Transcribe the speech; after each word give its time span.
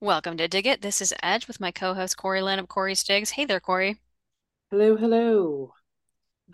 Welcome 0.00 0.38
to 0.38 0.48
Dig 0.48 0.66
It. 0.66 0.80
This 0.80 1.02
is 1.02 1.12
Edge 1.22 1.46
with 1.46 1.60
my 1.60 1.70
co-host 1.70 2.16
Corey 2.16 2.40
Lynn 2.40 2.58
of 2.58 2.68
Corey's 2.68 3.04
Digs. 3.04 3.30
Hey 3.30 3.44
there, 3.44 3.60
Corey. 3.60 4.00
Hello, 4.70 4.96
hello. 4.96 5.74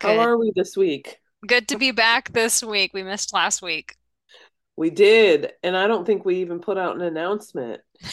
How 0.01 0.19
are 0.19 0.37
we 0.37 0.51
this 0.55 0.75
week? 0.75 1.19
Good 1.47 1.67
to 1.69 1.77
be 1.77 1.91
back 1.91 2.33
this 2.33 2.61
week. 2.63 2.91
We 2.93 3.03
missed 3.03 3.33
last 3.33 3.61
week. 3.61 3.95
We 4.75 4.89
did, 4.89 5.53
and 5.63 5.77
I 5.77 5.87
don't 5.87 6.05
think 6.05 6.25
we 6.25 6.41
even 6.41 6.59
put 6.59 6.77
out 6.77 6.95
an 6.95 7.01
announcement. 7.01 7.81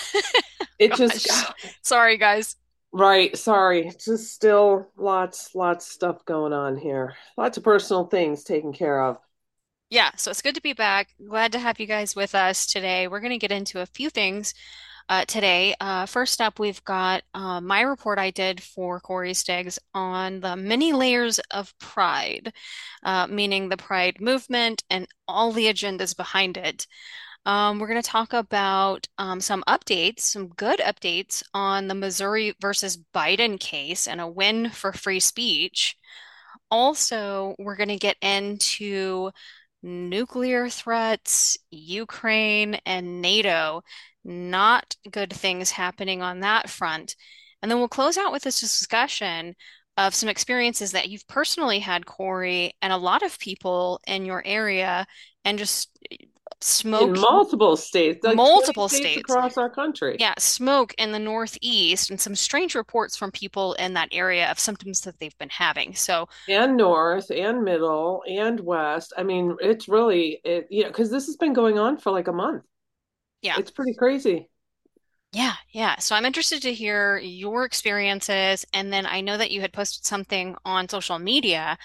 It 0.79 0.95
just, 0.95 1.29
Sorry, 1.83 2.17
guys. 2.19 2.57
right, 2.93 3.37
sorry, 3.37 3.93
just 4.05 4.33
still 4.33 4.89
lots, 4.97 5.55
lots 5.55 5.87
of 5.87 5.93
stuff 5.93 6.25
going 6.25 6.53
on 6.53 6.77
here. 6.77 7.15
Lots 7.37 7.57
of 7.57 7.63
personal 7.63 8.07
things 8.07 8.43
taken 8.43 8.73
care 8.73 9.01
of. 9.05 9.19
Yeah, 9.93 10.13
so 10.17 10.31
it's 10.31 10.41
good 10.41 10.55
to 10.55 10.63
be 10.63 10.73
back. 10.73 11.11
Glad 11.29 11.53
to 11.53 11.59
have 11.59 11.79
you 11.79 11.85
guys 11.85 12.17
with 12.17 12.35
us 12.35 12.65
today. 12.65 13.09
We're 13.09 13.21
going 13.21 13.33
to 13.33 13.37
get 13.37 13.53
into 13.53 13.83
a 13.83 13.87
few 13.87 14.09
things 14.09 14.55
uh, 15.11 15.27
today. 15.27 15.75
Uh, 15.83 16.07
first 16.07 16.41
up, 16.41 16.59
we've 16.59 16.83
got 16.85 17.25
uh, 17.35 17.61
my 17.61 17.83
report 17.83 18.19
I 18.19 18.31
did 18.31 18.63
for 18.63 19.01
Corey's 19.01 19.45
Digs 19.45 19.79
on 19.93 20.41
the 20.41 20.57
many 20.57 20.95
layers 20.95 21.41
of 21.51 21.79
pride, 21.79 22.55
uh, 23.03 23.27
meaning 23.27 23.69
the 23.69 23.77
pride 23.77 24.19
movement 24.19 24.83
and 24.89 25.07
all 25.29 25.53
the 25.53 25.67
agendas 25.67 26.17
behind 26.17 26.57
it. 26.57 26.87
Um, 27.45 27.79
we're 27.79 27.89
going 27.89 28.01
to 28.01 28.09
talk 28.09 28.33
about 28.33 29.07
um, 29.19 29.43
some 29.43 29.63
updates, 29.69 30.21
some 30.21 30.49
good 30.49 30.79
updates 30.81 31.43
on 31.53 31.89
the 31.89 31.95
Missouri 31.95 32.55
versus 32.63 32.97
Biden 33.15 33.61
case 33.61 34.09
and 34.09 34.23
a 34.23 34.27
win 34.27 34.71
for 34.71 34.95
free 34.95 35.21
speech. 35.21 35.99
Also, 36.71 37.55
we're 37.59 37.77
going 37.77 37.91
to 37.91 37.99
get 37.99 38.17
into 38.23 39.31
nuclear 39.83 40.69
threats, 40.69 41.59
Ukraine, 41.71 42.77
and 42.87 43.21
NATO. 43.21 43.83
Not 44.25 44.97
good 45.11 45.33
things 45.33 45.73
happening 45.73 46.23
on 46.23 46.41
that 46.41 46.71
front. 46.71 47.17
And 47.61 47.71
then 47.71 47.79
we'll 47.79 47.89
close 47.89 48.17
out 48.17 48.33
with 48.33 48.43
this 48.43 48.61
discussion 48.61 49.55
of 49.97 50.15
some 50.15 50.29
experiences 50.29 50.93
that 50.93 51.09
you've 51.09 51.27
personally 51.29 51.81
had, 51.81 52.07
Corey, 52.07 52.75
and 52.81 52.93
a 52.93 52.97
lot 52.97 53.23
of 53.23 53.39
people 53.39 54.01
in 54.07 54.25
your 54.25 54.43
area, 54.47 55.07
and 55.45 55.59
just 55.59 55.91
In 56.99 57.19
multiple 57.19 57.77
states, 57.77 58.25
like 58.25 58.37
multiple 58.37 58.89
states 58.89 58.89
states. 58.89 59.17
across 59.17 59.57
our 59.57 59.71
country, 59.71 60.19
Yeah, 60.19 60.35
smoke 60.39 60.95
in 60.99 61.13
the 61.13 61.19
Northeast, 61.19 62.11
and 62.11 62.21
some 62.21 62.35
strange 62.37 62.75
reports 62.75 63.17
from 63.17 63.31
people 63.33 63.75
in 63.75 63.95
that 63.95 64.09
area 64.13 64.51
of 64.51 64.59
symptoms 64.59 65.01
that 65.03 65.19
they've 65.19 65.37
been 65.39 65.51
having. 65.51 65.95
So, 65.95 66.29
and 66.49 66.77
north, 66.77 67.31
and 67.31 67.65
middle, 67.65 68.23
and 68.29 68.61
west. 68.61 69.13
I 69.17 69.23
mean, 69.25 69.57
it's 69.61 69.89
really, 69.89 70.41
it, 70.45 70.69
you 70.71 70.85
know, 70.85 70.89
because 70.89 71.11
this 71.11 71.27
has 71.27 71.37
been 71.37 71.53
going 71.53 71.79
on 71.79 71.99
for 71.99 72.13
like 72.13 72.29
a 72.29 72.33
month. 72.33 72.65
yeah. 73.43 73.59
It's 73.59 73.71
pretty 73.71 73.95
crazy. 73.95 74.49
Yeah, 75.33 75.55
yeah. 75.71 75.99
So 75.99 76.15
I'm 76.15 76.27
interested 76.27 76.61
to 76.63 76.75
hear 76.75 77.17
your 77.19 77.65
experiences. 77.65 78.67
And 78.75 78.93
then 78.93 79.07
I 79.07 79.23
know 79.23 79.39
that 79.39 79.51
you 79.51 79.63
had 79.63 79.73
posted 79.73 80.05
something 80.05 80.57
on 80.65 80.89
social 80.89 81.19
media, 81.19 81.79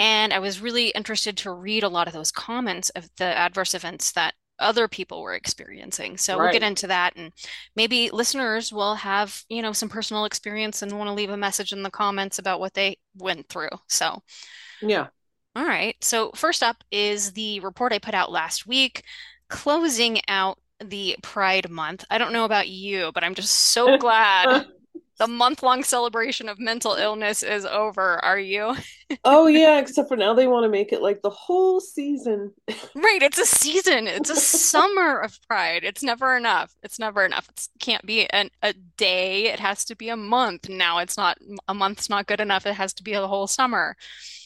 and 0.00 0.34
I 0.34 0.40
was 0.40 0.62
really 0.62 0.88
interested 0.90 1.38
to 1.38 1.52
read 1.52 1.84
a 1.84 1.90
lot 1.90 2.08
of 2.08 2.14
those 2.14 2.32
comments 2.32 2.90
of 2.90 3.10
the 3.18 3.26
adverse 3.26 3.74
events 3.74 4.12
that 4.14 4.34
other 4.58 4.88
people 4.88 5.22
were 5.22 5.34
experiencing. 5.34 6.18
So 6.18 6.40
we'll 6.40 6.48
get 6.50 6.64
into 6.64 6.88
that, 6.88 7.16
and 7.16 7.32
maybe 7.76 8.10
listeners 8.10 8.72
will 8.72 8.96
have, 8.96 9.44
you 9.50 9.62
know, 9.62 9.72
some 9.72 9.90
personal 9.90 10.26
experience 10.26 10.82
and 10.82 10.98
want 10.98 11.08
to 11.08 11.14
leave 11.14 11.30
a 11.30 11.38
message 11.38 11.72
in 11.72 11.84
the 11.84 11.90
comments 11.90 12.40
about 12.40 12.60
what 12.60 12.74
they 12.74 12.98
went 13.16 13.48
through. 13.48 13.70
So, 13.88 14.22
Yeah. 14.80 15.10
all 15.56 15.64
right. 15.64 15.96
So 16.02 16.30
first 16.34 16.62
up 16.62 16.84
is 16.90 17.32
the 17.32 17.60
report 17.60 17.92
I 17.92 17.98
put 17.98 18.14
out 18.14 18.30
last 18.30 18.66
week, 18.66 19.04
closing 19.48 20.20
out 20.28 20.58
the 20.82 21.16
Pride 21.22 21.68
Month. 21.70 22.04
I 22.10 22.18
don't 22.18 22.32
know 22.32 22.44
about 22.44 22.68
you, 22.68 23.10
but 23.12 23.24
I'm 23.24 23.34
just 23.34 23.52
so 23.52 23.92
glad 23.98 24.66
the 25.20 25.28
month-long 25.28 25.84
celebration 25.84 26.48
of 26.48 26.58
mental 26.58 26.94
illness 26.94 27.42
is 27.42 27.66
over. 27.66 28.24
Are 28.24 28.38
you? 28.38 28.74
Oh 29.22 29.46
yeah, 29.48 29.78
except 29.78 30.08
for 30.08 30.16
now 30.16 30.32
they 30.32 30.46
want 30.46 30.64
to 30.64 30.70
make 30.70 30.94
it 30.94 31.02
like 31.02 31.20
the 31.20 31.28
whole 31.28 31.78
season. 31.78 32.54
Right, 32.94 33.22
it's 33.22 33.38
a 33.38 33.44
season. 33.44 34.06
It's 34.06 34.30
a 34.30 34.36
summer 34.40 35.20
of 35.20 35.38
Pride. 35.46 35.84
It's 35.84 36.02
never 36.02 36.38
enough. 36.38 36.74
It's 36.82 36.98
never 36.98 37.22
enough. 37.22 37.50
It 37.50 37.68
can't 37.78 38.04
be 38.06 38.26
an, 38.30 38.48
a 38.62 38.72
day. 38.96 39.48
It 39.48 39.60
has 39.60 39.84
to 39.84 39.94
be 39.94 40.08
a 40.08 40.16
month. 40.16 40.70
Now 40.70 41.00
it's 41.00 41.18
not, 41.18 41.36
a 41.68 41.74
month's 41.74 42.08
not 42.08 42.26
good 42.26 42.40
enough. 42.40 42.64
It 42.64 42.74
has 42.74 42.94
to 42.94 43.02
be 43.02 43.12
a 43.12 43.26
whole 43.26 43.46
summer. 43.46 43.96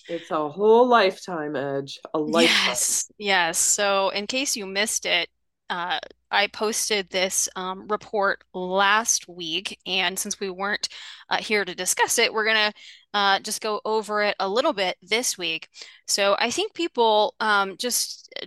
It's 0.08 0.32
a 0.32 0.48
whole 0.48 0.88
lifetime, 0.88 1.54
Edge. 1.54 2.00
A 2.12 2.18
lifetime. 2.18 2.66
Yes, 2.66 3.12
yes. 3.16 3.58
So, 3.58 4.08
in 4.08 4.26
case 4.26 4.56
you 4.56 4.66
missed 4.66 5.06
it, 5.06 5.28
uh, 5.70 5.98
I 6.30 6.48
posted 6.48 7.10
this 7.10 7.48
um, 7.56 7.86
report 7.88 8.44
last 8.52 9.28
week, 9.28 9.78
and 9.86 10.18
since 10.18 10.40
we 10.40 10.50
weren't 10.50 10.88
uh, 11.30 11.38
here 11.38 11.64
to 11.64 11.74
discuss 11.74 12.18
it, 12.18 12.32
we're 12.32 12.44
gonna 12.46 12.72
uh, 13.14 13.38
just 13.40 13.60
go 13.60 13.80
over 13.84 14.22
it 14.22 14.36
a 14.40 14.48
little 14.48 14.72
bit 14.72 14.96
this 15.02 15.38
week. 15.38 15.68
So, 16.06 16.36
I 16.38 16.50
think 16.50 16.74
people, 16.74 17.34
um, 17.40 17.76
just 17.78 18.28
uh, 18.42 18.46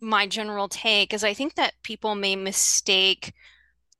my 0.00 0.26
general 0.26 0.68
take 0.68 1.14
is 1.14 1.24
I 1.24 1.34
think 1.34 1.54
that 1.54 1.74
people 1.82 2.14
may 2.14 2.36
mistake, 2.36 3.32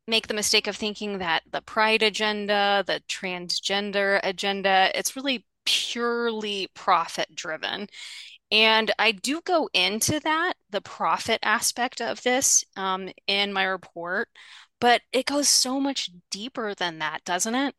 make 0.06 0.26
the 0.26 0.34
mistake 0.34 0.66
of 0.66 0.76
thinking 0.76 1.18
that 1.18 1.42
the 1.50 1.62
pride 1.62 2.02
agenda, 2.02 2.84
the 2.86 3.02
transgender 3.08 4.20
agenda, 4.22 4.90
it's 4.94 5.16
really 5.16 5.44
purely 5.64 6.68
profit 6.74 7.34
driven. 7.34 7.88
And 8.50 8.90
I 8.98 9.12
do 9.12 9.40
go 9.42 9.68
into 9.74 10.20
that, 10.20 10.54
the 10.70 10.80
profit 10.80 11.40
aspect 11.42 12.00
of 12.00 12.22
this, 12.22 12.64
um, 12.76 13.10
in 13.26 13.52
my 13.52 13.64
report, 13.64 14.28
but 14.80 15.02
it 15.12 15.26
goes 15.26 15.48
so 15.48 15.80
much 15.80 16.10
deeper 16.30 16.74
than 16.74 16.98
that, 17.00 17.24
doesn't 17.24 17.54
it? 17.54 17.74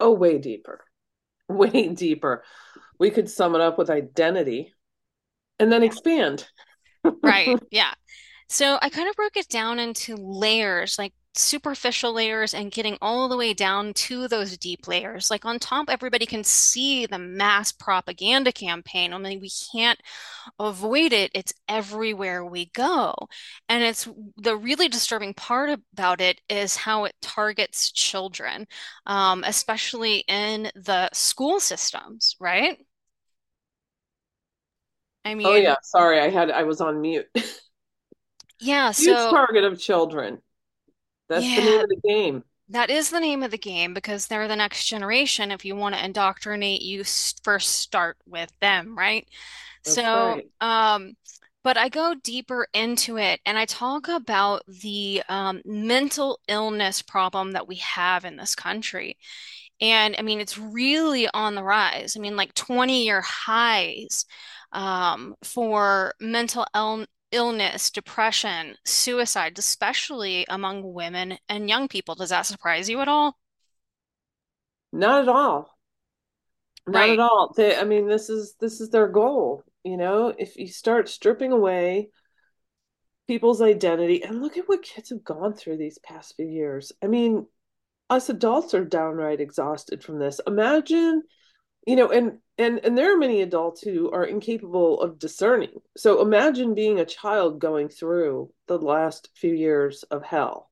Oh, 0.00 0.12
way 0.12 0.38
deeper. 0.38 0.84
Way 1.48 1.88
deeper. 1.88 2.42
We 2.98 3.10
could 3.10 3.30
sum 3.30 3.54
it 3.54 3.60
up 3.60 3.78
with 3.78 3.88
identity 3.88 4.74
and 5.58 5.70
then 5.70 5.82
expand. 5.82 6.48
Right. 7.22 7.56
Yeah. 7.70 7.94
So 8.48 8.78
I 8.82 8.88
kind 8.90 9.08
of 9.08 9.14
broke 9.16 9.36
it 9.36 9.48
down 9.48 9.78
into 9.78 10.16
layers, 10.16 10.98
like 10.98 11.12
superficial 11.38 12.12
layers, 12.12 12.54
and 12.54 12.70
getting 12.70 12.98
all 13.02 13.28
the 13.28 13.36
way 13.36 13.54
down 13.54 13.92
to 13.94 14.28
those 14.28 14.56
deep 14.58 14.88
layers. 14.88 15.30
Like 15.30 15.44
on 15.44 15.58
top, 15.58 15.88
everybody 15.90 16.26
can 16.26 16.44
see 16.44 17.06
the 17.06 17.18
mass 17.18 17.72
propaganda 17.72 18.52
campaign. 18.52 19.12
I 19.12 19.18
mean, 19.18 19.40
we 19.40 19.50
can't 19.72 20.00
avoid 20.58 21.12
it. 21.12 21.30
It's 21.34 21.52
everywhere 21.68 22.44
we 22.44 22.66
go. 22.74 23.14
And 23.68 23.82
it's 23.84 24.08
the 24.36 24.56
really 24.56 24.88
disturbing 24.88 25.34
part 25.34 25.70
about 25.92 26.20
it 26.20 26.40
is 26.48 26.76
how 26.76 27.04
it 27.04 27.14
targets 27.22 27.92
children, 27.92 28.66
um, 29.06 29.44
especially 29.46 30.24
in 30.28 30.70
the 30.74 31.10
school 31.12 31.60
systems, 31.60 32.36
right? 32.40 32.78
I 35.24 35.34
mean, 35.34 35.46
Oh 35.46 35.54
yeah, 35.56 35.76
sorry, 35.82 36.20
I 36.20 36.28
had 36.28 36.50
I 36.50 36.64
was 36.64 36.80
on 36.80 37.00
mute. 37.00 37.26
yeah, 38.60 38.92
Huge 38.98 39.26
so 39.26 39.28
target 39.28 39.64
of 39.64 39.78
children. 39.80 40.42
That's 41.28 41.52
the 41.54 41.62
name 41.62 41.76
yeah, 41.76 41.82
of 41.82 41.88
the 41.88 42.00
game. 42.08 42.44
that 42.70 42.90
is 42.90 43.10
the 43.10 43.20
name 43.20 43.42
of 43.42 43.50
the 43.50 43.58
game 43.58 43.94
because 43.94 44.26
they're 44.28 44.48
the 44.48 44.56
next 44.56 44.86
generation. 44.86 45.52
If 45.52 45.64
you 45.64 45.76
want 45.76 45.94
to 45.96 46.04
indoctrinate, 46.04 46.82
you 46.82 47.04
first 47.44 47.70
start 47.80 48.18
with 48.26 48.50
them, 48.60 48.96
right? 48.98 49.28
That's 49.84 50.02
So, 50.02 50.12
right. 50.12 50.50
um, 50.60 51.14
but 51.64 51.76
I 51.78 51.88
go 51.90 52.14
deeper 52.22 52.68
into 52.74 53.18
it 53.18 53.40
and 53.46 53.58
I 53.58 53.66
talk 53.66 54.08
about 54.08 54.62
the 54.68 55.22
um, 55.28 55.62
mental 55.64 56.40
illness 56.48 57.02
problem 57.02 57.52
that 57.52 57.68
we 57.68 57.76
have 57.76 58.24
in 58.24 58.36
this 58.36 58.54
country. 58.56 59.18
And 59.80 60.16
I 60.18 60.22
mean, 60.22 60.40
it's 60.40 60.58
really 60.58 61.28
on 61.34 61.54
the 61.54 61.62
rise. 61.64 62.16
I 62.16 62.20
mean, 62.20 62.36
like 62.36 62.54
20 62.54 63.04
year 63.04 63.20
highs 63.22 64.24
um, 64.72 65.34
for 65.42 66.14
mental 66.20 66.66
ill 66.74 67.06
illness, 67.32 67.90
depression, 67.90 68.76
suicide, 68.84 69.58
especially 69.58 70.46
among 70.48 70.92
women 70.92 71.38
and 71.48 71.68
young 71.68 71.88
people. 71.88 72.14
Does 72.14 72.30
that 72.30 72.46
surprise 72.46 72.88
you 72.88 73.00
at 73.00 73.08
all? 73.08 73.36
Not 74.92 75.22
at 75.22 75.28
all. 75.28 75.76
Not 76.86 77.08
at 77.10 77.18
all. 77.18 77.52
They, 77.56 77.76
I 77.76 77.84
mean, 77.84 78.06
this 78.06 78.30
is 78.30 78.54
this 78.60 78.80
is 78.80 78.90
their 78.90 79.08
goal. 79.08 79.64
You 79.84 79.96
know, 79.96 80.32
if 80.36 80.56
you 80.56 80.68
start 80.68 81.08
stripping 81.08 81.52
away 81.52 82.08
people's 83.26 83.60
identity, 83.60 84.22
and 84.22 84.40
look 84.40 84.56
at 84.56 84.68
what 84.68 84.82
kids 84.82 85.10
have 85.10 85.24
gone 85.24 85.52
through 85.52 85.76
these 85.76 85.98
past 85.98 86.34
few 86.36 86.46
years. 86.46 86.92
I 87.02 87.06
mean, 87.06 87.46
us 88.08 88.28
adults 88.28 88.74
are 88.74 88.84
downright 88.84 89.40
exhausted 89.40 90.04
from 90.04 90.18
this. 90.18 90.40
Imagine, 90.46 91.22
you 91.86 91.96
know, 91.96 92.10
and 92.10 92.38
and 92.58 92.80
and 92.84 92.98
there 92.98 93.14
are 93.14 93.18
many 93.18 93.42
adults 93.42 93.80
who 93.80 94.10
are 94.10 94.24
incapable 94.24 95.00
of 95.00 95.18
discerning. 95.18 95.80
So 95.96 96.20
imagine 96.20 96.74
being 96.74 96.98
a 97.00 97.06
child 97.06 97.60
going 97.60 97.88
through 97.88 98.52
the 98.66 98.78
last 98.78 99.30
few 99.34 99.54
years 99.54 100.02
of 100.04 100.22
hell. 100.24 100.70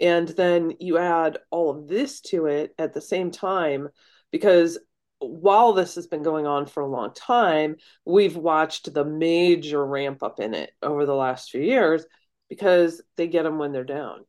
And 0.00 0.28
then 0.28 0.74
you 0.80 0.98
add 0.98 1.38
all 1.50 1.70
of 1.70 1.86
this 1.88 2.20
to 2.22 2.46
it 2.46 2.74
at 2.78 2.94
the 2.94 3.02
same 3.02 3.30
time 3.30 3.88
because 4.32 4.78
while 5.18 5.74
this 5.74 5.94
has 5.96 6.06
been 6.06 6.22
going 6.22 6.46
on 6.46 6.66
for 6.66 6.82
a 6.82 6.88
long 6.88 7.12
time, 7.12 7.76
we've 8.06 8.36
watched 8.36 8.92
the 8.92 9.04
major 9.04 9.84
ramp 9.84 10.22
up 10.22 10.40
in 10.40 10.54
it 10.54 10.72
over 10.82 11.04
the 11.04 11.14
last 11.14 11.50
few 11.50 11.60
years 11.60 12.04
because 12.48 13.02
they 13.16 13.28
get 13.28 13.42
them 13.42 13.58
when 13.58 13.72
they're 13.72 13.84
down. 13.84 14.24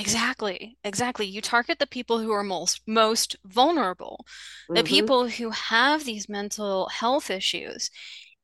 Exactly, 0.00 0.78
exactly. 0.84 1.26
You 1.26 1.40
target 1.40 1.78
the 1.78 1.86
people 1.86 2.20
who 2.20 2.30
are 2.32 2.42
most 2.44 2.80
most 2.86 3.36
vulnerable, 3.44 4.24
the 4.74 4.82
Mm-hmm. 4.82 4.84
people 4.84 5.28
who 5.28 5.50
have 5.50 6.04
these 6.04 6.28
mental 6.28 6.88
health 6.88 7.30
issues. 7.30 7.90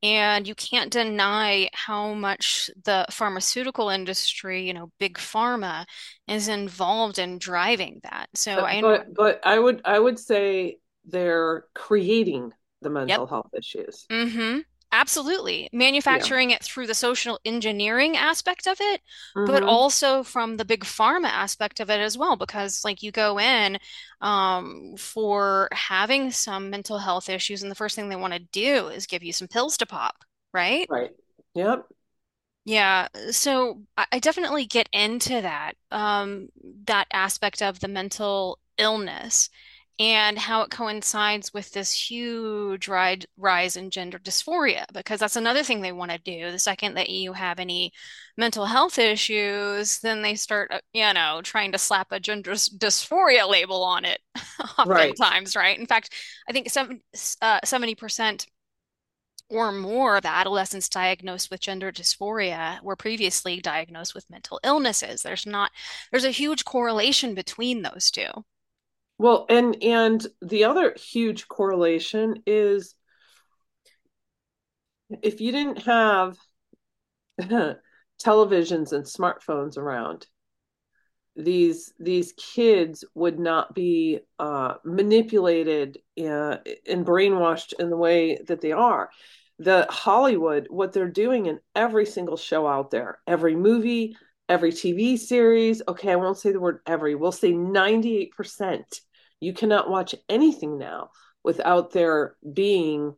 And 0.03 0.47
you 0.49 0.55
can't 0.55 0.93
deny 0.93 1.71
how 1.75 2.15
much 2.15 2.71
the 2.85 3.07
pharmaceutical 3.11 3.89
industry, 3.91 4.67
you 4.67 4.75
know, 4.75 4.93
big 5.01 5.19
pharma, 5.19 5.87
is 6.29 6.49
involved 6.49 7.19
in 7.19 7.39
driving 7.39 8.01
that. 8.05 8.29
So 8.35 8.53
But 8.55 8.65
I 8.65 8.83
know, 8.83 8.89
but 8.89 9.15
but 9.15 9.41
I 9.45 9.59
would 9.59 9.83
I 9.85 9.99
would 9.99 10.19
say 10.19 10.79
they're 11.05 11.67
creating 11.75 12.53
the 12.83 12.91
yep. 13.05 13.21
mental 13.21 13.27
health 13.27 13.51
issues. 13.55 14.09
Mm-hmm. 14.11 14.61
Absolutely. 14.93 15.69
Yeah. 16.09 16.31
Manufacturing 16.31 16.51
it 16.51 16.63
through 16.63 16.87
the 16.87 16.95
social 16.95 17.39
engineering 17.45 18.17
aspect 18.17 18.67
of 18.67 18.79
it, 18.81 19.03
but 19.45 19.63
Mm-hmm. 19.63 19.67
also 19.67 20.23
from 20.23 20.57
the 20.57 20.65
big 20.65 20.85
pharma 20.85 21.29
aspect 21.29 21.81
of 21.81 21.91
it 21.91 22.01
as 22.01 22.17
well, 22.17 22.37
because 22.37 22.85
like 22.85 23.03
you 23.03 23.11
go 23.13 23.39
in 23.39 23.79
um, 24.21 24.95
for 24.97 25.69
having 25.73 26.31
some 26.31 26.71
mental 26.71 26.99
health 26.99 27.29
issues, 27.29 27.63
and 27.63 27.71
the 27.71 27.75
first 27.77 27.95
thing 27.97 28.09
they 28.09 28.17
want 28.17 28.33
to 28.33 28.39
do 28.39 28.89
is 28.89 29.07
give 29.07 29.23
you 29.23 29.33
some 29.33 29.49
pills 29.49 29.77
to 29.79 29.87
pop, 29.87 30.25
right? 30.55 30.89
Right. 30.89 31.15
Yep. 31.55 31.87
Yeah, 32.65 33.09
so 33.31 33.83
I, 33.97 34.07
I 34.13 34.19
definitely 34.19 34.67
get 34.67 34.89
into 34.93 35.41
that, 35.41 35.75
um, 35.91 36.49
that 36.87 37.07
aspect 37.13 37.63
of 37.63 37.81
the 37.81 37.89
mental 37.89 38.59
illness 38.79 39.51
and 39.99 40.39
how 40.39 40.61
it 40.63 40.71
coincides 40.71 41.55
with 41.55 41.73
this 41.73 41.93
huge 42.11 42.87
ri 42.89 43.19
rise 43.39 43.77
in 43.77 43.91
gender 43.91 44.19
dysphoria, 44.19 44.85
because 44.93 45.21
that's 45.21 45.37
another 45.37 45.63
thing 45.63 45.81
they 45.81 45.93
want 45.93 46.11
to 46.11 46.19
do. 46.19 46.51
The 46.51 46.59
second 46.59 46.95
that 46.95 47.09
you 47.09 47.33
have 47.33 47.59
any 47.59 47.93
mental 48.37 48.67
health 48.67 48.99
issues, 48.99 50.01
then 50.01 50.21
they 50.23 50.35
start, 50.35 50.71
uh, 50.71 50.81
you 50.93 51.13
know, 51.15 51.41
trying 51.43 51.73
to 51.73 51.79
slap 51.79 52.09
a 52.13 52.21
gender 52.21 52.53
dysphoria 52.53 53.49
label 53.49 53.83
on 53.83 54.05
it, 54.05 54.21
Right. 54.85 55.19
oftentimes, 55.19 55.57
right? 55.57 55.79
In 55.79 55.87
fact, 55.87 56.13
I 56.49 56.53
think 56.53 56.71
some, 56.71 57.01
uh, 57.41 57.61
70% 57.65 58.47
or 59.49 59.73
more 59.73 60.17
of 60.17 60.25
adolescents 60.27 60.89
diagnosed 60.89 61.51
with 61.51 61.61
gender 61.61 61.93
dysphoria 61.93 62.83
were 62.83 62.97
previously 62.97 63.61
diagnosed 63.61 64.15
with 64.15 64.29
mental 64.31 64.61
illnesses. 64.65 65.23
There's 65.23 65.47
not, 65.47 65.71
there's 66.11 66.25
a 66.25 66.31
huge 66.31 66.65
correlation 66.65 67.35
between 67.35 67.83
those 67.83 68.11
two. 68.11 68.29
Well, 69.19 69.47
and 69.49 69.83
and 69.83 70.27
the 70.43 70.65
other 70.65 70.95
huge 70.95 71.49
correlation 71.49 72.43
is 72.47 72.95
if 75.23 75.41
you 75.41 75.53
didn't 75.53 75.83
have 75.83 76.39
televisions 78.23 78.93
and 78.93 79.05
smartphones 79.05 79.77
around, 79.79 80.27
these 81.37 81.93
these 82.01 82.33
kids 82.33 83.05
would 83.15 83.39
not 83.39 83.75
be 83.75 84.21
uh, 84.39 84.75
manipulated 84.85 85.99
uh, 86.19 86.57
and 86.89 87.05
brainwashed 87.05 87.75
in 87.79 87.91
the 87.91 87.97
way 87.97 88.39
that 88.47 88.61
they 88.61 88.73
are. 88.73 89.11
The 89.59 89.87
Hollywood, 89.91 90.67
what 90.71 90.93
they're 90.93 91.09
doing 91.09 91.47
in 91.47 91.61
every 91.75 92.07
single 92.07 92.37
show 92.37 92.67
out 92.67 92.91
there, 92.91 93.19
every 93.27 93.55
movie, 93.55 94.17
every 94.49 94.73
TV 94.73 95.17
series. 95.17 95.83
Okay, 95.87 96.11
I 96.13 96.17
won't 96.17 96.39
say 96.39 96.53
the 96.53 96.61
word 96.61 96.81
every. 96.87 97.15
We'll 97.15 97.33
say 97.33 97.53
ninety 97.53 98.17
eight 98.17 98.33
percent. 98.33 99.01
You 99.41 99.53
cannot 99.53 99.91
watch 99.91 100.15
anything 100.29 100.79
now 100.79 101.11
without 101.43 101.93
there 101.93 102.37
being 102.53 103.15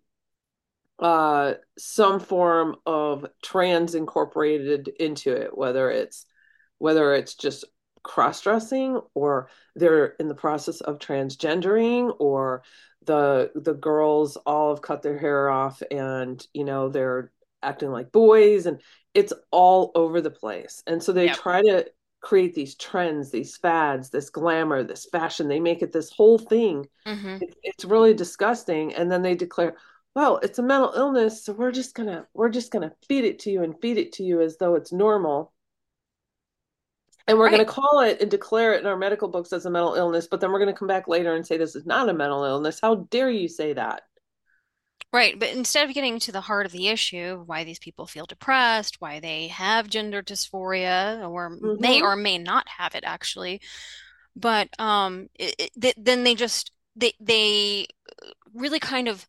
uh, 0.99 1.55
some 1.79 2.19
form 2.21 2.77
of 2.85 3.27
trans 3.43 3.95
incorporated 3.95 4.89
into 5.01 5.33
it, 5.33 5.57
whether 5.57 5.91
it's 5.91 6.27
whether 6.79 7.15
it's 7.15 7.35
just 7.35 7.65
cross-dressing 8.03 9.01
or 9.15 9.49
they're 9.75 10.07
in 10.21 10.29
the 10.29 10.35
process 10.35 10.81
of 10.81 10.99
transgendering 10.99 12.15
or 12.19 12.63
the 13.05 13.51
the 13.55 13.75
girls 13.75 14.37
all 14.39 14.75
have 14.75 14.83
cut 14.83 15.03
their 15.03 15.19
hair 15.19 15.51
off 15.51 15.83
and 15.91 16.47
you 16.55 16.65
know 16.65 16.89
they're 16.89 17.33
acting 17.63 17.91
like 17.91 18.13
boys 18.13 18.67
and 18.67 18.81
it's 19.15 19.33
all 19.51 19.91
over 19.95 20.21
the 20.21 20.31
place 20.31 20.83
and 20.87 21.03
so 21.03 21.13
they 21.13 21.27
Yep. 21.27 21.37
try 21.37 21.61
to 21.63 21.87
create 22.21 22.55
these 22.55 22.75
trends 22.75 23.31
these 23.31 23.57
fads 23.57 24.11
this 24.11 24.31
glamour 24.31 24.83
this 24.83 25.07
fashion. 25.07 25.49
They 25.49 25.61
make 25.61 25.83
it 25.83 25.93
this 25.93 26.11
whole 26.11 26.39
thing. 26.39 26.87
Hmm 27.07 27.39
it, 27.41 27.57
it's 27.63 27.85
really 27.85 28.15
disgusting. 28.15 28.95
And 28.95 29.11
then 29.11 29.23
they 29.23 29.35
declare 29.35 29.77
well 30.15 30.39
it's 30.39 30.59
a 30.59 30.63
mental 30.63 30.93
illness 30.97 31.45
so 31.45 31.53
we're 31.53 31.73
just 31.73 31.95
gonna 31.95 32.27
we're 32.35 32.49
just 32.49 32.73
gonna 32.73 32.93
feed 33.09 33.25
it 33.25 33.39
to 33.41 33.51
you 33.51 33.63
and 33.63 33.81
feed 33.81 33.99
it 33.99 34.13
to 34.15 34.25
you 34.25 34.41
as 34.41 34.57
though 34.59 34.75
it's 34.75 34.93
normal. 34.93 35.53
And 37.27 37.39
we're 37.39 37.51
gonna 37.51 37.65
call 37.67 38.01
it 38.01 38.21
and 38.21 38.31
declare 38.31 38.75
it 38.75 38.81
in 38.81 38.87
our 38.87 38.97
medical 38.97 39.29
books 39.29 39.53
as 39.53 39.67
a 39.67 39.71
mental 39.71 39.95
illness, 39.95 40.27
but 40.27 40.41
then 40.41 40.51
we're 40.51 40.59
going 40.61 40.73
to 40.73 40.79
come 40.79 40.89
back 40.89 41.09
later 41.09 41.35
and 41.35 41.47
say 41.47 41.57
this 41.59 41.77
is 41.77 41.87
not 41.87 42.09
a 42.09 42.15
mental 42.15 42.45
illness. 42.45 42.81
How 42.81 42.97
dare 43.11 43.31
you 43.31 43.49
say 43.49 43.75
that? 43.75 44.08
Right. 45.13 45.39
But 45.39 45.51
instead 45.51 45.89
of 45.89 45.95
getting 45.95 46.19
to 46.21 46.33
the 46.33 46.43
heart 46.43 46.67
of 46.67 46.73
the 46.73 46.89
issue, 46.89 47.43
why 47.47 47.65
these 47.65 47.79
people 47.79 48.07
feel 48.07 48.27
depressed, 48.27 49.01
why 49.01 49.21
they 49.21 49.49
have 49.49 49.89
gender 49.89 50.23
dysphoria, 50.23 51.27
or 51.29 51.59
may 51.79 52.01
Mm-hmm. 52.01 52.03
or 52.03 52.15
may 52.15 52.37
not 52.37 52.69
have 52.69 52.95
it 52.95 53.05
actually, 53.07 53.61
but 54.37 54.69
um, 54.81 55.29
it, 55.35 55.71
it, 55.83 55.95
then 55.97 56.25
they 56.25 56.35
just 56.35 56.73
they 56.97 57.15
they 57.21 57.87
really 58.55 58.81
kind 58.81 59.09
of 59.09 59.27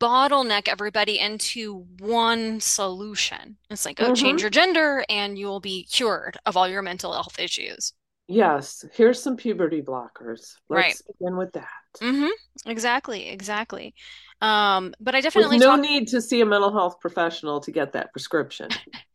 bottleneck 0.00 0.68
everybody 0.68 1.18
into 1.18 1.86
one 1.98 2.60
solution. 2.60 3.58
It's 3.70 3.86
like, 3.86 4.00
oh, 4.00 4.10
change 4.10 4.40
Mm-hmm. 4.40 4.42
your 4.42 4.50
gender 4.50 5.04
and 5.08 5.38
you'll 5.38 5.60
be 5.60 5.84
cured 5.84 6.38
of 6.46 6.56
all 6.56 6.68
your 6.68 6.82
mental 6.82 7.12
health 7.12 7.38
issues. 7.38 7.92
Yes, 8.28 8.84
here's 8.92 9.22
some 9.22 9.36
puberty 9.36 9.82
blockers. 9.82 10.56
Right. 10.70 10.96
Let's 10.96 11.02
begin 11.02 11.36
with 11.36 11.52
that. 11.52 12.02
hmm 12.02 12.28
Exactly, 12.66 13.28
exactly. 13.28 13.94
Um, 14.40 14.94
but 15.00 15.14
I 15.14 15.20
With 15.34 15.46
definitely 15.46 15.58
no 15.58 15.68
talk 15.68 15.80
need 15.80 16.08
to 16.08 16.20
see 16.20 16.40
a 16.40 16.46
mental 16.46 16.72
health 16.72 16.98
professional 17.00 17.60
to 17.60 17.70
get 17.70 17.92
that 17.92 18.12
prescription. 18.12 18.70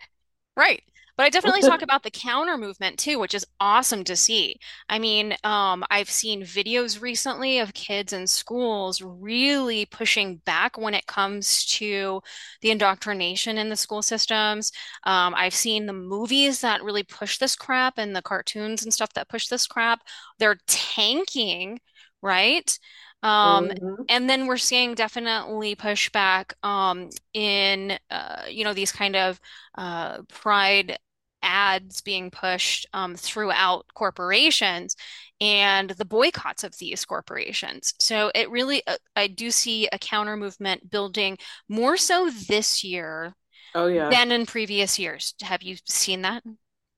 Right. 0.58 0.84
But 1.18 1.26
I 1.26 1.30
definitely 1.30 1.62
talk 1.62 1.82
about 1.82 2.04
the 2.04 2.10
counter 2.10 2.58
movement 2.58 2.98
too, 2.98 3.20
which 3.20 3.34
is 3.34 3.46
awesome 3.60 4.04
to 4.06 4.16
see. 4.16 4.56
I 4.90 4.98
mean, 4.98 5.36
um, 5.44 5.84
I've 5.92 6.10
seen 6.10 6.42
videos 6.42 7.02
recently 7.02 7.60
of 7.60 7.74
kids 7.74 8.14
in 8.14 8.26
schools 8.28 9.02
really 9.02 9.86
pushing 9.86 10.38
back 10.38 10.78
when 10.78 10.94
it 10.94 11.06
comes 11.08 11.66
to 11.78 12.22
the 12.62 12.72
indoctrination 12.72 13.58
in 13.58 13.70
the 13.70 13.76
school 13.76 14.02
systems. 14.02 14.72
Um, 15.04 15.36
I've 15.36 15.54
seen 15.54 15.86
the 15.86 15.94
movies 15.94 16.62
that 16.62 16.82
really 16.84 17.04
push 17.04 17.38
this 17.38 17.56
crap 17.56 17.98
and 17.98 18.16
the 18.16 18.22
cartoons 18.22 18.84
and 18.84 18.94
stuff 18.94 19.14
that 19.14 19.30
push 19.30 19.48
this 19.48 19.68
crap. 19.68 20.02
They're 20.40 20.58
tanking, 20.68 21.82
right? 22.22 22.78
Um, 23.24 23.72
Mm-hmm. 23.72 24.04
and 24.08 24.30
then 24.30 24.48
we're 24.48 24.58
seeing 24.58 24.96
definitely 24.96 25.76
pushback 25.76 26.54
um, 26.64 27.10
in 27.34 27.98
uh, 28.10 28.44
you 28.50 28.64
know 28.64 28.74
these 28.74 28.92
kind 28.92 29.16
of 29.16 29.40
uh, 29.78 30.22
pride 30.30 30.98
ads 31.44 32.02
being 32.02 32.30
pushed 32.30 32.86
um, 32.94 33.16
throughout 33.16 33.86
corporations 33.96 34.96
and 35.40 35.90
the 35.92 36.06
boycotts 36.06 36.64
of 36.64 36.78
these 36.78 37.04
corporations. 37.06 37.94
So 38.00 38.32
it 38.36 38.50
really, 38.52 38.84
uh, 38.86 38.98
I 39.16 39.26
do 39.28 39.50
see 39.50 39.88
a 39.92 39.98
counter 39.98 40.38
movement 40.38 40.90
building 40.92 41.38
more 41.68 41.98
so 41.98 42.30
this 42.48 42.84
year 42.84 43.34
Oh 43.74 43.88
yeah, 43.88 44.16
than 44.16 44.32
in 44.32 44.46
previous 44.46 45.00
years. 45.00 45.36
Have 45.42 45.64
you 45.64 45.78
seen 45.88 46.24
that? 46.24 46.44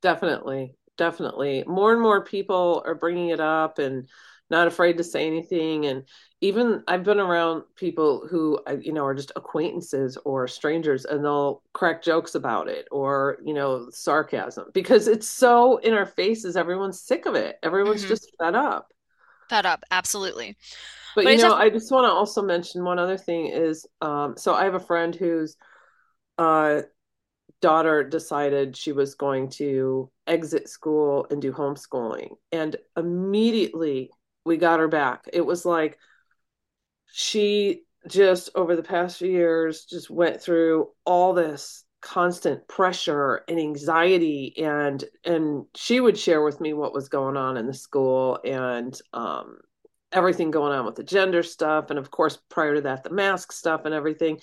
definitely, 0.01 0.75
definitely. 0.98 1.63
More 1.68 1.94
and 1.94 2.01
more 2.01 2.24
people 2.24 2.84
are 2.86 2.96
bringing 2.96 3.30
it 3.30 3.39
up 3.39 3.80
and 3.80 4.08
not 4.53 4.67
afraid 4.69 4.98
to 5.00 5.05
say 5.05 5.27
anything. 5.27 5.88
And 5.88 6.05
even 6.41 6.83
I've 6.88 7.03
been 7.03 7.19
around 7.19 7.63
people 7.75 8.27
who, 8.29 8.60
you 8.81 8.93
know, 8.93 9.05
are 9.05 9.15
just 9.15 9.33
acquaintances 9.36 10.17
or 10.25 10.48
strangers, 10.48 11.05
and 11.05 11.25
they'll 11.25 11.63
crack 11.74 12.03
jokes 12.03 12.36
about 12.36 12.69
it 12.69 12.88
or, 12.91 13.39
you 13.45 13.53
know, 13.55 13.89
sarcasm 13.91 14.67
because 14.74 15.07
it's 15.10 15.27
so 15.29 15.77
in 15.79 15.93
our 15.93 16.07
faces. 16.07 16.57
Everyone's 16.57 17.01
sick 17.01 17.25
of 17.27 17.36
it. 17.36 17.57
Everyone's 17.63 18.05
hmm 18.05 18.13
just 18.13 18.31
fed 18.39 18.55
up. 18.55 18.93
Fed 19.50 19.65
up, 19.65 19.83
absolutely. 19.91 20.57
But 21.15 21.25
But 21.25 21.38
you 21.38 21.38
know, 21.38 21.53
def 21.53 21.53
I 21.53 21.69
just 21.69 21.91
want 21.91 22.05
to 22.05 22.12
also 22.12 22.41
mention 22.41 22.83
one 22.83 23.00
other 23.00 23.17
thing 23.17 23.48
is, 23.48 23.86
um, 24.01 24.36
so 24.38 24.53
I 24.53 24.63
have 24.65 24.74
a 24.75 24.79
friend 24.79 25.13
whose 25.15 25.57
uh 26.38 26.83
daughter 27.62 28.03
decided 28.03 28.77
she 28.77 28.91
was 28.93 29.15
going 29.15 29.50
to 29.50 30.12
exit 30.27 30.69
school 30.69 31.27
and 31.31 31.41
do 31.41 31.53
homeschooling. 31.53 32.29
And 32.51 32.75
immediately 32.98 34.12
we 34.45 34.57
got 34.57 34.79
her 34.79 34.88
back. 34.88 35.27
It 35.31 35.45
was 35.45 35.65
like 35.65 35.97
she 37.12 37.81
just 38.07 38.50
over 38.55 38.75
the 38.75 38.83
past 38.83 39.17
few 39.17 39.31
years 39.31 39.85
just 39.85 40.09
went 40.09 40.41
through 40.41 40.89
all 41.05 41.33
this 41.33 41.85
constant 42.01 42.67
pressure 42.67 43.43
and 43.47 43.57
anxiety 43.57 44.53
and 44.57 45.05
and 45.23 45.63
she 45.73 46.01
would 46.01 46.17
share 46.17 46.43
with 46.43 46.59
me 46.59 46.73
what 46.73 46.93
was 46.93 47.07
going 47.07 47.38
on 47.38 47.55
in 47.55 47.65
the 47.65 47.73
school 47.73 48.38
and 48.43 49.00
um 49.13 49.57
everything 50.13 50.51
going 50.51 50.71
on 50.71 50.85
with 50.85 50.95
the 50.95 51.03
gender 51.03 51.43
stuff. 51.43 51.89
And 51.89 52.00
of 52.00 52.12
course, 52.12 52.38
prior 52.50 52.75
to 52.75 52.81
that, 52.81 53.03
the 53.03 53.09
mask 53.09 53.51
stuff 53.51 53.81
and 53.85 53.93
everything. 53.93 54.39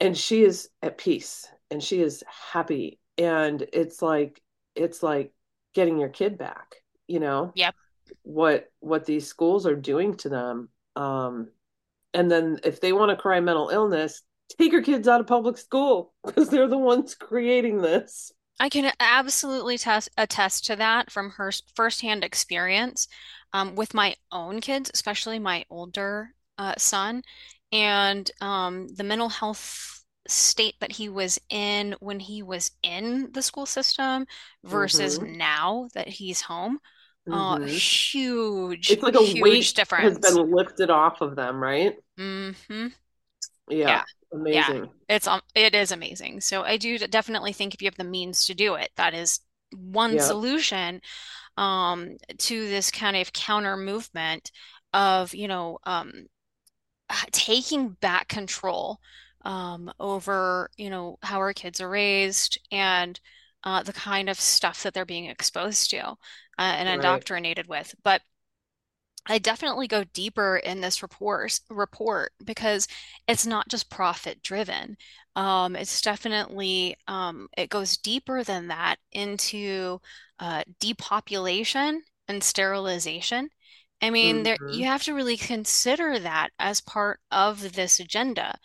And 0.00 0.16
she 0.16 0.42
is 0.42 0.68
at 0.82 0.98
peace 0.98 1.46
and 1.70 1.82
she 1.82 2.02
is 2.02 2.24
happy. 2.52 2.98
And 3.16 3.64
it's 3.72 4.02
like, 4.02 4.42
it's 4.74 5.02
like 5.02 5.32
getting 5.74 5.98
your 5.98 6.08
kid 6.08 6.36
back, 6.36 6.76
you 7.06 7.20
know? 7.20 7.52
Yep. 7.54 7.74
What 8.22 8.70
what 8.80 9.04
these 9.06 9.26
schools 9.26 9.66
are 9.66 9.76
doing 9.76 10.16
to 10.18 10.28
them. 10.28 10.68
Um, 10.96 11.48
and 12.14 12.30
then 12.30 12.60
if 12.64 12.80
they 12.80 12.92
want 12.92 13.10
to 13.10 13.16
cry 13.16 13.40
mental 13.40 13.70
illness, 13.70 14.22
take 14.58 14.72
your 14.72 14.82
kids 14.82 15.08
out 15.08 15.20
of 15.20 15.26
public 15.26 15.58
school 15.58 16.14
because 16.26 16.50
they're 16.50 16.68
the 16.68 16.78
ones 16.78 17.14
creating 17.14 17.82
this. 17.82 18.32
I 18.60 18.68
can 18.68 18.92
absolutely 19.00 19.78
test, 19.78 20.08
attest 20.16 20.64
to 20.66 20.76
that 20.76 21.10
from 21.10 21.30
her 21.30 21.50
firsthand 21.74 22.24
experience 22.24 23.08
um, 23.52 23.74
with 23.74 23.94
my 23.94 24.16
own 24.32 24.60
kids, 24.60 24.90
especially 24.94 25.38
my 25.38 25.64
older 25.70 26.34
uh, 26.58 26.74
son, 26.78 27.22
and 27.72 28.30
um, 28.40 28.88
the 28.88 29.04
mental 29.04 29.28
health 29.28 30.04
state 30.28 30.76
that 30.80 30.92
he 30.92 31.08
was 31.08 31.38
in 31.50 31.94
when 32.00 32.20
he 32.20 32.42
was 32.42 32.70
in 32.82 33.30
the 33.32 33.42
school 33.42 33.66
system 33.66 34.26
versus 34.64 35.18
Mm-hmm. 35.18 35.36
now 35.36 35.88
that 35.94 36.08
he's 36.08 36.40
home. 36.42 36.78
Uh, 37.30 37.58
Mm-hmm. 37.58 37.66
huge, 37.66 38.88
It's 38.88 39.02
like 39.02 39.14
a 39.14 39.22
huge 39.22 39.74
weight 39.74 39.74
has 39.98 40.18
been 40.18 40.50
lifted 40.50 40.90
off 40.90 41.20
of 41.20 41.36
them, 41.36 41.62
right? 41.62 41.96
hmm 42.16 42.88
Yeah, 43.68 44.00
Yeah, 44.00 44.04
yeah. 44.50 44.72
amazing. 44.72 44.90
It's 45.08 45.26
um, 45.26 45.42
it 45.54 45.74
is 45.74 45.92
amazing. 45.92 46.40
So 46.40 46.62
I 46.62 46.76
do 46.78 46.98
definitely 46.98 47.52
think 47.52 47.74
if 47.74 47.82
you 47.82 47.86
have 47.88 47.96
the 47.96 48.04
means 48.04 48.46
to 48.46 48.54
do 48.54 48.74
it, 48.74 48.90
that 48.96 49.14
is 49.14 49.40
one 49.76 50.18
Yeah. 50.18 50.20
solution 50.20 51.00
um, 51.58 52.16
to 52.38 52.68
this 52.68 52.90
kind 52.92 53.16
of 53.16 53.32
counter 53.34 53.76
movement 53.76 54.52
of, 54.94 55.34
you 55.34 55.48
know, 55.48 55.78
um, 55.84 56.26
taking 57.32 57.90
back 57.90 58.28
control 58.28 59.00
um, 59.44 59.92
over, 60.00 60.70
you 60.76 60.90
know, 60.90 61.18
how 61.22 61.38
our 61.38 61.52
kids 61.52 61.80
are 61.80 61.88
raised 61.88 62.58
and 62.72 63.20
uh, 63.64 63.82
the 63.82 63.92
kind 63.92 64.28
of 64.28 64.40
stuff 64.40 64.82
that 64.82 64.94
they're 64.94 65.04
being 65.06 65.26
exposed 65.26 65.90
to 65.90 66.00
uh, 66.10 66.16
and 66.58 66.88
Right. 66.88 67.26
indoctrinated 67.28 67.66
with. 67.68 67.94
But 68.04 68.22
I 69.26 69.38
definitely 69.38 69.86
go 69.88 70.04
deeper 70.04 70.56
in 70.58 70.80
this 70.80 71.02
report 71.02 71.58
report 71.70 72.32
because 72.44 72.86
it's 73.26 73.46
not 73.46 73.68
just 73.68 73.88
profit 73.90 74.42
driven. 74.42 74.96
Um, 75.36 75.76
it's 75.76 76.00
definitely 76.02 76.96
um, 77.08 77.48
it 77.56 77.70
goes 77.70 77.96
deeper 77.96 78.44
than 78.44 78.68
that 78.68 78.96
into 79.12 80.00
uh, 80.38 80.64
depopulation 80.78 82.02
and 82.28 82.42
sterilization. 82.44 83.48
I 84.02 84.10
mean, 84.10 84.42
there 84.42 84.58
you 84.66 84.84
Mm-hmm. 84.84 84.86
have 84.86 85.02
to 85.04 85.14
really 85.14 85.36
consider 85.38 86.18
that 86.18 86.50
as 86.58 86.80
part 86.82 87.20
of 87.30 87.72
this 87.74 88.00
agenda. 88.00 88.58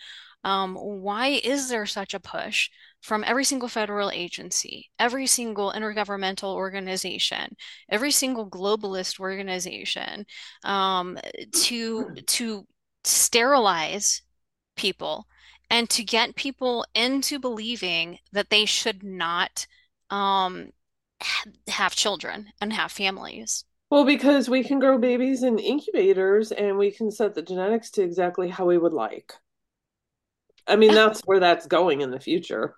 Um, 0.43 0.75
why 0.75 1.27
is 1.29 1.69
there 1.69 1.85
such 1.85 2.13
a 2.13 2.19
push 2.19 2.69
from 3.01 3.23
every 3.25 3.43
single 3.45 3.69
federal 3.69 4.11
agency, 4.11 4.89
every 4.99 5.27
single 5.27 5.71
intergovernmental 5.71 6.53
organization, 6.53 7.55
every 7.89 8.11
single 8.11 8.49
globalist 8.49 9.19
organization? 9.19 10.25
um, 10.63 11.17
to 11.51 12.07
to 12.27 12.67
sterilize 13.03 14.21
people 14.75 15.27
and 15.69 15.89
to 15.89 16.03
get 16.03 16.35
people 16.35 16.85
into 16.95 17.39
believing 17.39 18.19
that 18.31 18.49
they 18.49 18.65
should 18.65 19.03
not 19.03 19.67
um, 20.09 20.71
ha 21.21 21.43
have 21.67 21.95
children 21.95 22.47
and 22.61 22.73
have 22.73 22.91
families. 22.91 23.65
Well, 23.91 24.03
because 24.03 24.49
we 24.49 24.63
can 24.63 24.79
grow 24.79 24.97
babies 24.97 25.43
in 25.43 25.59
incubators 25.59 26.51
and 26.51 26.77
we 26.79 26.89
can 26.89 27.11
set 27.11 27.35
the 27.35 27.43
genetics 27.43 27.91
to 27.91 28.01
exactly 28.01 28.49
how 28.49 28.65
we 28.65 28.79
would 28.79 28.93
like. 28.93 29.33
I 30.67 30.75
mean, 30.75 30.93
that's 30.93 31.21
where 31.25 31.39
that's 31.39 31.65
going 31.67 32.01
in 32.01 32.11
the 32.11 32.19
future. 32.19 32.75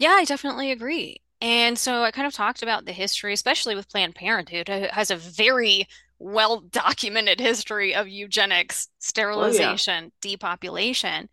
Yeah, 0.00 0.12
I 0.18 0.24
definitely 0.26 0.72
agree. 0.72 1.22
And 1.42 1.78
so 1.78 2.04
I 2.04 2.12
kind 2.12 2.28
of 2.28 2.34
talked 2.34 2.62
about 2.62 2.86
the 2.86 2.92
history, 2.92 3.34
especially 3.34 3.76
with 3.76 3.90
Planned 3.90 4.16
Parenthood. 4.16 4.68
Has 4.68 5.10
a 5.10 5.16
very 5.16 5.88
well 6.18 6.60
documented 6.60 7.40
history 7.40 7.94
of 7.94 8.08
eugenics, 8.08 8.88
Oh 9.34 9.46
yeah. 9.48 9.80
sterilization, 9.80 10.12
depopulation. 10.20 11.30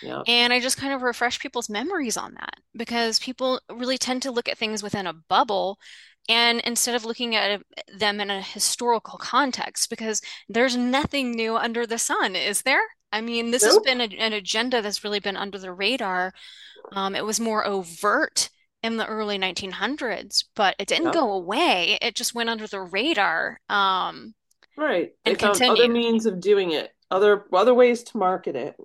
Yeah. 0.00 0.24
And 0.26 0.52
I 0.52 0.60
just 0.60 0.78
kind 0.78 0.92
of 0.94 1.02
refresh 1.02 1.40
people's 1.40 1.70
memories 1.70 2.16
on 2.18 2.34
that 2.34 2.54
because 2.76 3.18
people 3.20 3.60
really 3.70 3.98
tend 3.98 4.22
to 4.24 4.32
look 4.32 4.48
at 4.48 4.58
things 4.58 4.82
within 4.82 5.06
a 5.06 5.14
bubble 5.14 5.78
and 6.28 6.60
instead 6.62 6.94
of 6.96 7.04
looking 7.06 7.36
at 7.36 7.62
them 7.98 8.20
in 8.20 8.30
a 8.30 8.42
historical 8.42 9.18
context, 9.18 9.90
because 9.90 10.22
there's 10.48 10.76
nothing 10.76 11.32
new 11.32 11.56
under 11.56 11.86
the 11.86 11.98
sun, 11.98 12.36
is 12.36 12.62
there? 12.62 12.82
I 13.12 13.20
mean, 13.20 13.50
this 13.50 13.64
has 13.64 13.78
been 13.78 14.00
a, 14.00 14.04
an 14.18 14.32
agenda 14.32 14.82
that's 14.82 15.04
really 15.04 15.20
been 15.20 15.36
under 15.36 15.58
the 15.58 15.72
radar. 15.72 16.32
Um, 16.92 17.14
it 17.14 17.24
was 17.24 17.40
more 17.40 17.66
overt 17.66 18.50
in 18.82 18.96
the 18.96 19.06
early 19.06 19.38
1900s, 19.38 20.44
but 20.54 20.74
it 20.78 20.88
didn't 20.88 21.12
go 21.12 21.32
away. 21.32 21.98
It 22.00 22.14
just 22.14 22.34
went 22.34 22.50
under 22.50 22.66
the 22.66 22.80
radar, 22.80 23.60
um, 23.68 24.34
Right. 24.78 25.12
They 25.24 25.32
and 25.32 25.40
found 25.40 25.60
other 25.60 25.88
means 25.88 26.24
of 26.24 26.40
doing 26.40 26.70
it, 26.70 26.92
other 27.10 27.44
other 27.52 27.74
ways 27.74 28.04
to 28.04 28.16
market 28.16 28.54
it. 28.54 28.76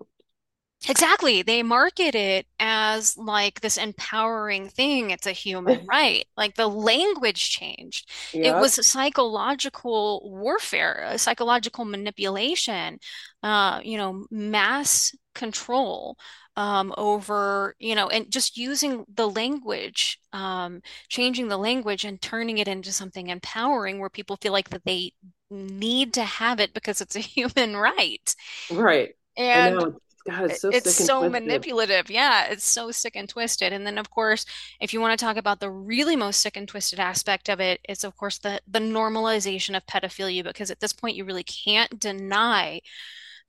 Exactly. 0.89 1.41
They 1.41 1.63
market 1.63 2.13
it 2.13 2.45
as 2.59 3.17
like 3.17 3.61
this 3.61 3.77
empowering 3.77 4.67
thing. 4.67 5.11
It's 5.11 5.27
a 5.27 5.31
human 5.31 5.85
right. 5.89 6.25
Like 6.35 6.55
the 6.55 6.67
language 6.67 7.51
changed. 7.51 8.09
It 8.33 8.55
was 8.55 8.85
psychological 8.85 10.21
warfare, 10.29 11.13
psychological 11.17 11.85
manipulation, 11.85 12.99
uh, 13.41 13.79
you 13.83 13.97
know, 13.97 14.25
mass 14.29 15.15
control 15.33 16.17
um, 16.55 16.93
over, 16.97 17.75
you 17.79 17.95
know, 17.95 18.09
and 18.09 18.29
just 18.29 18.57
using 18.57 19.05
the 19.13 19.27
language, 19.27 20.19
um, 20.33 20.81
changing 21.09 21.47
the 21.47 21.57
language 21.57 22.05
and 22.05 22.21
turning 22.21 22.57
it 22.57 22.67
into 22.67 22.91
something 22.91 23.27
empowering 23.29 23.99
where 23.99 24.09
people 24.09 24.37
feel 24.41 24.51
like 24.51 24.69
that 24.69 24.83
they 24.85 25.13
need 25.49 26.13
to 26.13 26.23
have 26.23 26.59
it 26.59 26.73
because 26.73 27.01
it's 27.01 27.15
a 27.15 27.19
human 27.21 27.77
right. 27.77 28.35
Right. 28.69 29.15
And. 29.37 29.95
God, 30.29 30.51
it's 30.51 30.61
so 30.61 30.69
it's 30.69 30.85
sick 30.85 30.99
and 30.99 31.07
so 31.07 31.29
manipulative. 31.29 32.09
Yeah, 32.09 32.45
it's 32.45 32.65
so 32.65 32.91
sick 32.91 33.15
and 33.15 33.27
twisted. 33.27 33.73
And 33.73 33.85
then 33.85 33.97
of 33.97 34.09
course, 34.09 34.45
if 34.79 34.93
you 34.93 35.01
want 35.01 35.17
to 35.17 35.23
talk 35.23 35.35
about 35.35 35.59
the 35.59 35.69
really 35.69 36.15
most 36.15 36.39
sick 36.39 36.55
and 36.55 36.67
twisted 36.67 36.99
aspect 36.99 37.49
of 37.49 37.59
it, 37.59 37.81
it's 37.87 38.03
of 38.03 38.15
course 38.15 38.37
the 38.37 38.61
the 38.67 38.79
normalization 38.79 39.75
of 39.75 39.85
pedophilia 39.85 40.43
because 40.43 40.71
at 40.71 40.79
this 40.79 40.93
point 40.93 41.17
you 41.17 41.25
really 41.25 41.43
can't 41.43 41.99
deny 41.99 42.79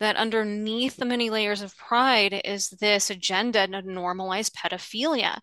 that 0.00 0.16
underneath 0.16 0.96
the 0.96 1.04
many 1.04 1.30
layers 1.30 1.62
of 1.62 1.76
pride 1.76 2.40
is 2.44 2.70
this 2.70 3.10
agenda 3.10 3.66
to 3.66 3.82
normalize 3.82 4.50
pedophilia. 4.50 5.38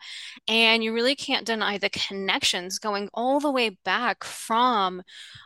And 0.47 0.83
you 0.83 0.93
really 0.93 1.15
can't 1.15 1.45
deny 1.45 1.77
the 1.77 1.89
connections 1.89 2.77
going 2.79 3.09
all 3.13 3.39
the 3.39 3.51
way 3.51 3.77
back 3.85 4.23
from 4.23 5.01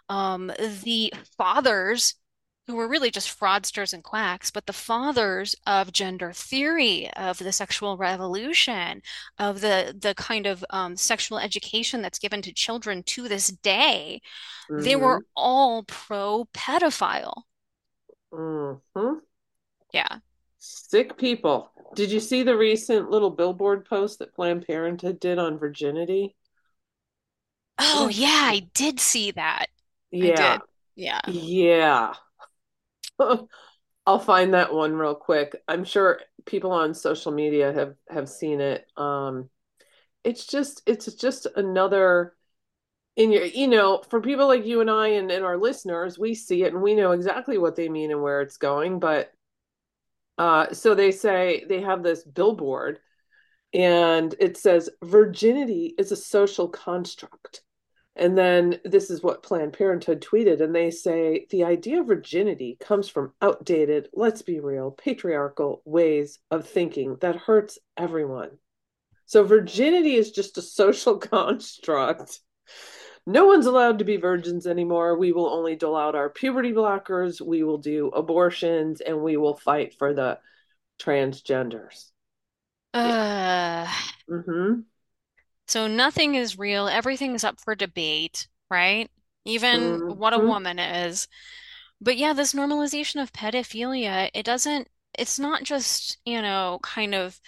um, 0.09 0.51
the 0.83 1.13
fathers 1.37 2.15
who 2.67 2.75
were 2.75 2.87
really 2.87 3.11
just 3.11 3.37
fraudsters 3.39 3.93
and 3.93 4.03
quacks, 4.03 4.51
but 4.51 4.65
the 4.65 4.73
fathers 4.73 5.55
of 5.67 5.91
gender 5.93 6.31
theory, 6.33 7.09
of 7.13 7.37
the 7.37 7.51
sexual 7.51 7.97
revolution, 7.97 9.01
of 9.39 9.61
the 9.61 9.95
the 9.97 10.15
kind 10.15 10.45
of 10.47 10.65
um, 10.71 10.95
sexual 10.95 11.37
education 11.39 12.01
that's 12.01 12.19
given 12.19 12.41
to 12.41 12.53
children 12.53 13.03
to 13.03 13.27
this 13.27 13.47
day, 13.49 14.21
they 14.77 14.95
were 14.95 15.21
all 15.35 15.83
pro 15.83 16.45
pedophile. 16.53 17.43
hmm 18.31 19.19
Yeah. 19.91 20.19
Sick 20.59 21.17
people. 21.17 21.71
Did 21.95 22.11
you 22.11 22.19
see 22.19 22.43
the 22.43 22.57
recent 22.57 23.09
little 23.09 23.29
billboard 23.29 23.85
post 23.85 24.19
that 24.19 24.33
Planned 24.35 24.67
Parenthood 24.67 25.19
did 25.21 25.39
on 25.39 25.57
virginity? 25.57 26.35
Oh, 27.77 28.07
yeah, 28.07 28.27
I 28.51 28.69
did 28.73 28.99
see 28.99 29.31
that. 29.31 29.67
I 30.21 30.27
yeah. 30.27 30.57
did. 30.57 30.61
Yeah. 30.95 31.21
Yeah. 31.25 32.13
I'll 34.07 34.19
find 34.19 34.53
that 34.53 34.73
one 34.73 34.93
real 34.95 35.15
quick. 35.15 35.61
I'm 35.67 35.83
sure 35.83 36.19
people 36.45 36.71
on 36.71 36.93
social 36.93 37.31
media 37.31 37.73
have 37.73 37.95
have 38.09 38.29
seen 38.29 38.61
it. 38.61 38.85
Um, 38.97 39.49
it's 40.23 40.45
just 40.45 40.83
it's 40.85 41.11
just 41.13 41.47
another 41.55 42.35
in 43.15 43.31
your 43.31 43.45
you 43.45 43.67
know 43.67 44.03
for 44.09 44.21
people 44.21 44.47
like 44.47 44.65
you 44.65 44.81
and 44.81 44.91
I 44.91 45.09
and, 45.09 45.31
and 45.31 45.45
our 45.45 45.57
listeners, 45.57 46.19
we 46.19 46.35
see 46.35 46.63
it 46.63 46.73
and 46.73 46.81
we 46.83 46.95
know 46.95 47.11
exactly 47.11 47.57
what 47.57 47.75
they 47.75 47.89
mean 47.89 48.11
and 48.11 48.21
where 48.21 48.41
it's 48.41 48.57
going. 48.57 48.99
But 48.99 49.31
uh, 50.37 50.73
so 50.73 50.95
they 50.95 51.11
say 51.11 51.63
they 51.67 51.81
have 51.81 52.03
this 52.03 52.23
billboard 52.23 52.99
and 53.73 54.35
it 54.39 54.57
says 54.57 54.89
virginity 55.03 55.95
is 55.99 56.11
a 56.13 56.17
social 56.17 56.69
construct. 56.69 57.63
And 58.15 58.37
then 58.37 58.79
this 58.85 59.09
is 59.09 59.21
what 59.21 59.43
Planned 59.43 59.73
Parenthood 59.73 60.21
tweeted, 60.21 60.61
and 60.61 60.73
they 60.73 60.89
say 60.89 61.47
the 61.49 61.65
idea 61.65 61.99
of 61.99 62.07
virginity 62.07 62.77
comes 62.79 63.09
from 63.09 63.33
outdated, 63.41 64.07
let's 64.13 64.41
be 64.41 64.61
real, 64.61 64.91
patriarchal 64.91 65.81
ways 65.83 66.39
of 66.49 66.67
thinking 66.67 67.17
that 67.19 67.35
hurts 67.35 67.77
everyone. 67.97 68.51
So 69.25 69.43
virginity 69.43 70.15
is 70.15 70.31
just 70.31 70.57
a 70.57 70.61
social 70.61 71.17
construct 71.19 72.39
no 73.27 73.47
one's 73.47 73.65
allowed 73.65 73.99
to 73.99 74.05
be 74.05 74.17
virgins 74.17 74.67
anymore. 74.67 75.17
We 75.17 75.31
will 75.31 75.49
only 75.49 75.75
dole 75.75 75.95
out 75.95 76.15
our 76.15 76.29
puberty 76.29 76.71
blockers. 76.73 77.41
We 77.41 77.63
will 77.63 77.79
do 77.79 78.09
abortions 78.09 79.01
and 79.01 79.21
we 79.21 79.35
will 79.37 79.55
fight 79.55 79.95
for 79.97 80.13
the 80.13 80.39
transgenders. 80.99 82.11
Yeah. 82.93 83.87
Uh, 83.89 84.11
Mm-hmm. 84.27 84.79
So 85.67 85.87
nothing 85.87 86.35
is 86.35 86.57
real. 86.59 86.87
Everything's 86.87 87.43
up 87.43 87.59
for 87.59 87.75
debate, 87.75 88.47
right? 88.69 89.09
Even 89.45 90.01
what 90.07 90.33
a 90.33 90.39
Mm-hmm. 90.39 90.55
woman 90.55 90.79
is. 90.79 91.27
But 92.01 92.17
yeah, 92.17 92.33
this 92.33 92.53
normalization 92.53 93.21
of 93.21 93.33
pedophilia, 93.33 94.29
it 94.33 94.45
doesn't, 94.45 94.89
it's 95.17 95.39
not 95.39 95.63
just, 95.63 96.17
you 96.25 96.41
know, 96.41 96.79
kind 96.83 97.15
of 97.15 97.39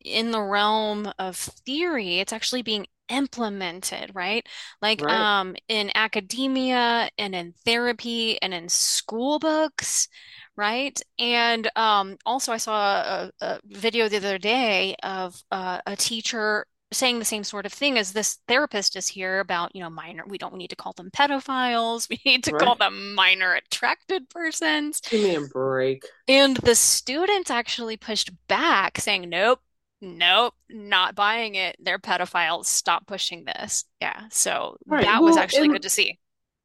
in 0.00 0.30
the 0.30 0.42
realm 0.42 1.12
of 1.18 1.36
theory, 1.36 2.18
it's 2.20 2.32
actually 2.32 2.62
being 2.62 2.86
implemented, 3.08 4.12
right? 4.14 4.46
Like 4.82 5.02
Right. 5.02 5.10
um 5.10 5.56
in 5.68 5.90
academia 5.96 7.10
and 7.18 7.34
in 7.34 7.54
therapy 7.64 8.40
and 8.42 8.54
in 8.54 8.68
school 8.68 9.38
books, 9.40 10.08
right? 10.56 11.00
And 11.18 11.70
um 11.76 12.16
also 12.24 12.52
I 12.52 12.58
saw 12.58 12.74
a, 13.02 13.32
a 13.40 13.60
video 13.66 14.08
the 14.08 14.18
other 14.18 14.38
day 14.38 14.94
of 15.02 15.42
uh, 15.50 15.80
a 15.86 15.96
teacher 15.96 16.66
saying 16.92 17.18
the 17.18 17.24
same 17.24 17.44
sort 17.44 17.66
of 17.66 17.72
thing 17.72 17.98
as 17.98 18.12
this 18.12 18.38
therapist 18.48 18.96
is 18.96 19.08
here 19.08 19.40
about, 19.40 19.74
you 19.74 19.82
know, 19.82 19.90
minor, 19.90 20.24
we 20.26 20.38
don't 20.38 20.56
need 20.56 20.70
to 20.70 20.76
call 20.76 20.92
them 20.92 21.10
pedophiles, 21.10 22.08
we 22.10 22.20
need 22.24 22.44
to 22.44 22.52
call 22.52 22.76
them 22.76 23.14
minor 23.14 23.54
attracted 23.54 24.28
persons. 24.30 25.00
Give 25.10 25.20
me 25.20 25.34
a 25.34 25.40
break. 25.42 26.04
And 26.28 26.56
the 26.58 26.74
students 26.74 27.50
actually 27.50 27.96
pushed 27.96 28.30
back, 28.48 28.98
saying, 28.98 29.28
nope, 29.28 29.60
nope, 30.00 30.54
not 30.68 31.14
buying 31.14 31.56
it. 31.56 31.76
They're 31.80 31.98
pedophiles. 31.98 32.66
Stop 32.66 33.06
pushing 33.06 33.44
this. 33.44 33.84
Yeah. 34.00 34.26
So 34.30 34.76
Right. 34.86 35.00
that 35.00 35.24
was 35.24 35.36
Well, 35.36 35.36
actually 35.36 35.68
good 35.68 35.82
to 35.82 35.90
see. 35.90 36.18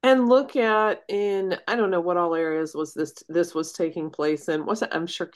and 0.03 0.29
look 0.29 0.55
at 0.55 1.03
in 1.09 1.57
I 1.67 1.75
don't 1.75 1.89
know 1.91 2.01
what 2.01 2.17
all 2.17 2.35
areas 2.35 2.75
was 2.75 2.93
this 2.93 3.13
this 3.29 3.55
was 3.55 3.71
taking 3.73 4.09
place 4.09 4.47
in. 4.49 4.65
Was 4.65 4.81
it? 4.81 4.89
I'm 4.91 5.07
sure 5.07 5.31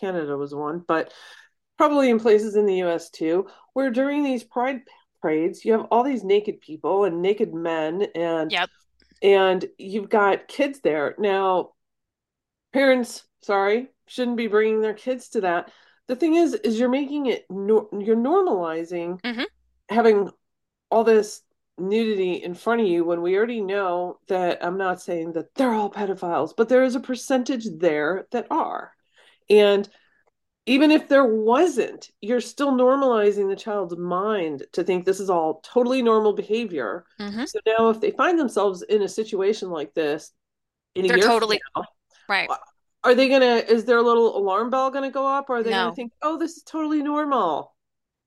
Canada 0.00 0.36
was 0.36 0.54
one, 0.54 0.84
but 0.88 1.12
probably 1.78 2.10
in 2.10 2.18
places 2.20 2.56
in 2.56 2.66
the 2.66 2.76
US 2.82 3.10
too, 3.10 3.48
where 3.72 3.90
during 3.90 4.22
these 4.22 4.44
pride 4.44 4.82
parades, 5.20 5.64
you 5.64 5.72
have 5.72 5.86
all 5.90 6.02
these 6.02 6.24
naked 6.24 6.60
people 6.60 7.04
and 7.04 7.22
naked 7.22 7.54
men 7.54 8.02
and 8.14 8.50
Yep. 8.52 8.70
and 9.22 9.64
you've 9.78 10.10
got 10.10 10.48
kids 10.48 10.80
there. 10.80 11.14
Now, 11.18 11.72
parents, 12.72 13.24
sorry, 13.42 13.88
shouldn't 14.06 14.36
be 14.36 14.46
bringing 14.46 14.80
their 14.80 14.94
kids 14.94 15.30
to 15.30 15.42
that. 15.42 15.70
The 16.08 16.16
thing 16.16 16.34
is 16.34 16.54
is 16.54 16.78
you're 16.78 16.88
making 16.88 17.26
it 17.26 17.46
no, 17.50 17.88
you're 17.92 18.16
normalizing 18.16 19.20
hmm 19.24 19.42
having 19.88 20.30
all 20.90 21.04
this 21.04 21.42
nudity 21.78 22.34
in 22.34 22.54
front 22.54 22.80
of 22.82 22.86
you 22.86 23.04
when 23.04 23.22
we 23.22 23.36
already 23.36 23.60
know 23.60 24.18
that 24.28 24.64
I'm 24.64 24.78
not 24.78 25.02
saying 25.02 25.32
that 25.34 25.54
they're 25.54 25.72
all 25.74 25.90
pedophiles, 25.90 26.54
but 26.56 26.68
there 26.68 26.84
is 26.84 26.94
a 26.96 27.00
percentage 27.00 27.66
there 27.78 28.26
that 28.32 28.46
are. 28.50 28.92
And 29.50 29.88
even 30.66 30.90
if 30.90 31.08
there 31.08 31.24
wasn't, 31.24 32.10
you're 32.20 32.40
still 32.40 32.72
normalizing 32.72 33.48
the 33.48 33.56
child's 33.56 33.96
mind 33.96 34.64
to 34.72 34.84
think 34.84 35.04
this 35.04 35.20
is 35.20 35.30
all 35.30 35.60
totally 35.64 36.02
normal 36.02 36.32
behavior. 36.32 37.04
hmm 37.18 37.44
So 37.44 37.58
now, 37.66 37.90
if 37.90 38.00
they 38.00 38.12
find 38.12 38.38
themselves 38.38 38.82
in 38.82 39.02
a 39.02 39.08
situation 39.08 39.70
like 39.70 39.92
this 39.94 40.32
in 40.94 41.06
They're 41.08 41.18
totally 41.18 41.60
now, 41.76 41.84
right. 42.28 42.48
are 43.02 43.14
they 43.14 43.28
gonna, 43.28 43.56
is 43.56 43.84
their 43.84 44.00
little 44.02 44.36
alarm 44.36 44.70
bell 44.70 44.90
gonna 44.90 45.10
go 45.10 45.26
up? 45.26 45.50
Or 45.50 45.56
are 45.56 45.62
they 45.62 45.70
gonna 45.70 45.94
think, 45.94 46.12
oh, 46.22 46.38
this 46.38 46.56
is 46.56 46.62
totally 46.62 47.02
normal? 47.02 47.74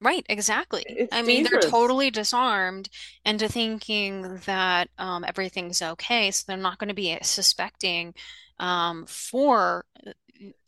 Right, 0.02 0.26
exactly. 0.28 0.84
It's 0.88 1.14
I 1.14 1.22
mean, 1.22 1.44
they're 1.44 1.62
totally 1.62 2.12
disarmed 2.12 2.90
into 3.24 3.48
thinking 3.48 4.42
that 4.46 4.90
um, 4.98 5.24
everything's 5.24 5.82
okay, 5.82 6.32
so 6.32 6.44
they're 6.48 6.58
not 6.58 6.80
going 6.80 6.90
to 6.90 6.94
be 6.94 7.18
suspecting 7.22 8.14
um, 8.60 9.06
for 9.08 9.86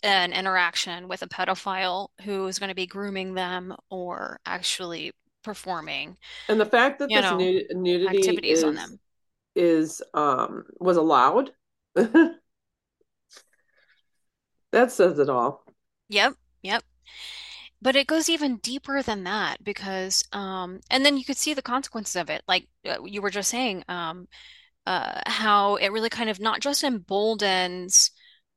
an 0.04 0.34
interaction 0.34 1.08
with 1.08 1.22
a 1.22 1.28
pedophile 1.28 2.10
who 2.24 2.48
is 2.48 2.60
going 2.60 2.70
to 2.70 2.76
be 2.76 2.88
grooming 2.88 3.34
them 3.34 3.76
or 3.90 4.40
actually 4.46 5.14
performing, 5.44 6.18
And 6.50 6.60
the 6.60 6.66
fact 6.66 7.00
that 7.00 7.14
this 7.14 7.32
know, 7.32 7.32
nud- 7.32 7.74
nudity 7.76 8.38
activities 8.38 8.64
on 8.64 8.76
is 8.76 8.76
them. 8.76 9.00
is 9.56 10.02
um 10.14 10.66
was 10.80 10.98
allowed, 10.98 11.54
that 11.96 12.40
says 14.72 15.20
it 15.20 15.30
all. 15.30 15.64
Yep, 16.10 16.36
yep. 16.64 16.84
But 17.82 17.96
it 17.96 18.08
goes 18.08 18.30
even 18.30 18.58
deeper 18.58 19.04
than 19.04 19.24
that 19.26 19.64
because, 19.64 20.24
um, 20.34 20.82
and 20.92 21.06
then 21.06 21.18
you 21.18 21.26
could 21.26 21.38
see 21.38 21.54
the 21.54 21.62
consequences 21.62 22.16
of 22.16 22.30
it, 22.30 22.44
like 22.48 22.68
uh, 22.86 23.04
you 23.04 23.22
were 23.22 23.30
just 23.32 23.50
saying. 23.50 23.84
Um, 23.90 24.28
uh, 24.88 25.22
how 25.28 25.76
it 25.78 25.90
really 25.90 26.10
kind 26.10 26.30
of 26.30 26.40
not 26.40 26.62
just 26.62 26.84
emboldens 26.84 28.12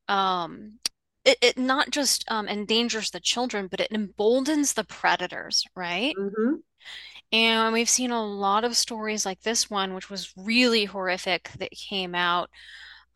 um, 0.09 0.79
it, 1.25 1.39
it 1.43 1.59
not 1.59 1.91
just 1.91 2.25
um, 2.31 2.49
endangers 2.49 3.11
the 3.11 3.21
children, 3.21 3.69
but 3.69 3.81
it 3.81 3.93
emboldens 3.93 4.75
the 4.75 4.85
predators, 4.85 5.65
right? 5.77 6.17
hmm 6.17 6.63
And 7.33 7.73
we've 7.73 7.89
seen 7.89 8.11
a 8.11 8.25
lot 8.25 8.65
of 8.65 8.77
stories 8.77 9.25
like 9.25 9.41
this 9.43 9.71
one, 9.71 9.95
which 9.95 10.11
was 10.11 10.33
really 10.37 10.85
horrific, 10.85 11.51
that 11.59 11.71
came 11.71 12.15
out 12.15 12.51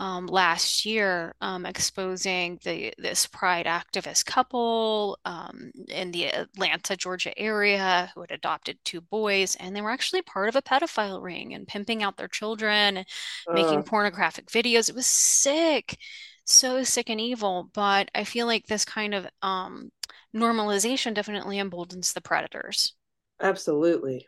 um, 0.00 0.26
last 0.26 0.86
year, 0.86 1.34
um, 1.40 1.66
exposing 1.66 2.58
the 2.64 2.94
this 2.98 3.26
Pride 3.26 3.66
activist 3.66 4.26
couple 4.26 5.18
um, 5.24 5.72
in 5.88 6.10
the 6.12 6.26
Atlanta, 6.26 6.96
Georgia 6.96 7.36
area 7.38 8.10
who 8.14 8.22
had 8.22 8.32
adopted 8.32 8.78
two 8.84 9.00
boys, 9.02 9.56
and 9.56 9.76
they 9.76 9.82
were 9.82 9.90
actually 9.92 10.22
part 10.22 10.48
of 10.48 10.56
a 10.56 10.62
pedophile 10.62 11.22
ring 11.22 11.54
and 11.54 11.68
pimping 11.68 12.02
out 12.02 12.16
their 12.16 12.28
children, 12.28 12.98
and 12.98 13.06
making 13.52 13.82
Uh, 13.82 13.84
pornographic 13.84 14.46
videos. 14.48 14.88
It 14.90 14.96
was 14.96 15.06
sick, 15.06 15.98
so 16.44 16.84
sick 16.84 17.10
and 17.10 17.20
evil. 17.20 17.70
But 17.72 18.10
I 18.14 18.24
feel 18.24 18.46
like 18.46 18.66
this 18.66 18.84
kind 18.84 19.14
of 19.14 19.26
um, 19.42 19.92
normalization 20.34 21.14
definitely 21.14 21.58
emboldens 21.58 22.12
the 22.12 22.20
predators. 22.20 22.94
absolutely. 23.40 24.26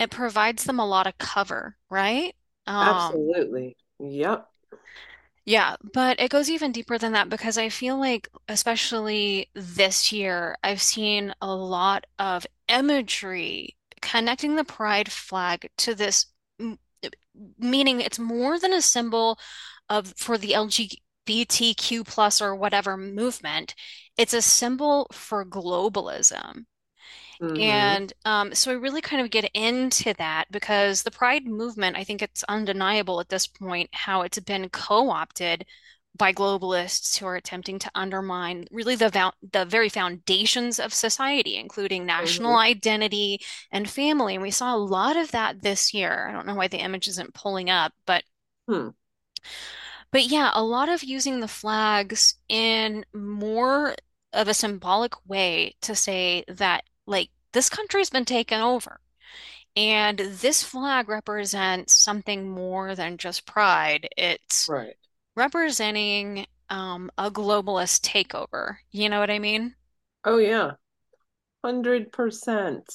It 0.00 0.10
provides 0.10 0.64
them 0.64 0.80
a 0.80 0.86
lot 0.86 1.06
of 1.06 1.16
cover, 1.18 1.76
right? 1.88 2.34
Um, 2.66 3.28
Absolutely. 3.28 3.76
Yep. 3.98 4.46
Yeah, 5.44 5.76
but 5.82 6.20
it 6.20 6.30
goes 6.30 6.48
even 6.50 6.70
deeper 6.72 6.98
than 6.98 7.12
that 7.12 7.28
because 7.28 7.58
I 7.58 7.68
feel 7.70 7.98
like, 7.98 8.28
especially 8.48 9.50
this 9.54 10.12
year, 10.12 10.56
I've 10.62 10.82
seen 10.82 11.34
a 11.40 11.54
lot 11.54 12.06
of 12.18 12.46
imagery 12.68 13.76
connecting 14.00 14.56
the 14.56 14.64
pride 14.64 15.10
flag 15.10 15.70
to 15.78 15.94
this, 15.94 16.26
meaning 17.58 18.00
it's 18.00 18.18
more 18.18 18.58
than 18.58 18.72
a 18.72 18.82
symbol 18.82 19.38
of 19.88 20.14
for 20.16 20.38
the 20.38 20.54
LGBTQ 21.30 22.04
plus 22.04 22.40
or 22.40 22.54
whatever 22.54 22.96
movement. 22.96 23.74
It's 24.16 24.34
a 24.34 24.42
symbol 24.42 25.06
for 25.12 25.44
globalism. 25.44 26.66
hmm 27.40 27.60
And 27.60 28.12
um, 28.24 28.54
so 28.54 28.70
I 28.70 28.74
really 28.74 29.00
kind 29.00 29.22
of 29.22 29.30
get 29.30 29.50
into 29.54 30.14
that 30.14 30.46
because 30.50 31.02
the 31.02 31.10
Pride 31.10 31.46
movement, 31.46 31.96
I 31.96 32.04
think 32.04 32.22
it's 32.22 32.44
undeniable 32.48 33.20
at 33.20 33.28
this 33.28 33.46
point 33.46 33.90
how 33.92 34.22
it's 34.22 34.38
been 34.40 34.68
co-opted 34.70 35.66
by 36.16 36.32
globalists 36.32 37.16
who 37.18 37.26
are 37.26 37.36
attempting 37.36 37.78
to 37.78 37.90
undermine 37.94 38.66
really 38.70 38.96
the 38.96 39.08
vo 39.10 39.32
the 39.52 39.64
very 39.64 39.88
foundations 39.88 40.78
of 40.80 40.92
society, 40.94 41.56
including 41.56 42.04
national 42.06 42.56
hmm 42.56 42.56
identity 42.56 43.40
and 43.70 43.88
family. 43.88 44.34
And 44.34 44.42
we 44.42 44.50
saw 44.50 44.74
a 44.74 44.78
lot 44.78 45.16
of 45.16 45.30
that 45.32 45.62
this 45.62 45.94
year. 45.94 46.28
I 46.28 46.32
don't 46.32 46.46
know 46.46 46.54
why 46.56 46.68
the 46.68 46.78
image 46.78 47.08
isn't 47.08 47.34
pulling 47.34 47.70
up, 47.70 47.92
but 48.06 48.24
Hmm. 48.68 48.90
But 50.12 50.24
yeah, 50.24 50.50
a 50.54 50.62
lot 50.62 50.88
of 50.88 51.02
using 51.04 51.40
the 51.40 51.48
flags 51.48 52.34
in 52.48 53.04
more 53.14 53.94
of 54.32 54.48
a 54.48 54.54
symbolic 54.54 55.12
way 55.28 55.74
to 55.82 55.94
say 55.94 56.44
that, 56.48 56.84
like, 57.06 57.30
this 57.52 57.68
country's 57.68 58.10
been 58.10 58.24
taken 58.24 58.60
over. 58.60 59.00
And 59.76 60.18
this 60.20 60.62
flag 60.62 61.08
represents 61.08 61.94
something 61.96 62.48
more 62.50 62.94
than 62.94 63.18
just 63.18 63.46
pride. 63.46 64.08
It's 64.16 64.70
Right. 64.70 64.96
representing 65.36 66.46
um, 66.70 67.10
a 67.18 67.30
globalist 67.30 68.02
takeover. 68.02 68.78
You 68.92 69.08
know 69.10 69.20
what 69.20 69.30
I 69.30 69.38
mean? 69.40 69.76
Oh 70.24 70.38
yeah. 70.38 70.76
100%. 71.62 72.88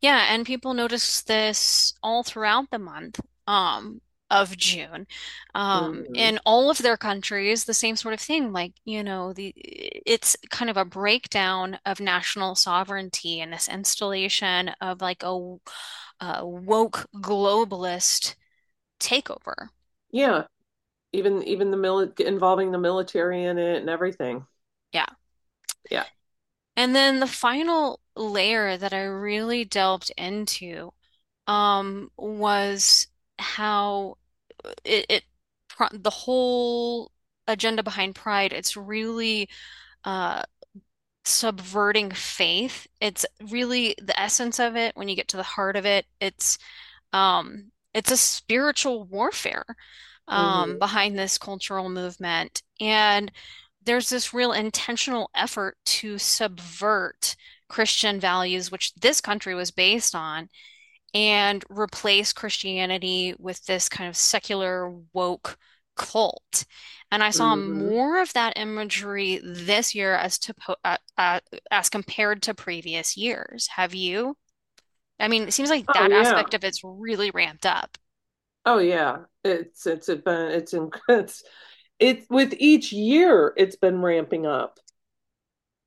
Yeah, 0.00 0.26
and 0.32 0.46
people 0.46 0.74
notice 0.74 1.22
this 1.22 1.94
all 2.02 2.22
throughout 2.22 2.70
the 2.70 2.78
month 2.78 3.20
um, 3.46 4.00
of 4.34 4.56
June. 4.58 5.06
Um, 5.54 6.04
hmm 6.04 6.14
in 6.14 6.40
all 6.46 6.70
of 6.70 6.78
their 6.78 6.98
countries, 6.98 7.64
the 7.64 7.74
same 7.74 7.96
sort 7.96 8.14
of 8.14 8.20
thing. 8.20 8.52
Like, 8.52 8.74
you 8.84 9.02
know, 9.04 9.32
the 9.34 9.54
it's 9.56 10.36
kind 10.50 10.70
of 10.70 10.76
a 10.78 10.84
breakdown 10.86 11.78
of 11.86 12.00
national 12.00 12.56
sovereignty 12.56 13.40
and 13.40 13.52
this 13.52 13.68
installation 13.68 14.70
of 14.82 15.00
like 15.02 15.22
a, 15.24 15.56
a 16.20 16.46
woke 16.46 17.06
globalist 17.16 18.36
takeover. 19.00 19.68
Yeah. 20.10 20.46
Even 21.12 21.42
even 21.44 21.70
the 21.72 21.76
mili 21.78 22.18
involving 22.20 22.72
the 22.72 22.78
military 22.78 23.44
in 23.44 23.58
it 23.58 23.78
and 23.82 23.90
everything. 23.90 24.46
Yeah. 24.92 25.06
Yeah. 25.90 26.06
And 26.76 26.94
then 26.94 27.20
the 27.20 27.26
final 27.26 28.00
layer 28.16 28.76
that 28.76 28.92
I 28.92 29.02
really 29.02 29.64
delved 29.64 30.12
into. 30.16 30.92
um, 31.48 32.10
was 32.18 33.08
how 33.38 34.18
it, 34.84 35.06
it 35.08 35.24
the 35.92 36.10
whole 36.10 37.10
agenda 37.48 37.82
behind 37.82 38.14
Pride, 38.14 38.52
it's 38.52 38.76
really 38.76 39.48
uh, 40.04 40.42
subverting 41.24 42.10
faith. 42.10 42.86
It's 43.00 43.26
really 43.50 43.94
the 44.00 44.18
essence 44.20 44.58
of 44.60 44.76
it 44.76 44.96
when 44.96 45.08
you 45.08 45.16
get 45.16 45.28
to 45.28 45.36
the 45.36 45.42
heart 45.42 45.76
of 45.76 45.86
it. 45.86 46.06
It's 46.20 46.58
um, 47.12 47.72
it's 47.94 48.10
a 48.10 48.16
spiritual 48.16 49.04
warfare 49.04 49.64
um, 50.28 50.78
hmm 50.78 50.78
behind 50.78 51.18
this 51.18 51.38
cultural 51.38 51.88
movement. 51.88 52.62
And 52.80 53.30
there's 53.84 54.10
this 54.10 54.34
real 54.34 54.52
intentional 54.52 55.30
effort 55.34 55.76
to 55.86 56.18
subvert 56.18 57.36
Christian 57.68 58.20
values, 58.20 58.70
which 58.70 58.94
this 58.94 59.20
country 59.20 59.54
was 59.54 59.70
based 59.70 60.14
on, 60.14 60.48
and 61.14 61.64
replace 61.70 62.32
Christianity 62.32 63.34
with 63.38 63.64
this 63.66 63.88
kind 63.88 64.08
of 64.08 64.16
secular 64.16 64.90
woke 65.12 65.58
cult. 65.96 66.64
And 67.12 67.22
I 67.22 67.30
saw 67.30 67.54
hmm 67.54 67.94
more 67.94 68.20
of 68.20 68.32
that 68.34 68.58
imagery 68.58 69.40
this 69.44 69.94
year 69.94 70.14
as 70.14 70.38
to 70.40 70.54
uh, 70.84 70.96
uh, 71.16 71.40
as 71.70 71.88
compared 71.88 72.42
to 72.44 72.54
previous 72.54 73.16
years. 73.16 73.68
Have 73.76 73.94
you? 73.94 74.36
I 75.20 75.28
mean, 75.28 75.44
it 75.48 75.52
seems 75.54 75.70
like 75.70 75.86
Oh 75.88 75.94
that 75.94 76.12
yeah. 76.12 76.50
aspect 76.52 76.54
of 76.54 76.64
it's 76.64 76.82
really 76.84 77.30
ramped 77.32 77.66
up. 77.66 77.98
Oh 78.66 78.78
yeah. 78.78 79.24
It's 79.44 79.86
it's 79.86 80.06
been 80.08 80.50
it's 80.52 80.72
in 80.74 80.90
it's 81.08 81.42
it's 81.98 82.26
with 82.30 82.54
each 82.58 82.92
year 82.92 83.52
it's 83.56 83.76
been 83.76 84.02
ramping 84.02 84.46
up. 84.46 84.78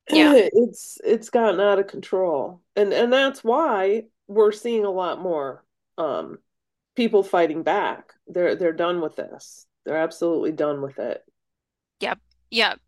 Yeah. 0.09 0.37
It's 0.53 0.97
it's 1.03 1.29
gotten 1.29 1.59
out 1.59 1.79
of 1.79 1.87
control. 1.87 2.61
And 2.75 2.93
and 2.93 3.11
that's 3.11 3.43
why 3.43 4.03
we're 4.27 4.51
seeing 4.51 4.85
a 4.85 4.91
lot 4.91 5.21
more 5.21 5.63
um 5.97 6.39
people 6.95 7.23
fighting 7.23 7.63
back. 7.63 8.13
They're 8.27 8.55
they're 8.55 8.73
done 8.73 9.01
with 9.01 9.15
this. 9.15 9.65
They're 9.85 9.97
absolutely 9.97 10.51
done 10.51 10.81
with 10.81 10.99
it. 10.99 11.23
Yep. 12.01 12.19
Yep. 12.51 12.79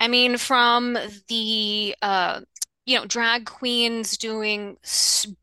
I 0.00 0.08
mean, 0.08 0.36
from 0.36 0.98
the 1.28 1.94
uh, 2.02 2.40
you 2.84 2.98
know, 2.98 3.06
drag 3.06 3.46
queens 3.46 4.16
doing 4.18 4.76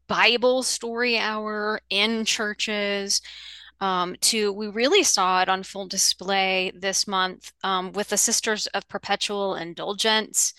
Bible 0.07 0.63
story 0.63 1.17
hour 1.17 1.79
in 1.89 2.25
churches, 2.25 3.21
um, 3.79 4.15
to 4.21 4.51
we 4.51 4.67
really 4.67 5.03
saw 5.03 5.41
it 5.41 5.49
on 5.49 5.63
full 5.63 5.87
display 5.87 6.71
this 6.75 7.07
month 7.07 7.53
um, 7.63 7.93
with 7.93 8.09
the 8.09 8.17
Sisters 8.17 8.67
of 8.67 8.87
Perpetual 8.89 9.55
Indulgence, 9.55 10.53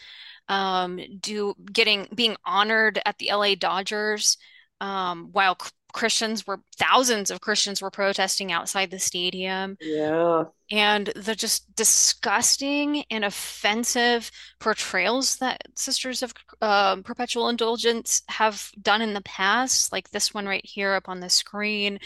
um, 0.49 0.99
do 1.21 1.55
getting 1.71 2.09
being 2.15 2.37
honored 2.45 3.01
at 3.05 3.19
the 3.19 3.31
LA 3.31 3.55
Dodgers, 3.55 4.39
um, 4.81 5.29
while 5.33 5.57
Christians 5.93 6.47
were 6.47 6.61
thousands 6.79 7.31
of 7.31 7.41
Christians 7.41 7.83
were 7.83 7.91
protesting 7.91 8.53
outside 8.53 8.91
the 8.91 8.99
stadium 8.99 9.77
Yeah. 9.81 10.45
and 10.71 11.09
the 11.17 11.35
just 11.35 11.75
disgusting 11.75 13.05
and 13.11 13.25
offensive 13.25 14.31
portrayals 14.61 15.37
that 15.39 15.63
Sisters 15.77 16.23
of 16.23 16.33
um, 16.63 17.03
Perpetual 17.03 17.49
Indulgence 17.49 18.23
have 18.29 18.71
done 18.81 19.03
in 19.03 19.15
the 19.15 19.23
past, 19.23 19.93
like 19.93 20.11
this 20.11 20.33
one 20.33 20.47
right 20.47 20.65
here 20.65 20.95
up 20.95 21.09
on 21.09 21.21
the 21.21 21.31
screen. 21.31 21.99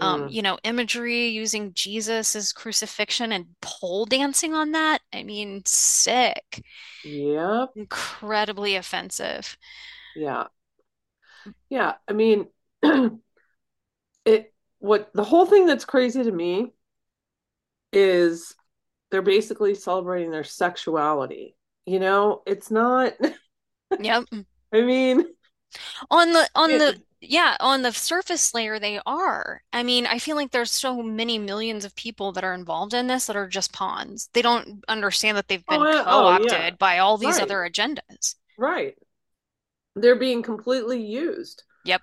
Um, 0.00 0.28
Mm. 0.28 0.32
you 0.32 0.42
know, 0.42 0.58
imagery 0.64 1.28
using 1.28 1.74
Jesus' 1.74 2.52
crucifixion 2.52 3.32
and 3.32 3.46
pole 3.62 4.06
dancing 4.06 4.54
on 4.54 4.72
that. 4.72 5.00
I 5.12 5.22
mean, 5.22 5.62
sick, 5.66 6.62
Yep. 7.04 7.74
incredibly 7.76 8.76
offensive. 8.76 9.56
Yeah. 10.14 10.48
Yeah. 11.70 11.94
I 12.08 12.12
mean, 12.12 12.46
it 14.24 14.52
what 14.78 15.10
the 15.14 15.24
whole 15.24 15.46
thing 15.46 15.66
that's 15.66 15.84
crazy 15.84 16.22
to 16.22 16.32
me 16.32 16.72
is 17.92 18.54
they're 19.10 19.22
basically 19.22 19.74
celebrating 19.74 20.30
their 20.30 20.44
sexuality. 20.44 21.56
You 21.86 22.00
know, 22.00 22.42
it's 22.46 22.70
not, 22.70 23.14
Yep. 24.00 24.24
I 24.72 24.80
mean, 24.82 25.24
On 26.10 26.32
the 26.32 26.48
on 26.54 26.70
the 26.78 27.00
yeah, 27.20 27.56
on 27.60 27.82
the 27.82 27.92
surface 27.92 28.52
layer 28.54 28.78
they 28.78 29.00
are. 29.06 29.62
I 29.72 29.82
mean, 29.82 30.06
I 30.06 30.18
feel 30.18 30.36
like 30.36 30.50
there's 30.50 30.72
so 30.72 31.02
many 31.02 31.38
millions 31.38 31.84
of 31.84 31.94
people 31.94 32.32
that 32.32 32.44
are 32.44 32.54
involved 32.54 32.94
in 32.94 33.06
this 33.06 33.26
that 33.26 33.36
are 33.36 33.48
just 33.48 33.72
pawns. 33.72 34.28
They 34.32 34.42
don't 34.42 34.84
understand 34.88 35.36
that 35.36 35.48
they've 35.48 35.64
oh, 35.68 35.78
been 35.78 35.86
uh, 35.86 36.04
oh 36.06 36.38
yeah, 36.38 36.38
co-opted 36.38 36.78
by 36.78 36.98
all 36.98 37.16
these 37.18 37.36
right, 37.36 37.42
other 37.42 37.58
agendas. 37.58 38.36
right. 38.56 38.96
They're 39.94 40.16
being 40.16 40.42
completely 40.42 41.04
used. 41.04 41.64
Yep. 41.84 42.00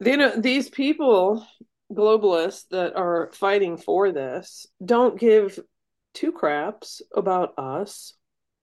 You 0.00 0.16
know, 0.16 0.36
these 0.36 0.68
people, 0.68 1.46
globalists 1.92 2.68
that 2.70 2.94
are 2.96 3.30
fighting 3.32 3.76
for 3.76 4.12
this, 4.12 4.66
don't 4.84 5.18
give 5.18 5.58
two 6.14 6.32
craps 6.32 7.02
about 7.14 7.54
us 7.58 8.14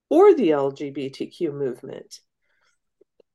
or 0.09 0.33
the 0.33 0.49
LGBTQ 0.49 1.53
movement 1.53 2.19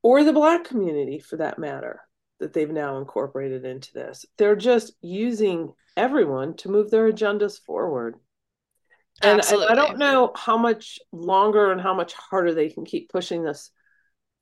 or 0.02 0.24
the 0.24 0.32
Black 0.32 0.64
community 0.64 1.18
for 1.18 1.36
that 1.36 1.58
matter 1.58 2.00
that 2.40 2.52
they've 2.52 2.70
now 2.70 2.98
incorporated 2.98 3.64
into 3.64 3.92
this. 3.92 4.24
They're 4.36 4.56
just 4.56 4.92
using 5.02 5.72
everyone 5.96 6.54
to 6.58 6.70
move 6.70 6.90
their 6.90 7.10
agendas 7.12 7.58
forward. 7.60 8.14
And, 9.20 9.32
and 9.32 9.40
I 9.40 9.44
Absolutely. 9.44 9.76
don't 9.76 9.98
know 9.98 10.32
how 10.36 10.56
much 10.56 11.00
longer 11.10 11.72
and 11.72 11.80
how 11.80 11.94
much 11.94 12.12
harder 12.12 12.54
they 12.54 12.68
can 12.68 12.84
keep 12.84 13.10
pushing 13.10 13.42
this 13.42 13.72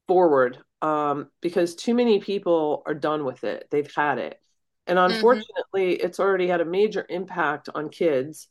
forward 0.09 0.59
um, 0.83 1.31
because 1.41 1.75
too 1.75 1.95
many 1.95 2.21
people 2.21 2.83
are 2.87 2.95
done 2.95 3.25
with 3.25 3.45
it. 3.45 3.69
They've 3.71 3.93
had 3.95 4.19
it. 4.19 4.41
And 4.87 4.99
hmm 5.07 5.41
unfortunately, 5.53 5.95
it's 5.95 6.21
already 6.21 6.47
had 6.49 6.61
a 6.61 6.65
major 6.65 7.05
impact 7.09 7.69
on 7.75 7.89
kids. 7.89 8.49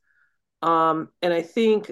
Um, 0.61 1.09
and 1.21 1.33
I 1.33 1.41
think 1.41 1.91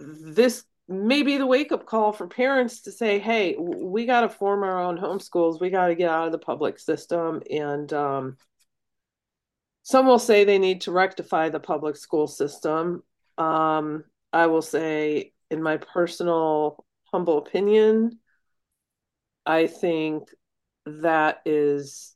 this 0.00 0.64
may 0.88 1.22
be 1.22 1.38
the 1.38 1.46
wake 1.46 1.72
up 1.72 1.86
call 1.86 2.12
for 2.12 2.26
parents 2.26 2.82
to 2.82 2.92
say, 2.92 3.18
hey, 3.18 3.56
we 3.56 4.06
got 4.06 4.22
to 4.22 4.28
form 4.28 4.62
our 4.62 4.82
own 4.82 4.98
homeschools. 4.98 5.60
We 5.60 5.70
got 5.70 5.88
to 5.88 5.94
get 5.94 6.10
out 6.10 6.26
of 6.26 6.32
the 6.32 6.38
public 6.38 6.78
system. 6.78 7.42
And 7.50 7.92
um, 7.92 8.36
some 9.82 10.06
will 10.06 10.18
say 10.18 10.44
they 10.44 10.58
need 10.58 10.82
to 10.82 10.92
rectify 10.92 11.48
the 11.48 11.60
public 11.60 11.96
school 11.96 12.26
system. 12.26 13.02
Um, 13.38 14.04
I 14.32 14.46
will 14.46 14.62
say, 14.62 15.32
in 15.50 15.62
my 15.62 15.76
personal 15.76 16.84
humble 17.12 17.38
opinion, 17.38 18.18
I 19.46 19.66
think 19.66 20.28
that 20.86 21.40
is 21.44 22.14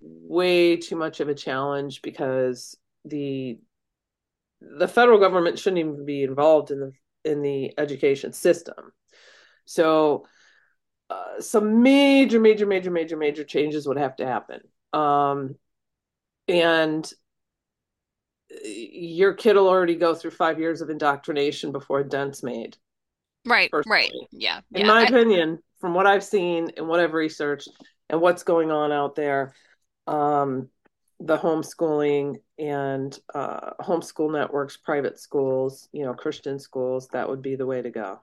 way 0.00 0.76
too 0.76 0.96
much 0.96 1.20
of 1.20 1.28
a 1.28 1.34
challenge 1.34 2.02
because 2.02 2.76
the 3.04 3.58
the 4.60 4.88
federal 4.88 5.18
government 5.18 5.58
shouldn't 5.58 5.78
even 5.80 6.04
be 6.04 6.22
involved 6.22 6.70
in 6.70 6.80
the 6.80 6.92
in 7.24 7.42
the 7.42 7.74
education 7.78 8.32
system. 8.32 8.92
So 9.64 10.26
uh, 11.10 11.40
some 11.40 11.82
major, 11.82 12.40
major, 12.40 12.66
major, 12.66 12.90
major, 12.90 13.16
major 13.16 13.44
changes 13.44 13.86
would 13.86 13.98
have 13.98 14.16
to 14.16 14.26
happen. 14.26 14.60
Um, 14.92 15.56
and 16.48 17.10
your 18.64 19.34
kid 19.34 19.56
will 19.56 19.68
already 19.68 19.96
go 19.96 20.14
through 20.14 20.30
five 20.30 20.58
years 20.58 20.80
of 20.80 20.90
indoctrination 20.90 21.72
before 21.72 22.00
a 22.00 22.08
dent's 22.08 22.42
made, 22.42 22.76
Right, 23.44 23.70
right. 23.86 24.12
Yeah, 24.32 24.60
In 24.72 24.86
yeah. 24.86 24.88
my 24.88 25.02
I, 25.02 25.06
opinion, 25.06 25.62
from 25.86 25.94
what 25.94 26.08
I've 26.08 26.24
seen 26.24 26.72
and 26.76 26.88
what 26.88 26.98
I've 26.98 27.12
researched 27.12 27.68
and 28.10 28.20
what's 28.20 28.42
going 28.42 28.72
on 28.72 28.90
out 28.90 29.14
there, 29.14 29.54
um, 30.08 30.68
the 31.20 31.38
homeschooling 31.38 32.38
and 32.58 33.16
uh, 33.32 33.70
homeschool 33.78 34.32
networks, 34.32 34.76
private 34.76 35.16
schools, 35.20 35.88
you 35.92 36.04
know, 36.04 36.12
Christian 36.12 36.58
schools, 36.58 37.06
that 37.12 37.28
would 37.28 37.40
be 37.40 37.54
the 37.54 37.66
way 37.66 37.82
to 37.82 37.90
go. 37.90 38.20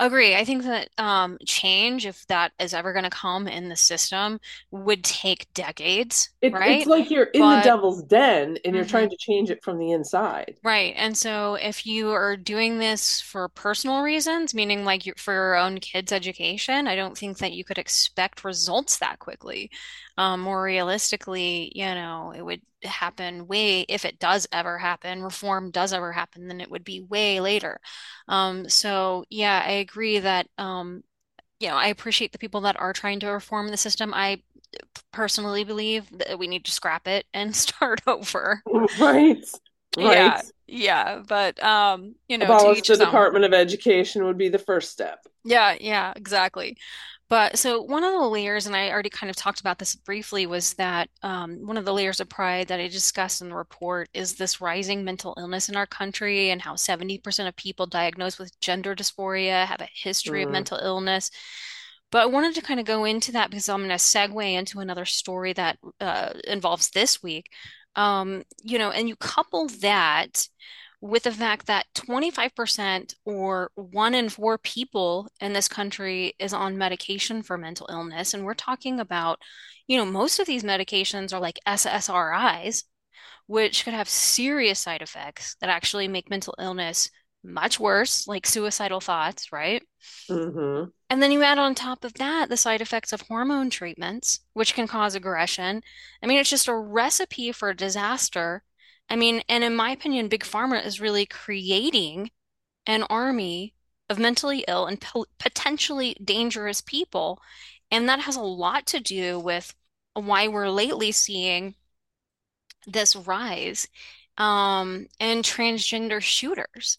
Agree. 0.00 0.34
I 0.34 0.44
think 0.44 0.64
that 0.64 0.88
um, 0.98 1.38
change, 1.46 2.06
if 2.06 2.26
that 2.26 2.52
is 2.58 2.74
ever 2.74 2.92
going 2.92 3.04
to 3.04 3.10
come 3.10 3.46
in 3.46 3.68
the 3.68 3.76
system, 3.76 4.40
would 4.70 5.04
take 5.04 5.52
decades, 5.54 6.30
It, 6.40 6.52
it's 6.56 6.86
like 6.86 7.10
you're 7.10 7.24
in 7.26 7.48
the 7.48 7.60
devil's 7.60 8.02
den 8.02 8.58
and 8.64 8.74
you're 8.74 8.84
trying 8.84 9.06
mhm. 9.06 9.10
to 9.10 9.16
change 9.16 9.50
it 9.50 9.62
from 9.62 9.78
the 9.78 9.92
inside. 9.92 10.56
Right. 10.64 10.94
And 10.96 11.16
so 11.16 11.54
if 11.54 11.86
you 11.86 12.10
are 12.10 12.36
doing 12.36 12.78
this 12.78 13.20
for 13.20 13.48
personal 13.48 14.02
reasons, 14.02 14.54
meaning 14.54 14.84
like 14.84 15.04
for 15.16 15.32
your 15.32 15.56
own 15.56 15.78
kids' 15.78 16.12
education, 16.12 16.86
I 16.88 16.96
don't 16.96 17.16
think 17.16 17.38
that 17.38 17.52
you 17.52 17.64
could 17.64 17.78
expect 17.78 18.44
results 18.44 18.98
that 18.98 19.18
quickly. 19.18 19.70
Um, 20.18 20.40
more 20.40 20.62
realistically, 20.62 21.72
you 21.74 21.86
know, 21.86 22.32
it 22.36 22.42
would 22.42 22.62
happen 22.84 23.46
way, 23.46 23.82
if 23.88 24.04
it 24.04 24.18
does 24.18 24.46
ever 24.52 24.78
happen, 24.78 25.22
reform 25.22 25.70
does 25.70 25.92
ever 25.92 26.12
happen, 26.12 26.48
then 26.48 26.60
it 26.60 26.70
would 26.70 26.84
be 26.84 27.00
way 27.00 27.40
later. 27.40 27.80
Um, 28.28 28.68
so 28.68 29.24
yeah, 29.30 29.62
I 29.66 29.72
agree 29.72 30.18
that 30.20 30.48
um, 30.58 31.02
you 31.60 31.68
know, 31.68 31.76
I 31.76 31.88
appreciate 31.88 32.32
the 32.32 32.38
people 32.38 32.62
that 32.62 32.78
are 32.80 32.92
trying 32.92 33.20
to 33.20 33.28
reform 33.28 33.68
the 33.68 33.76
system. 33.76 34.12
I 34.14 34.42
personally 35.12 35.64
believe 35.64 36.06
that 36.18 36.38
we 36.38 36.48
need 36.48 36.64
to 36.66 36.72
scrap 36.72 37.08
it 37.08 37.26
and 37.34 37.54
start 37.56 38.02
over. 38.06 38.64
Right. 38.66 39.44
Right. 39.96 40.36
Yeah, 40.36 40.42
yeah, 40.66 41.22
but 41.26 41.62
um, 41.62 42.14
you 42.28 42.38
know, 42.38 42.54
to 42.54 42.66
Abolish 42.66 42.78
each 42.78 42.90
the. 42.96 42.98
Department 42.98 43.44
of 43.44 43.54
Education 43.54 44.24
would 44.24 44.36
be 44.36 44.48
the 44.50 44.58
first 44.58 44.90
step. 44.90 45.26
Yeah, 45.44 45.76
yeah, 45.80 46.12
exactly. 46.14 46.76
But 47.32 47.58
so 47.58 47.80
one 47.80 48.04
of 48.04 48.12
the 48.12 48.28
layers, 48.28 48.66
and 48.66 48.76
I 48.76 48.90
already 48.90 49.08
kind 49.08 49.30
of 49.30 49.36
talked 49.36 49.58
about 49.58 49.78
this 49.78 49.94
briefly, 49.94 50.44
was 50.44 50.74
that 50.74 51.08
um, 51.22 51.66
one 51.66 51.78
of 51.78 51.86
the 51.86 51.94
layers 51.94 52.20
of 52.20 52.28
pride 52.28 52.68
that 52.68 52.78
I 52.78 52.88
discussed 52.88 53.40
in 53.40 53.48
the 53.48 53.56
report 53.56 54.10
is 54.12 54.34
this 54.34 54.60
rising 54.60 55.02
mental 55.02 55.34
illness 55.38 55.70
in 55.70 55.74
our 55.74 55.86
country 55.86 56.50
and 56.50 56.60
how 56.60 56.74
70% 56.74 57.48
of 57.48 57.56
people 57.56 57.86
diagnosed 57.86 58.38
with 58.38 58.60
gender 58.60 58.94
dysphoria 58.94 59.64
have 59.64 59.80
a 59.80 59.88
history 59.94 60.42
of 60.42 60.50
Mm, 60.50 60.52
mental 60.52 60.76
illness. 60.76 61.30
But 62.10 62.20
I 62.20 62.26
wanted 62.26 62.54
to 62.56 62.60
kind 62.60 62.78
of 62.78 62.84
go 62.84 63.06
into 63.06 63.32
that 63.32 63.48
because 63.48 63.66
I'm 63.70 63.78
going 63.78 63.88
to 63.88 63.94
segue 63.94 64.52
into 64.52 64.80
another 64.80 65.06
story 65.06 65.54
that 65.54 65.78
uh, 66.02 66.34
involves 66.44 66.90
this 66.90 67.22
week. 67.22 67.48
Um, 67.96 68.42
you 68.62 68.78
know, 68.78 68.90
and 68.90 69.08
you 69.08 69.16
couple 69.16 69.68
that 69.80 70.48
with 71.02 71.24
the 71.24 71.32
fact 71.32 71.66
that 71.68 71.86
25% 71.94 73.16
or 73.26 73.72
one 73.76 74.14
in 74.14 74.30
four 74.30 74.58
people 74.58 75.28
in 75.42 75.52
this 75.54 75.68
country 75.68 76.34
is 76.40 76.54
on 76.54 76.78
medication 76.78 77.42
for 77.44 77.58
mental 77.58 77.88
illness. 77.92 78.34
And 78.34 78.44
we're 78.46 78.54
talking 78.54 79.00
about, 79.00 79.40
you 79.88 79.98
know, 79.98 80.06
most 80.06 80.40
of 80.40 80.46
these 80.48 80.64
medications 80.64 81.34
are 81.34 81.40
like 81.40 81.60
SSRIs, 81.66 82.84
which 83.48 83.84
could 83.84 83.94
have 83.94 84.08
serious 84.08 84.80
side 84.80 85.02
effects 85.02 85.56
that 85.60 85.70
actually 85.70 86.08
make 86.08 86.30
mental 86.30 86.54
illness 86.60 87.10
much 87.44 87.80
worse, 87.80 88.28
like 88.28 88.46
suicidal 88.46 89.00
thoughts, 89.00 89.52
right? 89.52 89.82
hmm 90.28 90.92
And 91.08 91.22
then 91.22 91.30
you 91.30 91.44
add 91.44 91.58
on 91.58 91.76
top 91.76 92.02
of 92.02 92.14
that 92.14 92.48
the 92.48 92.56
side 92.56 92.80
effects 92.80 93.12
of 93.12 93.20
hormone 93.22 93.70
treatments, 93.70 94.40
which 94.52 94.74
can 94.74 94.88
cause 94.88 95.14
aggression. 95.14 95.82
I 96.20 96.26
mean, 96.26 96.38
it's 96.38 96.50
just 96.50 96.66
a 96.66 96.74
recipe 96.74 97.52
for 97.52 97.72
disaster. 97.72 98.64
I 99.12 99.16
mean, 99.16 99.44
and 99.48 99.62
in 99.62 99.76
my 99.76 99.92
opinion, 99.92 100.26
Big 100.28 100.42
Pharma 100.42 100.84
is 100.84 101.00
really 101.00 101.26
creating 101.26 102.32
an 102.86 103.04
army 103.04 103.74
of 104.10 104.18
mentally 104.18 104.64
ill 104.68 104.86
and 104.86 105.00
po 105.00 105.26
potentially 105.38 106.16
dangerous 106.24 106.80
people. 106.80 107.40
And 107.92 108.08
that 108.08 108.20
has 108.20 108.36
a 108.36 108.42
lot 108.42 108.86
to 108.88 109.00
do 109.00 109.38
with 109.38 109.74
why 110.14 110.48
we're 110.48 110.70
lately 110.70 111.12
seeing 111.12 111.76
this 112.86 113.14
rise 113.14 113.88
um, 114.38 115.06
in 115.20 115.42
transgender 115.42 116.20
shooters. 116.20 116.98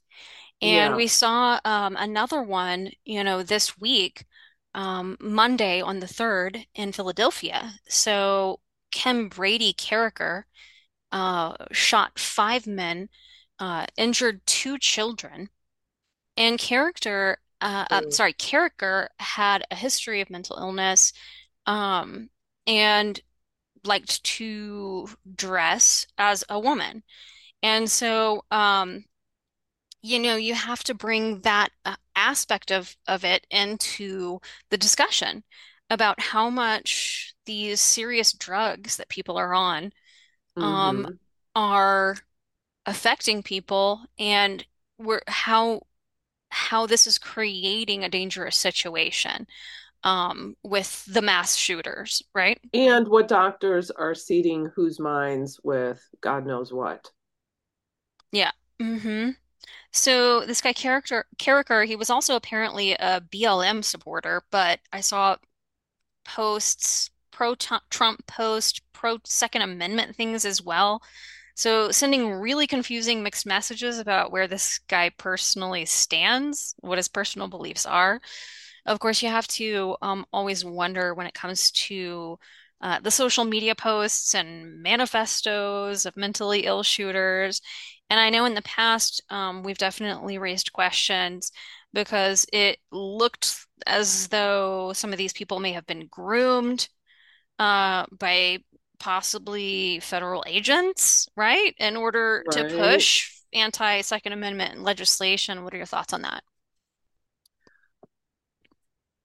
And 0.62 0.94
Yeah. 0.94 0.98
we 0.98 1.08
saw 1.08 1.60
um, 1.66 1.98
another 1.98 2.44
one, 2.44 2.92
you 3.06 3.24
know, 3.24 3.44
this 3.44 3.80
week, 3.80 4.26
um, 4.76 5.18
Monday 5.22 5.82
on 5.82 6.00
the 6.02 6.08
3rd 6.08 6.68
in 6.76 6.94
Philadelphia. 6.94 7.74
So 7.90 8.62
Kimbrady 8.94 9.76
Carriker 9.76 10.46
uh, 11.14 11.56
shot 11.74 12.20
five 12.20 12.68
men, 12.68 13.10
uh, 13.60 13.88
injured 13.98 14.46
two 14.48 14.80
children, 14.80 15.50
and 16.38 16.58
character, 16.60 17.40
uh, 17.62 17.86
uh, 17.92 18.02
Mm, 18.02 18.12
sorry, 18.12 18.34
Carriker 18.34 19.10
had 19.20 19.66
a 19.72 19.76
history 19.76 20.22
of 20.22 20.30
mental 20.30 20.58
illness, 20.58 21.14
um, 21.68 22.30
and 22.68 23.20
liked 23.86 24.24
to 24.24 25.10
dress 25.36 26.08
as 26.18 26.44
a 26.50 26.60
woman. 26.60 27.04
And 27.64 27.90
so, 27.92 28.46
um, 28.52 29.06
you 30.02 30.20
know, 30.20 30.36
you 30.36 30.54
have 30.54 30.84
to 30.86 30.94
bring 30.94 31.42
that 31.42 31.70
uh, 31.86 31.96
aspect 32.16 32.72
of 32.72 32.96
of 33.08 33.24
it 33.24 33.48
into 33.50 34.40
the 34.70 34.78
discussion 34.78 35.44
about 35.90 36.20
how 36.20 36.50
much 36.50 37.34
these 37.46 37.80
serious 37.82 38.34
drugs 38.34 38.98
that 38.98 39.10
people 39.10 39.38
are 39.38 39.54
on 39.54 39.92
um, 40.60 41.06
hmm 41.06 41.12
are 41.56 42.18
affecting 42.88 43.44
people 43.44 44.02
and 44.18 44.66
we're 44.98 45.22
how 45.28 45.82
how 46.50 46.86
this 46.86 47.08
is 47.08 47.18
creating 47.18 48.04
a 48.04 48.10
dangerous 48.10 48.58
situation 48.58 49.48
um, 50.04 50.56
with 50.64 51.06
the 51.06 51.22
mass 51.22 51.56
shooters, 51.56 52.24
right? 52.36 52.60
And 52.74 53.08
what 53.08 53.28
doctors 53.28 53.90
are 53.92 54.16
seeding 54.16 54.68
whose 54.76 55.00
minds 55.00 55.60
with 55.64 56.04
God 56.22 56.46
knows 56.46 56.74
what. 56.74 57.12
Yeah. 58.32 58.52
Mm-hmm. 58.82 59.32
So 59.92 60.46
this 60.46 60.62
guy 60.62 60.74
character 60.74 61.26
Carriker, 61.38 61.86
he 61.86 61.96
was 61.96 62.10
also 62.10 62.36
apparently 62.36 62.94
a 62.94 63.22
BLM 63.22 63.84
supporter, 63.84 64.44
but 64.52 64.80
I 64.92 65.02
saw 65.02 65.38
posts, 66.26 67.12
pro 67.34 67.56
Trump 67.56 68.26
post, 68.28 68.82
pro 68.94 69.18
Second 69.26 69.64
Amendment 69.64 70.16
things 70.16 70.46
as 70.46 70.62
well. 70.62 71.02
So 71.56 71.92
sending 71.92 72.32
really 72.32 72.66
confusing 72.68 73.22
mixed 73.22 73.46
messages 73.46 74.00
about 74.00 74.32
where 74.32 74.48
this 74.48 74.80
guy 74.88 75.10
personally 75.18 75.86
stands, 75.86 76.74
what 76.80 76.98
his 76.98 77.08
personal 77.08 77.48
beliefs 77.48 77.86
are. 77.86 78.22
Of 78.86 79.00
course, 79.00 79.22
you 79.22 79.30
have 79.30 79.48
to 79.50 79.96
um, 80.02 80.26
always 80.34 80.66
wonder 80.66 81.14
when 81.14 81.28
it 81.28 81.34
comes 81.34 81.72
to 81.72 82.38
uh, 82.82 83.00
the 83.00 83.12
social 83.12 83.46
media 83.46 83.76
posts 83.76 84.36
and 84.36 84.82
manifestos 84.82 86.06
of 86.06 86.18
mentally 86.18 86.62
ill 86.66 86.84
shooters. 86.84 87.62
And 88.10 88.20
I 88.20 88.30
know 88.30 88.46
in 88.46 88.56
the 88.56 88.62
past, 88.64 89.22
um, 89.30 89.64
we've 89.64 89.78
definitely 89.78 90.38
raised 90.38 90.74
questions 90.74 91.52
because 91.94 92.46
it 92.52 92.80
looked 92.92 93.56
as 93.88 94.28
though 94.28 94.92
some 94.94 95.12
of 95.12 95.18
these 95.18 95.34
people 95.34 95.60
may 95.60 95.72
have 95.72 95.86
been 95.86 96.08
groomed 96.12 96.90
uh, 97.64 98.06
by 98.20 98.58
possibly 99.00 100.02
federal 100.02 100.44
agents, 100.46 101.30
right? 101.38 101.74
In 101.80 101.96
order 101.96 102.44
to 102.52 102.66
push 102.66 103.32
anti-Second 103.54 104.34
Amendment 104.34 104.84
legislation. 104.84 105.64
What 105.64 105.74
are 105.74 105.78
your 105.78 105.86
thoughts 105.86 106.12
on 106.12 106.24
that? 106.24 106.44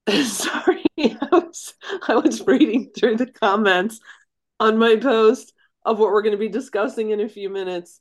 Sorry, 0.24 0.84
I 0.98 1.28
was, 1.32 1.74
I 2.06 2.14
was 2.14 2.46
reading 2.46 2.90
through 2.96 3.16
the 3.16 3.26
comments 3.26 3.98
on 4.60 4.78
my 4.78 4.94
post 4.94 5.52
of 5.84 5.98
what 5.98 6.10
we're 6.10 6.22
going 6.22 6.32
to 6.32 6.38
be 6.38 6.48
discussing 6.48 7.10
in 7.10 7.20
a 7.20 7.28
few 7.28 7.50
minutes. 7.50 8.00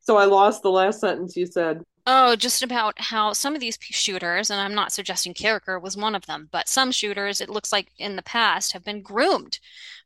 So 0.00 0.16
I 0.16 0.24
lost 0.24 0.62
the 0.62 0.70
last 0.70 1.00
sentence 1.00 1.36
you 1.36 1.44
said. 1.44 1.82
Oh, 2.08 2.36
just 2.36 2.62
about 2.62 3.00
how 3.00 3.32
some 3.32 3.54
of 3.54 3.60
these 3.60 3.78
shooters, 3.80 4.48
and 4.50 4.60
I'm 4.60 4.74
not 4.74 4.92
suggesting 4.92 5.34
Carriker 5.34 5.80
was 5.82 5.96
one 5.96 6.14
of 6.14 6.26
them, 6.26 6.48
but 6.52 6.68
some 6.68 6.92
shooters, 6.92 7.40
it 7.40 7.48
looks 7.50 7.72
like 7.72 7.88
in 7.98 8.14
the 8.16 8.22
past, 8.22 8.72
have 8.72 8.84
been 8.84 9.02
groomed, 9.02 9.58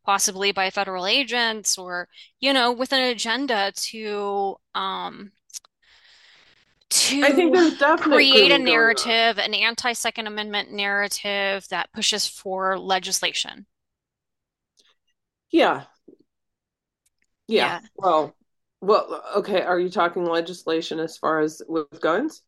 possibly 0.04 0.50
by 0.50 0.70
federal 0.70 1.06
agents 1.06 1.76
or, 1.76 2.08
you 2.40 2.52
know, 2.54 2.72
with 2.72 2.92
an 2.92 3.02
agenda 3.02 3.72
to 3.76 4.56
um 4.74 5.32
to 6.90 7.22
I 7.22 7.32
think 7.32 7.52
there's 7.52 7.76
definitely 7.78 8.24
create 8.24 8.50
a 8.52 8.58
grooming 8.58 8.64
going 8.64 8.96
on. 8.96 9.14
narrative, 9.14 9.38
an 9.38 9.54
anti-Second 9.54 10.26
Amendment 10.26 10.72
narrative 10.72 11.66
that 11.70 11.92
pushes 11.92 12.26
for 12.26 12.78
legislation. 12.78 13.66
Yeah, 15.50 15.84
yeah. 17.48 17.74
Yeah. 17.74 17.80
Well, 17.96 18.34
well, 18.81 19.23
okay. 19.37 19.62
Are 19.62 19.79
you 19.79 19.90
talking 19.90 20.25
legislation 20.25 21.01
as 21.01 21.16
far 21.19 21.40
as 21.40 21.62
with 21.69 22.01
guns? 22.01 22.43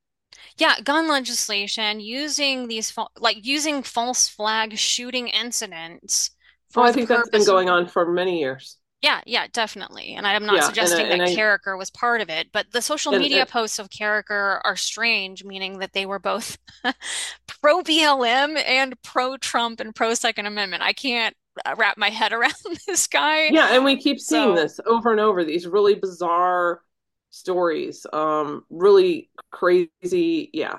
Yeah, 0.56 0.80
gun 0.80 1.08
legislation 1.08 2.00
using 2.00 2.68
these 2.68 2.94
like 3.18 3.44
using 3.44 3.82
false 3.82 4.28
flag 4.28 4.78
shooting 4.78 5.28
incidents 5.28 6.30
Oh, 6.76 6.82
for 6.82 6.88
I 6.88 6.92
think 6.92 7.08
that's 7.08 7.30
been 7.30 7.44
going 7.44 7.70
on 7.70 7.86
for 7.88 8.04
many 8.12 8.38
years. 8.40 8.76
Yeah, 9.00 9.20
yeah, 9.26 9.48
definitely. 9.52 10.14
And 10.14 10.26
I'm 10.28 10.46
not 10.46 10.62
Yeah, 10.62 10.62
suggesting 10.62 11.08
and 11.08 11.20
that 11.20 11.20
I 11.20 11.26
Carriker 11.26 11.76
was 11.76 11.90
part 11.90 12.20
of 12.20 12.30
it, 12.30 12.52
but 12.52 12.70
the 12.70 12.80
social 12.80 13.10
and, 13.10 13.12
media 13.12 13.44
and 13.44 13.46
posts 13.46 13.80
of 13.80 13.88
Carriker 13.90 14.60
are 14.64 14.76
strange, 14.76 15.42
meaning 15.42 15.78
that 15.80 15.92
they 15.92 16.06
were 16.06 16.20
both 16.20 16.56
pro 17.48 17.82
BLM 17.82 18.56
and 18.56 18.94
pro 19.02 19.36
Trump 19.36 19.80
and 19.80 19.92
pro 19.94 20.14
Second 20.14 20.46
Amendment. 20.46 20.84
I 20.84 20.92
can't 20.92 21.34
uh, 21.34 21.41
wrap 21.76 21.98
my 21.98 22.10
head 22.10 22.32
around 22.32 22.54
this 22.86 23.06
guy. 23.06 23.54
yeah, 23.54 23.74
and 23.74 23.84
we 23.84 23.96
keep 24.00 24.20
seeing 24.20 24.54
So, 24.54 24.54
this 24.54 24.80
over 24.86 25.10
and 25.10 25.20
over. 25.20 25.44
These 25.44 25.66
really 25.66 25.94
bizarre 25.94 26.82
stories, 27.30 28.06
um, 28.12 28.64
really 28.70 29.30
crazy. 29.50 30.50
Yeah, 30.52 30.78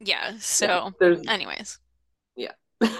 yeah. 0.00 0.32
yeah. 0.32 0.36
So, 0.38 0.92
There's 1.00 1.22
anyways. 1.26 1.78
yeah. 2.36 2.52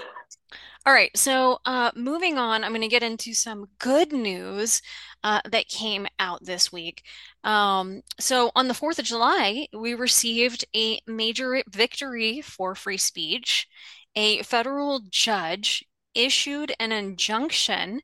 All 0.85 0.93
right, 0.93 1.15
so 1.15 1.59
uh, 1.65 1.91
moving 1.95 2.37
on, 2.37 2.63
I'm 2.63 2.71
going 2.71 2.81
to 2.81 2.87
get 2.87 3.03
into 3.03 3.33
some 3.33 3.67
good 3.79 4.11
news 4.11 4.81
uh, 5.23 5.41
that 5.51 5.67
came 5.67 6.07
out 6.19 6.43
this 6.43 6.71
week. 6.71 7.03
Um, 7.43 8.01
so, 8.19 8.51
on 8.55 8.67
the 8.67 8.73
4th 8.73 8.97
of 8.99 9.05
July, 9.05 9.67
we 9.73 9.93
received 9.93 10.65
a 10.75 11.01
major 11.05 11.63
victory 11.69 12.41
for 12.41 12.75
free 12.75 12.97
speech. 12.97 13.67
A 14.15 14.41
federal 14.43 15.01
judge 15.09 15.83
issued 16.19 16.73
an 16.79 16.91
injunction 16.91 18.01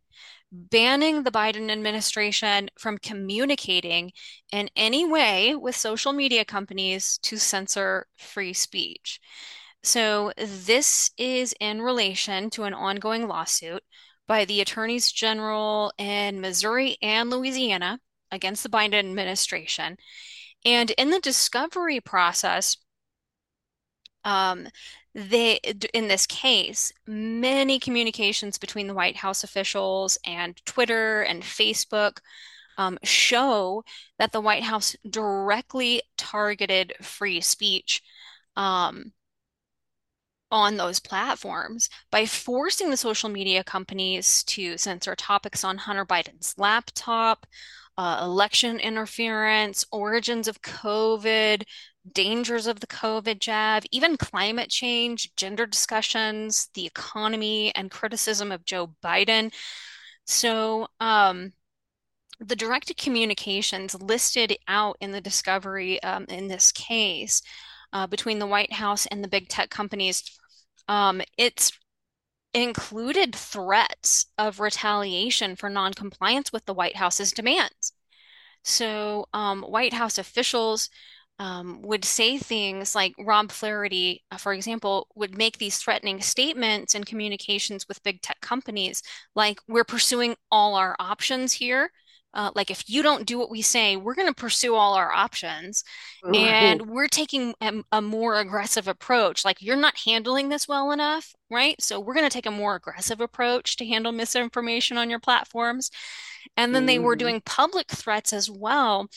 banning 0.52 1.24
the 1.24 1.32
Biden 1.32 1.70
administration 1.70 2.70
from 2.80 2.98
communicating 2.98 4.14
in 4.54 4.70
any 4.76 5.06
way 5.06 5.54
with 5.54 5.76
social 5.76 6.14
media 6.14 6.46
companies 6.46 7.18
to 7.24 7.38
censor 7.38 8.08
free 8.16 8.54
speech. 8.54 9.20
So 9.84 10.32
this 10.38 11.12
is 11.18 11.54
in 11.60 11.82
relation 11.82 12.50
to 12.52 12.64
an 12.64 12.74
ongoing 12.74 13.28
lawsuit 13.28 13.84
by 14.28 14.46
the 14.46 14.62
attorneys 14.62 15.12
general 15.12 15.92
in 15.98 16.42
Missouri 16.42 16.98
and 17.02 17.30
Louisiana 17.30 18.00
against 18.32 18.64
the 18.64 18.70
Biden 18.70 18.96
administration. 18.96 19.98
And 20.64 20.90
in 20.92 21.10
the 21.12 21.20
discovery 21.20 22.00
process, 22.00 22.78
um, 24.24 24.68
they, 25.16 25.62
in 25.94 26.10
this 26.10 26.28
case, 26.28 26.92
many 27.08 27.80
communications 27.80 28.58
between 28.58 28.88
the 28.88 28.94
White 28.94 29.16
House 29.16 29.46
officials 29.46 30.18
and 30.26 30.64
Twitter 30.66 31.22
and 31.22 31.42
Facebook 31.42 32.18
um, 32.78 33.00
show 33.02 33.86
that 34.20 34.34
the 34.34 34.42
White 34.42 34.64
House 34.64 34.94
directly 35.10 36.02
targeted 36.18 36.94
free 37.02 37.40
speech 37.40 38.04
um, 38.58 39.14
on 40.52 40.76
those 40.76 41.00
platforms 41.00 41.90
by 42.12 42.26
forcing 42.26 42.90
the 42.90 42.98
social 42.98 43.30
media 43.30 43.64
companies 43.64 44.44
to 44.44 44.78
censor 44.78 45.16
topics 45.16 45.64
on 45.64 45.78
Hunter 45.78 46.06
Biden's 46.06 46.56
laptop, 46.58 47.48
uh, 47.98 48.20
election 48.22 48.80
interference, 48.80 49.86
origins 49.94 50.50
of 50.50 50.62
COVID, 50.62 51.64
dangers 52.14 52.68
of 52.68 52.80
the 52.80 52.88
COVID 52.88 53.40
jab, 53.40 53.84
even 53.92 54.18
climate 54.18 54.70
change, 54.70 55.36
gender 55.36 55.66
discussions, 55.66 56.70
the 56.74 56.86
economy, 56.86 57.74
and 57.76 57.92
criticism 57.92 58.52
of 58.52 58.66
Joe 58.66 58.96
Biden. 59.04 59.54
So, 60.26 60.88
um, 61.00 61.54
the 62.40 62.56
direct 62.56 62.96
communications 62.98 63.96
listed 63.96 64.58
out 64.68 64.98
in 65.00 65.12
the 65.12 65.22
discovery 65.22 66.02
um, 66.04 66.26
in 66.28 66.48
this 66.48 66.72
case 66.72 67.42
uh, 67.94 68.08
between 68.08 68.40
the 68.40 68.48
White 68.48 68.74
House 68.74 69.06
and 69.06 69.24
the 69.24 69.30
big 69.30 69.48
tech 69.48 69.70
companies, 69.70 70.24
um, 70.88 71.22
it's 71.38 71.72
included 72.54 73.36
threats 73.36 74.26
of 74.38 74.60
retaliation 74.60 75.56
for 75.56 75.70
noncompliance 75.70 76.52
with 76.52 76.66
the 76.66 76.74
White 76.74 76.96
House's 76.96 77.32
demands. 77.32 77.94
So, 78.64 79.28
um, 79.34 79.62
White 79.62 79.94
House 79.94 80.18
officials 80.18 80.90
um, 81.40 81.82
would 81.82 82.06
say 82.06 82.38
things 82.38 82.96
like 82.96 83.14
Rob 83.20 83.52
Flaherty, 83.52 84.24
uh, 84.32 84.38
for 84.38 84.54
example, 84.54 85.08
would 85.16 85.38
make 85.38 85.58
these 85.58 85.78
threatening 85.78 86.22
statements 86.22 86.96
in 86.96 87.04
communications 87.04 87.88
with 87.88 88.04
big 88.04 88.22
tech 88.22 88.40
companies, 88.42 89.04
like, 89.36 89.60
we're 89.68 89.84
pursuing 89.84 90.36
all 90.50 90.76
our 90.76 90.96
options 91.00 91.54
here. 91.54 91.92
Uh, 92.34 92.52
like, 92.54 92.70
if 92.70 92.90
you 92.90 93.02
don't 93.02 93.26
do 93.26 93.38
what 93.38 93.50
we 93.50 93.62
say, 93.62 93.96
we're 93.96 94.16
going 94.16 94.28
to 94.28 94.34
pursue 94.34 94.76
all 94.76 94.94
our 94.96 95.12
options. 95.12 95.84
Right. 96.24 96.36
And 96.38 96.82
we're 96.90 97.08
taking 97.08 97.54
a, 97.62 97.82
a 97.94 98.02
more 98.02 98.40
aggressive 98.40 98.88
approach. 98.88 99.46
Like, 99.46 99.62
you're 99.62 99.76
not 99.78 99.96
handling 100.06 100.50
this 100.50 100.68
well 100.68 100.92
enough, 100.92 101.34
right? 101.50 101.82
So, 101.82 102.00
we're 102.00 102.14
going 102.14 102.26
to 102.30 102.34
take 102.34 102.46
a 102.46 102.52
more 102.52 102.76
aggressive 102.76 103.22
approach 103.22 103.78
to 103.78 103.86
handle 103.86 104.12
misinformation 104.12 104.98
on 104.98 105.10
your 105.10 105.20
platforms. 105.20 105.92
And 106.58 106.76
then 106.76 106.86
they 106.86 107.00
were 107.00 107.16
Mhm. 107.16 107.20
doing 107.20 107.42
public 107.46 107.90
threats 107.90 108.34
as 108.34 108.50
well 108.50 109.10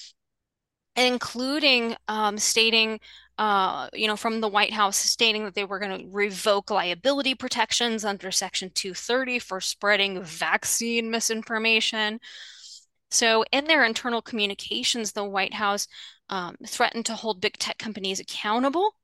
including 1.06 1.96
um, 2.08 2.38
stating, 2.38 3.00
uh, 3.38 3.88
you 3.92 4.06
know, 4.06 4.16
from 4.16 4.40
the 4.40 4.48
White 4.48 4.72
House 4.72 4.96
stating 4.96 5.44
that 5.44 5.54
they 5.54 5.64
were 5.64 5.78
going 5.78 6.00
to 6.00 6.08
revoke 6.10 6.70
liability 6.70 7.34
protections 7.34 8.04
under 8.04 8.30
Section 8.30 8.70
230 8.70 9.38
for 9.38 9.60
spreading 9.60 10.22
vaccine 10.22 11.10
misinformation. 11.10 12.20
So, 13.10 13.44
in 13.52 13.64
their 13.64 13.84
internal 13.84 14.20
communications, 14.20 15.12
the 15.12 15.24
White 15.24 15.54
House 15.54 15.88
um, 16.28 16.56
threatened 16.66 17.06
to 17.06 17.14
hold 17.14 17.40
big 17.40 17.56
tech 17.58 17.78
companies 17.78 18.20
accountable 18.20 18.94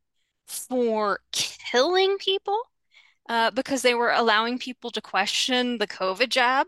for 0.47 1.21
killing 1.33 2.19
people 2.19 2.59
uh, 3.29 3.51
because 3.51 3.83
they 3.83 3.95
were 3.95 4.11
allowing 4.11 4.59
people 4.59 4.91
to 4.91 5.01
question 5.01 5.79
the 5.79 5.87
COVID 5.87 6.29
jab. 6.29 6.67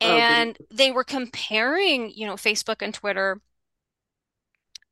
Oh. 0.00 0.06
And 0.06 0.58
they 0.70 0.90
were 0.90 1.04
comparing, 1.04 2.10
you 2.10 2.26
know, 2.26 2.34
Facebook 2.34 2.82
and 2.82 2.92
Twitter 2.92 3.40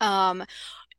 um, 0.02 0.44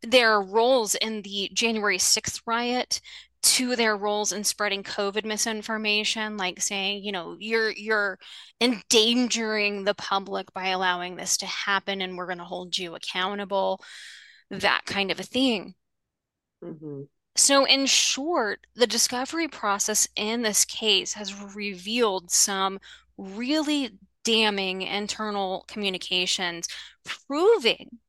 their 0.04 0.42
roles 0.42 0.96
in 0.96 1.22
the 1.24 1.50
January 1.54 1.98
6th 2.00 2.42
riot 2.46 3.02
to 3.44 3.76
their 3.76 3.98
roles 3.98 4.32
in 4.32 4.44
spreading 4.44 4.84
COVID 4.84 5.26
misinformation, 5.26 6.38
like 6.38 6.62
saying, 6.62 7.04
you 7.04 7.12
know, 7.12 7.38
you're 7.40 7.72
you're 7.72 8.20
endangering 8.62 9.84
the 9.86 9.96
public 9.96 10.54
by 10.54 10.70
allowing 10.70 11.16
this 11.18 11.38
to 11.38 11.46
happen 11.46 12.02
and 12.02 12.18
we're 12.18 12.28
going 12.28 12.38
to 12.40 12.46
hold 12.46 12.78
you 12.78 12.96
accountable, 12.96 13.82
that 14.52 14.84
kind 14.86 15.12
of 15.12 15.20
a 15.20 15.24
thing. 15.24 15.76
hmm 16.62 17.04
So, 17.36 17.66
in 17.66 17.86
short, 17.88 18.66
the 18.76 18.88
discovery 18.88 19.48
process 19.48 20.08
in 20.16 20.42
this 20.44 20.66
case 20.66 21.14
has 21.14 21.34
revealed 21.56 22.32
some 22.32 22.80
really 23.18 23.98
damning 24.24 24.82
internal 24.84 25.66
communications, 25.68 26.68
proving 27.04 28.00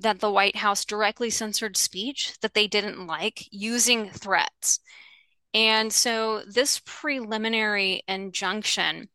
that 0.00 0.20
the 0.20 0.30
White 0.30 0.56
House 0.56 0.84
directly 0.84 1.30
censored 1.30 1.76
speech 1.76 2.38
that 2.40 2.54
they 2.54 2.66
didn't 2.66 3.06
like 3.06 3.46
using 3.50 4.08
threats. 4.10 4.80
And 5.52 5.92
so 5.92 6.42
this 6.46 6.80
preliminary 6.84 8.02
injunction, 8.08 9.08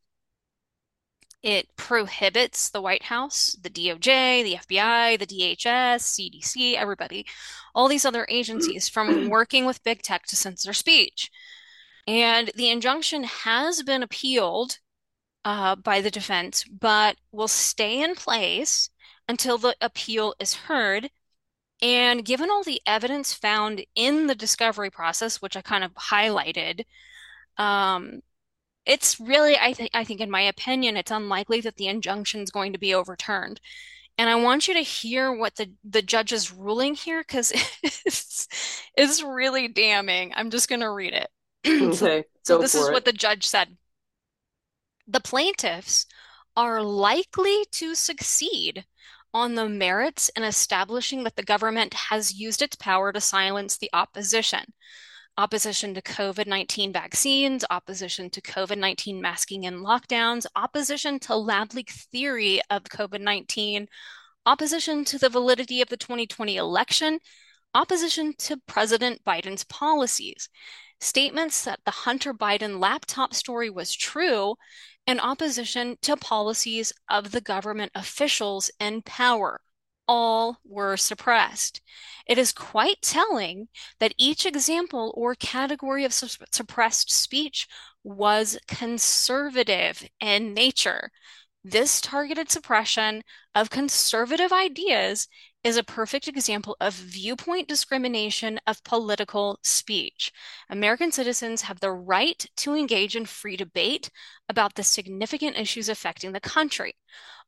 it 1.41 1.67
prohibits 1.75 2.69
the 2.69 2.81
White 2.81 3.03
House, 3.03 3.55
the 3.61 3.69
DOJ, 3.69 4.43
the 4.43 4.57
FBI, 4.57 5.17
the 5.17 5.25
DHS, 5.25 6.01
CDC, 6.03 6.75
everybody, 6.75 7.25
all 7.73 7.87
these 7.87 8.05
other 8.05 8.27
agencies 8.29 8.87
from 8.87 9.29
working 9.29 9.65
with 9.65 9.83
big 9.83 10.01
tech 10.01 10.25
to 10.27 10.35
censor 10.35 10.73
speech. 10.73 11.31
And 12.07 12.51
the 12.55 12.69
injunction 12.69 13.23
has 13.23 13.83
been 13.83 14.03
appealed 14.03 14.79
uh, 15.45 15.75
by 15.75 16.01
the 16.01 16.11
defense, 16.11 16.63
but 16.63 17.17
will 17.31 17.47
stay 17.47 18.01
in 18.01 18.15
place 18.15 18.89
until 19.29 19.59
the 19.59 19.75
appeal 19.81 20.35
is 20.39 20.55
heard. 20.55 21.11
And 21.81 22.25
given 22.25 22.49
all 22.51 22.63
the 22.63 22.81
evidence 22.85 23.33
found 23.33 23.85
in 23.95 24.27
the 24.27 24.35
discovery 24.35 24.89
process, 24.91 25.41
which 25.41 25.57
I 25.57 25.61
kind 25.61 25.83
of 25.83 25.93
highlighted, 25.95 26.85
um, 27.57 28.21
it's 28.85 29.19
really, 29.19 29.57
I 29.57 29.73
think, 29.73 29.91
I 29.93 30.03
think, 30.03 30.21
in 30.21 30.31
my 30.31 30.41
opinion, 30.41 30.97
it's 30.97 31.11
unlikely 31.11 31.61
that 31.61 31.77
the 31.77 31.87
injunction 31.87 32.41
is 32.41 32.51
going 32.51 32.73
to 32.73 32.79
be 32.79 32.93
overturned. 32.93 33.61
And 34.17 34.29
I 34.29 34.35
want 34.35 34.67
you 34.67 34.73
to 34.75 34.81
hear 34.81 35.31
what 35.33 35.55
the 35.55 35.71
the 35.83 36.01
judge's 36.01 36.51
ruling 36.51 36.95
here, 36.95 37.21
because 37.21 37.51
it's, 37.83 38.47
it's 38.97 39.23
really 39.23 39.67
damning. 39.69 40.33
I'm 40.35 40.49
just 40.51 40.69
going 40.69 40.81
to 40.81 40.91
read 40.91 41.13
it. 41.13 41.29
So, 41.95 42.05
Okay, 42.05 42.25
so 42.43 42.57
go 42.57 42.61
this 42.63 42.75
is 42.75 42.87
for 42.87 42.93
what 42.93 43.05
the 43.05 43.13
judge 43.13 43.47
said. 43.47 43.77
The 45.07 45.19
plaintiffs 45.19 46.05
are 46.55 46.81
likely 46.81 47.65
to 47.73 47.95
succeed 47.95 48.85
on 49.33 49.55
the 49.55 49.69
merits 49.69 50.29
in 50.35 50.43
establishing 50.43 51.23
that 51.23 51.35
the 51.35 51.43
government 51.43 51.93
has 51.93 52.33
used 52.33 52.61
its 52.61 52.75
power 52.75 53.11
to 53.11 53.21
silence 53.21 53.77
the 53.77 53.89
opposition. 53.93 54.61
Opposition 55.37 55.93
to 55.93 56.01
COVID 56.01 56.47
19 56.47 56.91
vaccines, 56.91 57.63
opposition 57.69 58.29
to 58.31 58.41
COVID 58.41 58.77
19 58.77 59.21
masking 59.21 59.65
and 59.65 59.77
lockdowns, 59.77 60.45
opposition 60.55 61.19
to 61.19 61.35
lab 61.35 61.73
leak 61.73 61.91
theory 61.91 62.59
of 62.69 62.83
COVID 62.83 63.21
19, 63.21 63.87
opposition 64.45 65.05
to 65.05 65.17
the 65.17 65.29
validity 65.29 65.81
of 65.81 65.89
the 65.89 65.97
2020 65.97 66.57
election, 66.57 67.19
opposition 67.73 68.33
to 68.39 68.57
President 68.67 69.23
Biden's 69.23 69.63
policies, 69.65 70.49
statements 70.99 71.63
that 71.63 71.79
the 71.85 71.91
Hunter 71.91 72.33
Biden 72.33 72.79
laptop 72.79 73.33
story 73.33 73.69
was 73.69 73.95
true, 73.95 74.55
and 75.09 75.19
opposition 75.19 75.97
to 76.03 76.15
policies 76.15 76.93
of 77.09 77.31
the 77.31 77.41
government 77.41 77.91
officials 77.95 78.69
in 78.79 79.01
power. 79.01 79.59
All 80.07 80.59
were 80.63 80.97
suppressed. 80.97 81.81
It 82.27 82.37
is 82.37 82.51
quite 82.51 83.01
telling 83.01 83.69
that 83.99 84.13
each 84.19 84.45
example 84.45 85.11
or 85.17 85.33
category 85.33 86.05
of 86.05 86.13
su- 86.13 86.45
suppressed 86.51 87.11
speech 87.11 87.67
was 88.03 88.59
conservative 88.67 90.07
in 90.19 90.53
nature. 90.53 91.09
This 91.63 92.01
targeted 92.01 92.51
suppression 92.51 93.23
of 93.55 93.71
conservative 93.71 94.53
ideas 94.53 95.27
is 95.63 95.75
a 95.75 95.83
perfect 95.83 96.27
example 96.27 96.77
of 96.79 96.93
viewpoint 96.93 97.67
discrimination 97.67 98.59
of 98.65 98.83
political 98.83 99.59
speech. 99.61 100.31
American 100.69 101.11
citizens 101.11 101.63
have 101.63 101.79
the 101.81 101.91
right 101.91 102.45
to 102.55 102.73
engage 102.73 103.15
in 103.15 103.25
free 103.25 103.57
debate 103.57 104.09
about 104.47 104.75
the 104.75 104.83
significant 104.83 105.57
issues 105.57 105.89
affecting 105.89 106.31
the 106.31 106.39
country. 106.39 106.93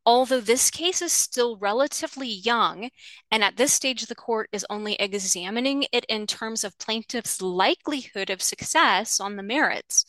Although 0.05 0.41
this 0.41 0.72
case 0.72 1.01
is 1.01 1.14
still 1.14 1.57
relatively 1.57 2.28
young, 2.28 2.89
and 3.30 3.43
at 3.43 3.55
this 3.55 3.72
stage 3.72 4.07
the 4.07 4.16
court 4.16 4.49
is 4.51 4.66
only 4.70 4.95
examining 4.95 5.86
it 5.93 6.05
in 6.09 6.28
terms 6.28 6.64
of 6.64 6.78
plaintiff's 6.80 7.41
likelihood 7.41 8.30
of 8.30 8.41
success 8.41 9.20
on 9.20 9.36
the 9.38 9.43
merits, 9.43 10.03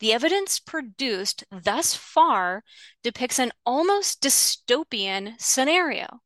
the 0.00 0.12
evidence 0.12 0.58
produced 0.58 1.44
thus 1.52 1.94
far 1.94 2.64
depicts 3.02 3.38
an 3.38 3.52
almost 3.66 4.22
dystopian 4.22 5.40
scenario. 5.40 6.23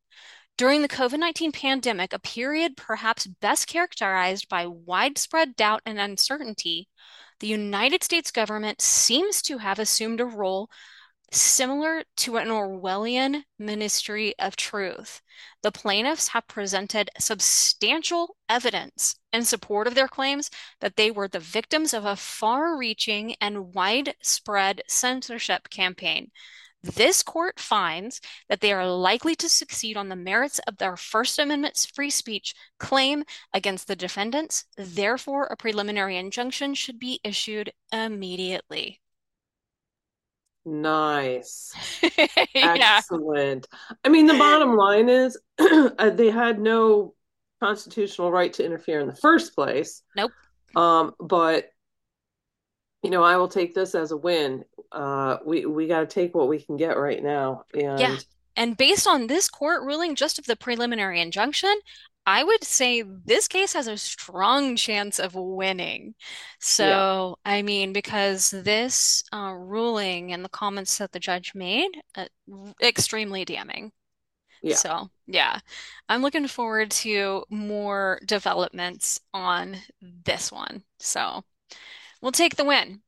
During 0.59 0.81
the 0.81 0.89
COVID 0.89 1.19
19 1.19 1.53
pandemic, 1.53 2.11
a 2.11 2.19
period 2.19 2.75
perhaps 2.75 3.25
best 3.25 3.65
characterized 3.65 4.49
by 4.49 4.67
widespread 4.67 5.55
doubt 5.55 5.81
and 5.85 5.97
uncertainty, 5.97 6.89
the 7.39 7.47
United 7.47 8.03
States 8.03 8.29
government 8.29 8.81
seems 8.81 9.41
to 9.43 9.59
have 9.59 9.79
assumed 9.79 10.19
a 10.19 10.25
role 10.25 10.69
similar 11.31 12.03
to 12.17 12.35
an 12.35 12.49
Orwellian 12.49 13.45
ministry 13.57 14.33
of 14.37 14.57
truth. 14.57 15.21
The 15.63 15.71
plaintiffs 15.71 16.27
have 16.27 16.49
presented 16.49 17.09
substantial 17.17 18.35
evidence 18.49 19.15
in 19.31 19.45
support 19.45 19.87
of 19.87 19.95
their 19.95 20.09
claims 20.09 20.51
that 20.81 20.97
they 20.97 21.09
were 21.09 21.29
the 21.29 21.39
victims 21.39 21.93
of 21.93 22.03
a 22.03 22.17
far 22.17 22.77
reaching 22.77 23.33
and 23.39 23.73
widespread 23.73 24.81
censorship 24.89 25.69
campaign. 25.69 26.31
This 26.81 27.23
court 27.23 27.59
finds 27.59 28.21
that 28.47 28.61
they 28.61 28.71
are 28.71 28.89
likely 28.89 29.35
to 29.35 29.49
succeed 29.49 29.97
on 29.97 30.07
the 30.07 30.15
merits 30.15 30.59
of 30.59 30.77
their 30.77 30.95
First 30.95 31.37
Amendment 31.37 31.87
free 31.93 32.09
speech 32.09 32.55
claim 32.79 33.25
against 33.53 33.87
the 33.87 33.95
defendants. 33.95 34.65
Therefore, 34.77 35.45
a 35.45 35.57
preliminary 35.57 36.15
injunction 36.15 36.73
should 36.73 36.97
be 36.97 37.19
issued 37.23 37.73
immediately. 37.91 39.01
Nice. 40.65 41.73
Yeah. 42.53 42.97
Excellent. 42.97 43.67
I 44.03 44.09
mean, 44.09 44.25
the 44.25 44.33
bottom 44.33 44.75
line 44.75 45.07
is 45.07 45.37
uh, 45.59 46.09
they 46.09 46.29
had 46.31 46.59
no 46.59 47.13
constitutional 47.59 48.31
right 48.31 48.51
to 48.53 48.65
interfere 48.65 48.99
in 48.99 49.07
the 49.07 49.15
first 49.15 49.53
place. 49.53 50.01
Nope. 50.15 50.31
Um, 50.75 51.13
but 51.19 51.69
you 53.03 53.09
know, 53.09 53.23
I 53.23 53.37
will 53.37 53.47
take 53.47 53.73
this 53.73 53.95
as 53.95 54.11
a 54.11 54.17
win. 54.17 54.65
Uh, 54.91 55.37
we 55.45 55.65
we 55.65 55.87
got 55.87 56.01
to 56.01 56.07
take 56.07 56.35
what 56.35 56.47
we 56.49 56.61
can 56.61 56.77
get 56.77 56.97
right 56.97 57.23
now, 57.23 57.65
Yeah. 57.95 58.09
and 58.09 58.23
And 58.55 58.75
based 58.77 59.07
on 59.07 59.27
this 59.27 59.49
court 59.49 59.83
ruling, 59.83 60.15
just 60.15 60.37
of 60.39 60.45
the 60.45 60.55
preliminary 60.55 61.21
injunction, 61.21 61.73
I 62.25 62.43
would 62.43 62.63
say 62.63 63.01
this 63.01 63.47
case 63.47 63.73
has 63.73 63.87
a 63.87 63.97
strong 63.97 64.75
chance 64.75 65.17
of 65.19 65.33
winning. 65.35 66.15
yeah, 66.77 67.03
So, 67.07 67.37
I 67.45 67.61
mean, 67.61 67.93
because 67.93 68.51
this 68.51 69.23
uh, 69.33 69.53
ruling 69.57 70.33
and 70.33 70.43
the 70.43 70.49
comments 70.49 70.97
that 70.97 71.11
the 71.13 71.19
judge 71.19 71.55
made, 71.55 71.89
uh, 72.15 72.25
extremely 72.81 73.45
damning. 73.45 73.91
yeah, 74.61 74.81
So, 74.81 75.09
yeah, 75.27 75.59
I'm 76.09 76.21
looking 76.23 76.47
forward 76.47 76.91
to 76.91 77.45
more 77.49 78.21
developments 78.25 79.19
on 79.33 79.77
this 80.01 80.51
one. 80.51 80.83
So, 80.99 81.43
we'll 82.21 82.31
take 82.31 82.55
the 82.55 82.65
win. 82.65 83.01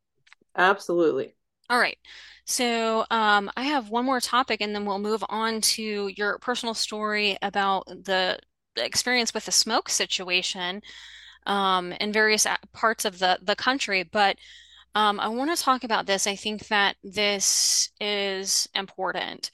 absolutely. 0.56 1.34
All 1.70 1.80
right. 1.80 1.98
So, 2.46 3.06
um, 3.12 3.50
I 3.56 3.64
have 3.64 3.90
one 3.90 4.06
more 4.06 4.20
topic 4.20 4.62
and 4.62 4.76
then 4.76 4.86
we'll 4.86 5.00
move 5.00 5.24
on 5.30 5.62
to 5.62 6.10
your 6.16 6.38
personal 6.40 6.74
story 6.74 7.38
about 7.42 7.86
the 7.88 8.40
experience 8.76 9.34
with 9.34 9.46
the 9.46 9.52
smoke 9.52 9.90
situation 9.90 10.82
um, 11.46 11.94
in 11.94 12.12
various 12.12 12.46
parts 12.74 13.06
of 13.06 13.20
the, 13.20 13.40
the 13.42 13.56
country. 13.56 14.04
But 14.04 14.38
um, 14.96 15.20
I 15.20 15.30
want 15.30 15.56
to 15.56 15.64
talk 15.64 15.84
about 15.84 16.06
this. 16.08 16.28
I 16.28 16.36
think 16.36 16.68
that 16.68 16.98
this 17.04 17.90
is 18.02 18.68
important. 18.76 19.52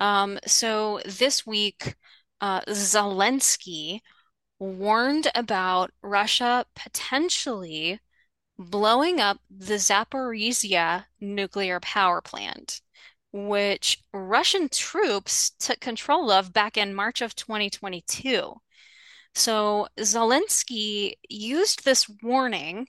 Um, 0.00 0.38
so, 0.46 1.00
this 1.04 1.46
week, 1.46 1.96
uh, 2.40 2.60
Zelensky 2.62 4.00
warned 4.58 5.30
about 5.34 5.90
Russia 6.02 6.64
potentially 6.74 8.00
blowing 8.58 9.20
up 9.20 9.40
the 9.50 9.74
Zaporizhia 9.74 11.04
nuclear 11.20 11.80
power 11.80 12.20
plant, 12.20 12.80
which 13.32 14.02
Russian 14.12 14.68
troops 14.68 15.50
took 15.58 15.80
control 15.80 16.30
of 16.30 16.52
back 16.52 16.76
in 16.76 16.94
March 16.94 17.22
of 17.22 17.36
2022. 17.36 18.54
So 19.34 19.88
Zelensky 19.98 21.14
used 21.28 21.84
this 21.84 22.08
warning 22.22 22.88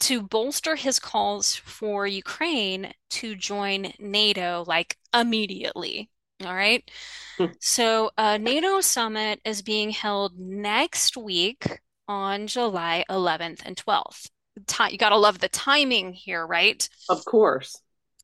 to 0.00 0.22
bolster 0.22 0.74
his 0.74 0.98
calls 0.98 1.54
for 1.54 2.06
Ukraine 2.06 2.92
to 3.10 3.36
join 3.36 3.92
NATO 4.00 4.64
like 4.66 4.96
immediately. 5.14 6.10
All 6.44 6.54
right. 6.54 6.90
Hmm. 7.38 7.46
So, 7.60 8.10
a 8.18 8.36
NATO 8.38 8.80
summit 8.80 9.40
is 9.44 9.62
being 9.62 9.90
held 9.90 10.38
next 10.38 11.16
week 11.16 11.80
on 12.08 12.48
July 12.48 13.04
11th 13.08 13.62
and 13.64 13.76
12th. 13.76 14.28
Ti- 14.66 14.92
you 14.92 14.98
got 14.98 15.10
to 15.10 15.16
love 15.16 15.38
the 15.38 15.48
timing 15.48 16.12
here, 16.12 16.46
right? 16.46 16.88
Of 17.08 17.24
course. 17.24 17.80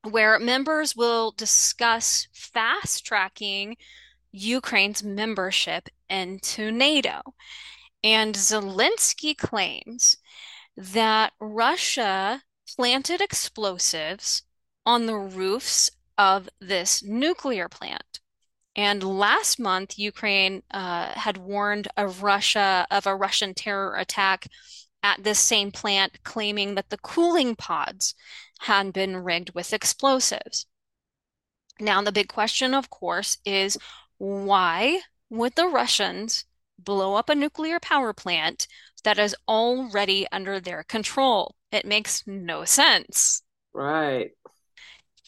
Where 0.09 0.39
members 0.39 0.95
will 0.95 1.33
discuss 1.33 2.29
fast 2.33 3.05
tracking 3.05 3.77
Ukraine's 4.31 5.03
membership 5.03 5.89
into 6.09 6.71
NATO. 6.71 7.21
And 8.05 8.35
Zelensky 8.35 9.37
claims 9.37 10.17
that 10.77 11.33
Russia 11.41 12.43
planted 12.77 13.21
explosives 13.21 14.43
on 14.87 15.07
the 15.07 15.17
roofs 15.17 15.91
of 16.17 16.49
this 16.61 17.03
nuclear 17.03 17.69
plant. 17.69 18.21
And 18.77 19.03
last 19.03 19.59
month, 19.59 19.99
Ukraine 19.99 20.63
uh, 20.71 21.13
had 21.19 21.37
warned 21.37 21.89
of 21.97 22.23
Russia 22.23 22.87
of 22.91 23.07
a 23.07 23.17
Russian 23.17 23.55
terror 23.55 23.97
attack 23.97 24.47
at 25.03 25.23
this 25.25 25.39
same 25.39 25.71
plant, 25.71 26.23
claiming 26.25 26.75
that 26.75 26.91
the 26.91 26.99
cooling 26.99 27.57
ponds 27.57 28.15
had 28.61 28.93
been 28.93 29.17
rigged 29.17 29.55
with 29.55 29.73
explosives. 29.73 30.67
Now, 31.81 32.03
the 32.03 32.13
big 32.13 32.29
question, 32.29 32.75
of 32.75 32.91
course, 32.91 33.39
is 33.45 33.79
why 34.19 35.01
would 35.31 35.55
the 35.55 35.67
Russians 35.69 36.45
blow 36.79 37.15
up 37.15 37.29
a 37.29 37.35
nuclear 37.35 37.81
power 37.81 38.13
plant 38.13 38.67
that 39.05 39.19
is 39.19 39.35
already 39.49 40.27
under 40.33 40.61
their 40.61 40.83
control? 40.85 41.57
It 41.73 41.85
makes 41.85 42.27
no 42.27 42.65
sense. 42.65 43.43
Right. 43.73 44.33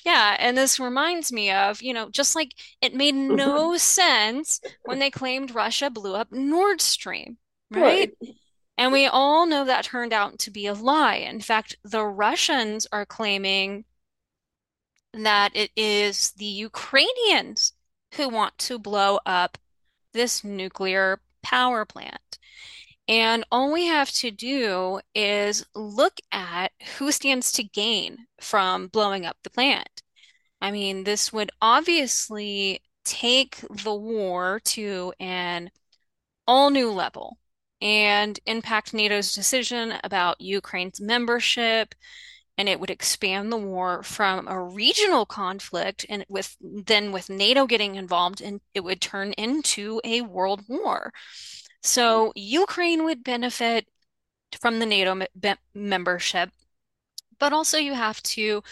Yeah, 0.04 0.36
and 0.38 0.56
this 0.56 0.80
reminds 0.80 1.30
me 1.30 1.50
of, 1.50 1.82
you 1.82 1.92
know, 1.92 2.08
just 2.08 2.34
like 2.34 2.54
it 2.80 2.94
made 2.94 3.14
no 3.14 3.76
sense 3.78 4.60
when 4.84 4.98
they 4.98 5.10
claimed 5.10 5.54
Russia 5.54 5.90
blew 5.90 6.14
up 6.14 6.32
Nord 6.32 6.80
Stream, 6.80 7.36
right? 7.70 8.10
Right. 8.10 8.36
And 8.80 8.92
we 8.92 9.06
all 9.06 9.44
know 9.44 9.66
that 9.66 9.84
turned 9.84 10.14
out 10.14 10.38
to 10.38 10.50
be 10.50 10.66
a 10.66 10.72
lie. 10.72 11.16
In 11.16 11.42
fact, 11.42 11.76
the 11.84 12.02
Russians 12.02 12.86
are 12.90 13.04
claiming 13.04 13.84
that 15.12 15.54
it 15.54 15.70
is 15.76 16.32
the 16.38 16.46
Ukrainians 16.46 17.74
who 18.14 18.30
want 18.30 18.56
to 18.56 18.78
blow 18.78 19.18
up 19.26 19.58
this 20.14 20.42
nuclear 20.42 21.20
power 21.42 21.84
plant. 21.84 22.38
And 23.06 23.44
all 23.52 23.70
we 23.70 23.84
have 23.84 24.12
to 24.12 24.30
do 24.30 25.00
is 25.14 25.66
look 25.74 26.14
at 26.32 26.72
who 26.96 27.12
stands 27.12 27.52
to 27.52 27.62
gain 27.62 28.28
from 28.40 28.86
blowing 28.86 29.26
up 29.26 29.36
the 29.42 29.50
plant. 29.50 30.02
I 30.62 30.70
mean, 30.70 31.04
this 31.04 31.34
would 31.34 31.50
obviously 31.60 32.80
take 33.04 33.56
the 33.68 33.94
war 33.94 34.58
to 34.64 35.12
an 35.20 35.70
all 36.46 36.70
new 36.70 36.90
level 36.90 37.36
and 37.80 38.38
impact 38.46 38.92
NATO's 38.92 39.34
decision 39.34 39.94
about 40.04 40.40
Ukraine's 40.40 41.00
membership. 41.00 41.94
And 42.58 42.68
it 42.68 42.78
would 42.78 42.90
expand 42.90 43.50
the 43.50 43.56
war 43.56 44.02
from 44.02 44.46
a 44.46 44.60
regional 44.62 45.24
conflict 45.24 46.04
and 46.10 46.26
with 46.28 46.56
then 46.60 47.10
with 47.10 47.30
NATO 47.30 47.66
getting 47.66 47.94
involved, 47.94 48.42
and 48.42 48.60
it 48.74 48.84
would 48.84 49.00
turn 49.00 49.32
into 49.32 50.00
a 50.04 50.20
world 50.20 50.64
war. 50.68 51.12
So 51.82 52.32
Ukraine 52.34 53.04
would 53.04 53.24
benefit 53.24 53.86
from 54.60 54.78
the 54.78 54.84
NATO 54.84 55.14
me 55.14 55.26
membership, 55.72 56.50
but 57.38 57.54
also 57.54 57.78
you 57.78 57.94
have 57.94 58.22
to 58.24 58.62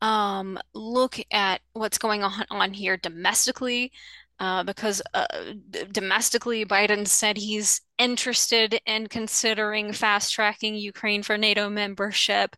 um, 0.00 0.58
look 0.72 1.20
at 1.30 1.60
what's 1.74 1.98
going 1.98 2.22
on 2.22 2.46
on 2.50 2.72
here 2.72 2.96
domestically, 2.96 3.92
uh, 4.38 4.62
because 4.64 5.02
uh, 5.12 5.26
domestically, 5.92 6.64
Biden 6.64 7.06
said 7.06 7.36
he's 7.36 7.82
interested 8.00 8.80
in 8.86 9.08
considering 9.08 9.92
fast 9.94 10.34
tracking 10.34 10.74
Ukraine 10.76 11.22
for 11.22 11.38
NATO 11.38 11.70
membership, 11.70 12.56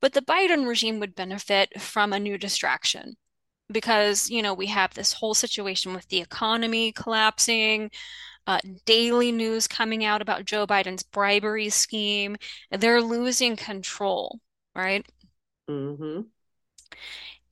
but 0.00 0.14
the 0.14 0.22
Biden 0.22 0.66
regime 0.68 1.00
would 1.00 1.14
benefit 1.14 1.80
from 1.80 2.12
a 2.12 2.20
new 2.20 2.38
distraction. 2.38 3.16
Because, 3.72 4.30
you 4.30 4.42
know, 4.42 4.54
we 4.54 4.66
have 4.68 4.94
this 4.94 5.14
whole 5.14 5.34
situation 5.34 5.94
with 5.94 6.08
the 6.08 6.20
economy 6.20 6.92
collapsing, 6.92 7.90
uh, 8.46 8.60
daily 8.86 9.32
news 9.32 9.68
coming 9.68 10.04
out 10.04 10.22
about 10.22 10.46
Joe 10.46 10.66
Biden's 10.66 11.02
bribery 11.04 11.70
scheme. 11.70 12.36
They're 12.70 13.02
losing 13.02 13.56
control, 13.56 14.40
right? 14.74 15.06
hmm 15.68 16.32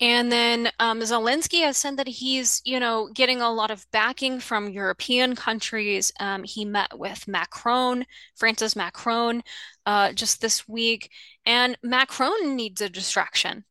And 0.00 0.32
then 0.32 0.70
um, 0.80 1.00
Zelensky 1.00 1.60
has 1.62 1.76
said 1.76 1.98
that 1.98 2.08
he's, 2.08 2.62
you 2.64 2.80
know, 2.80 3.10
getting 3.12 3.42
a 3.42 3.52
lot 3.52 3.70
of 3.70 3.86
backing 3.90 4.40
from 4.40 4.70
European 4.70 5.36
countries. 5.36 6.10
Um, 6.18 6.42
he 6.42 6.64
met 6.64 6.98
with 6.98 7.28
Macron, 7.28 8.06
France's 8.34 8.74
Macron, 8.74 9.42
uh, 9.84 10.12
just 10.12 10.40
this 10.40 10.66
week, 10.66 11.10
and 11.44 11.76
Macron 11.82 12.56
needs 12.56 12.80
a 12.80 12.88
distraction 12.88 13.64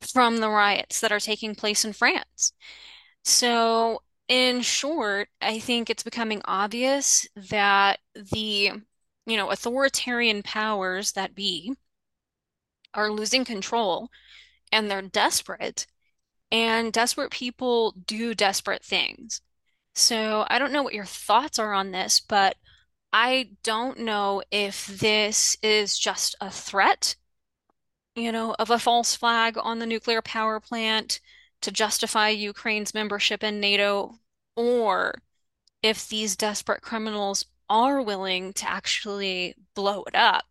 from 0.00 0.38
the 0.38 0.50
riots 0.50 1.00
that 1.00 1.12
are 1.12 1.20
taking 1.20 1.54
place 1.54 1.84
in 1.84 1.92
France. 1.92 2.52
So, 3.24 4.02
in 4.28 4.62
short, 4.62 5.28
I 5.42 5.58
think 5.58 5.90
it's 5.90 6.02
becoming 6.02 6.42
obvious 6.46 7.26
that 7.50 8.00
the, 8.14 8.72
you 9.26 9.36
know, 9.36 9.50
authoritarian 9.50 10.42
powers 10.42 11.12
that 11.12 11.34
be 11.34 11.74
are 12.94 13.10
losing 13.10 13.44
control 13.44 14.10
and 14.72 14.90
they're 14.90 15.02
desperate 15.02 15.86
and 16.50 16.92
desperate 16.92 17.30
people 17.30 17.92
do 18.06 18.34
desperate 18.34 18.84
things. 18.84 19.40
So 19.94 20.46
I 20.48 20.58
don't 20.58 20.72
know 20.72 20.82
what 20.82 20.94
your 20.94 21.04
thoughts 21.04 21.58
are 21.58 21.72
on 21.72 21.90
this, 21.90 22.20
but 22.20 22.56
I 23.12 23.50
don't 23.62 24.00
know 24.00 24.42
if 24.50 24.86
this 24.86 25.56
is 25.62 25.98
just 25.98 26.36
a 26.40 26.50
threat, 26.50 27.16
you 28.14 28.30
know, 28.30 28.54
of 28.58 28.70
a 28.70 28.78
false 28.78 29.16
flag 29.16 29.56
on 29.58 29.78
the 29.78 29.86
nuclear 29.86 30.22
power 30.22 30.60
plant 30.60 31.20
to 31.62 31.70
justify 31.70 32.28
Ukraine's 32.28 32.94
membership 32.94 33.42
in 33.42 33.58
NATO, 33.60 34.18
or 34.54 35.14
if 35.82 36.08
these 36.08 36.36
desperate 36.36 36.82
criminals 36.82 37.46
are 37.68 38.02
willing 38.02 38.52
to 38.54 38.68
actually 38.68 39.54
blow 39.74 40.04
it 40.04 40.14
up. 40.14 40.44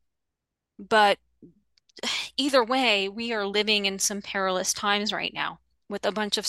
But 0.79 1.19
either 2.37 2.63
way, 2.63 3.09
we 3.09 3.33
are 3.33 3.45
living 3.45 3.85
in 3.85 3.99
some 3.99 4.21
perilous 4.21 4.73
times 4.73 5.13
right 5.13 5.33
now 5.33 5.59
with 5.89 6.05
a 6.05 6.11
bunch 6.11 6.37
of 6.37 6.47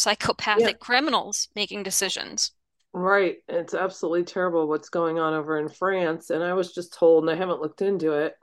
Yeah, 0.55 0.71
psychopathic 0.71 0.81
criminals 0.81 1.49
making 1.55 1.83
decisions. 1.83 2.53
right. 2.93 3.37
It's 3.49 3.75
absolutely 3.75 4.25
terrible 4.25 4.69
what's 4.69 4.89
going 4.89 5.19
on 5.19 5.35
over 5.35 5.59
in 5.59 5.69
France. 5.69 6.31
And 6.31 6.43
I 6.43 6.55
was 6.55 6.73
just 6.73 6.95
told, 6.95 7.25
and 7.25 7.31
I 7.31 7.37
haven't 7.37 7.61
looked 7.61 7.83
into 7.83 8.13
it, 8.13 8.35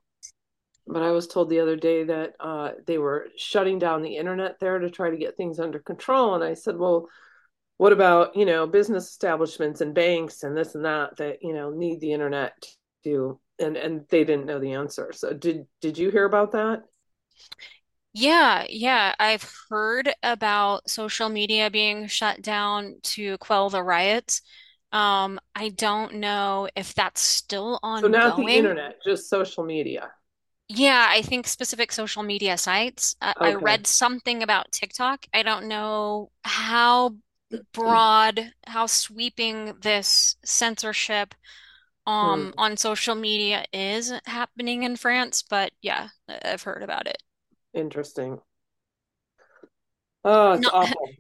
but 0.88 1.04
I 1.04 1.12
was 1.12 1.28
told 1.28 1.50
the 1.50 1.62
other 1.62 1.76
day 1.76 2.06
that 2.06 2.34
uh, 2.40 2.72
they 2.88 2.98
were 2.98 3.28
shutting 3.38 3.80
down 3.80 4.02
the 4.02 4.18
internet 4.18 4.60
there 4.60 4.80
to 4.80 4.90
try 4.90 5.10
to 5.10 5.18
get 5.18 5.38
things 5.38 5.60
under 5.60 5.80
control. 5.80 6.36
And 6.36 6.44
I 6.44 6.56
said, 6.56 6.78
well, 6.78 7.08
what 7.78 7.94
about, 7.94 8.36
you 8.38 8.46
know, 8.46 8.68
business 8.68 9.10
establishments 9.10 9.82
and 9.82 9.96
banks 9.96 10.44
and 10.44 10.58
this 10.58 10.76
and 10.76 10.86
that 10.86 11.18
that, 11.18 11.40
you 11.44 11.54
know, 11.54 11.72
need 11.72 12.02
the 12.02 12.14
internet 12.14 12.54
to, 13.06 13.40
and 13.60 13.78
and 13.78 14.06
they 14.10 14.24
didn't 14.26 14.48
know 14.48 14.60
the 14.60 14.74
answer. 14.74 15.12
So 15.14 15.34
did 15.34 15.68
did 15.82 15.98
you 15.98 16.12
hear 16.12 16.26
about 16.26 16.54
that? 16.54 16.84
Yeah, 18.16 18.66
yeah, 18.70 19.16
I've 19.20 19.52
heard 19.70 20.14
about 20.22 20.90
social 20.90 21.30
media 21.30 21.70
being 21.72 22.08
shut 22.08 22.42
down 22.42 23.00
to 23.04 23.38
quell 23.40 23.70
the 23.70 23.82
riots. 23.84 24.42
Um, 24.92 25.40
I 25.56 25.70
don't 25.70 26.16
know 26.16 26.70
if 26.76 26.94
that's 26.94 27.22
still 27.22 27.80
So 27.96 28.08
not 28.08 28.36
the 28.36 28.44
ongoing. 28.44 28.56
internet, 28.56 29.02
just 29.04 29.30
social 29.30 29.64
media. 29.64 30.12
Yeah, 30.68 31.08
I 31.10 31.22
think 31.22 31.48
specific 31.48 31.92
social 31.92 32.24
media 32.24 32.58
sites. 32.58 33.16
I, 33.22 33.36
I 33.42 33.54
Okay. 33.54 33.56
read 33.56 33.86
something 33.86 34.42
about 34.42 34.72
TikTok. 34.72 35.26
I 35.34 35.44
don't 35.44 35.68
know 35.68 36.32
how 36.44 37.18
broad, 37.74 38.54
how 38.68 38.88
sweeping 38.88 39.80
this 39.82 40.36
censorship 40.44 41.36
Um 42.06 42.54
on 42.58 42.78
social 42.78 43.16
media 43.16 43.66
is 43.74 44.12
happening 44.26 44.84
in 44.84 44.96
France, 44.98 45.44
but 45.44 45.72
yeah, 45.82 46.10
I've 46.28 46.64
heard 46.64 46.84
about 46.84 47.08
it. 47.08 47.22
Interesting. 47.74 48.42
Oh, 50.26 50.54
it's 50.54 50.64
Not 50.64 50.74
awful. 50.74 51.16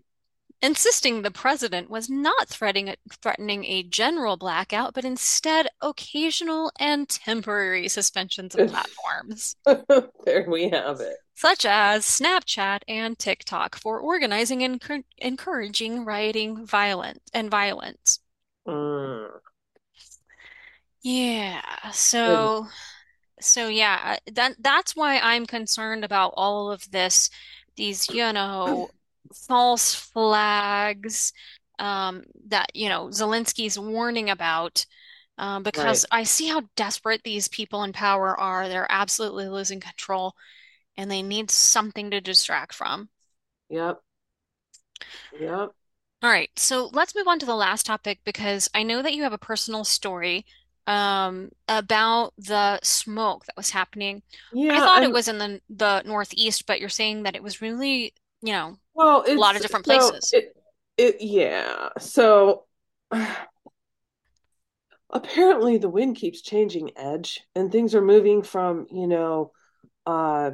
insisting 0.61 1.21
the 1.21 1.31
president 1.31 1.89
was 1.89 2.09
not 2.09 2.47
threatening 2.49 2.95
threatening 3.21 3.65
a 3.65 3.84
general 3.84 4.38
blackout, 4.38 4.93
but 4.93 5.05
instead 5.05 5.67
occasional 5.81 6.71
and 6.79 7.07
temporary 7.09 7.88
suspensions 7.89 8.55
of 8.55 8.65
platforms, 8.65 9.55
There 10.25 10.45
we 10.49 10.69
have 10.69 11.01
it. 11.01 11.17
such 11.36 11.63
as 11.65 12.05
Snapchat 12.05 12.81
and 12.88 13.19
TikTok, 13.19 13.75
for 13.75 13.99
organizing 13.99 14.63
and 14.63 14.81
encouraging 15.19 16.05
rioting 16.05 16.65
violence 16.65 17.19
and 17.34 17.51
violence. 17.51 18.19
Mm. 18.67 19.41
Yeah, 21.04 21.62
Goodness. 22.24 22.54
so 22.54 22.68
so 23.41 23.68
yeah, 23.70 24.18
that 24.34 24.56
that's 24.60 24.95
why 24.95 25.20
I'm 25.20 25.45
concerned 25.47 26.06
about 26.06 26.34
all 26.38 26.72
of 26.72 26.89
this, 26.91 27.30
these, 27.78 28.10
you 28.10 28.34
know, 28.34 28.89
false 29.34 29.95
flags 29.95 31.34
um, 31.80 32.24
that, 32.47 32.76
you 32.76 32.89
know, 32.89 33.08
Zelensky's 33.10 33.80
warning 33.80 34.30
about, 34.32 34.86
um, 35.39 35.64
Right. 35.74 36.04
because 36.04 36.06
I 36.12 36.24
see 36.26 36.47
how 36.49 36.64
desperate 36.78 37.24
these 37.24 37.47
people 37.49 37.84
in 37.84 37.93
power 37.93 38.39
are. 38.39 38.70
They're 38.70 38.91
absolutely 38.91 39.49
losing 39.49 39.80
control, 39.82 40.36
and 40.97 41.12
they 41.12 41.24
need 41.24 41.51
something 41.51 42.12
to 42.12 42.22
distract 42.22 42.74
from. 42.76 43.10
Yep. 43.70 44.01
Yep. 45.32 45.74
All 46.24 46.30
right, 46.32 46.49
so 46.58 46.89
let's 46.93 47.14
move 47.14 47.28
on 47.28 47.38
to 47.39 47.45
the 47.45 47.56
last 47.56 47.86
topic 47.86 48.20
because 48.24 48.68
I 48.74 48.82
know 48.82 49.01
that 49.04 49.14
you 49.14 49.22
have 49.24 49.34
a 49.34 49.38
personal 49.38 49.84
story 49.84 50.43
um, 50.88 51.49
about 51.67 52.34
the 52.38 52.79
smoke 52.84 53.45
that 53.45 53.57
was 53.57 53.71
happening. 53.71 54.23
I 54.69 54.73
Yeah, 54.75 54.81
thought 54.81 55.03
it 55.03 55.11
was 55.11 55.27
in 55.27 55.38
the 55.39 55.61
the 55.69 56.03
Northeast, 56.05 56.65
but 56.65 56.79
you're 56.79 56.89
saying 56.89 57.23
that 57.23 57.36
it 57.36 57.43
was 57.43 57.61
really, 57.61 58.13
you 58.41 58.53
know, 58.53 58.77
well, 58.93 59.23
a 59.36 59.39
lot 59.39 59.55
of 59.55 59.61
different 59.61 59.86
so 59.86 59.88
places. 59.88 60.31
it 60.31 60.55
it 60.97 61.21
yeah. 61.21 61.89
So 61.99 62.65
apparently 65.09 65.77
the 65.77 65.89
wind 65.89 66.15
keeps 66.15 66.41
changing 66.41 66.91
edge 66.97 67.41
and 67.55 67.71
things 67.71 67.93
are 67.95 68.01
moving 68.01 68.41
from, 68.41 68.88
you 68.91 69.07
know, 69.07 69.51
uh 70.05 70.51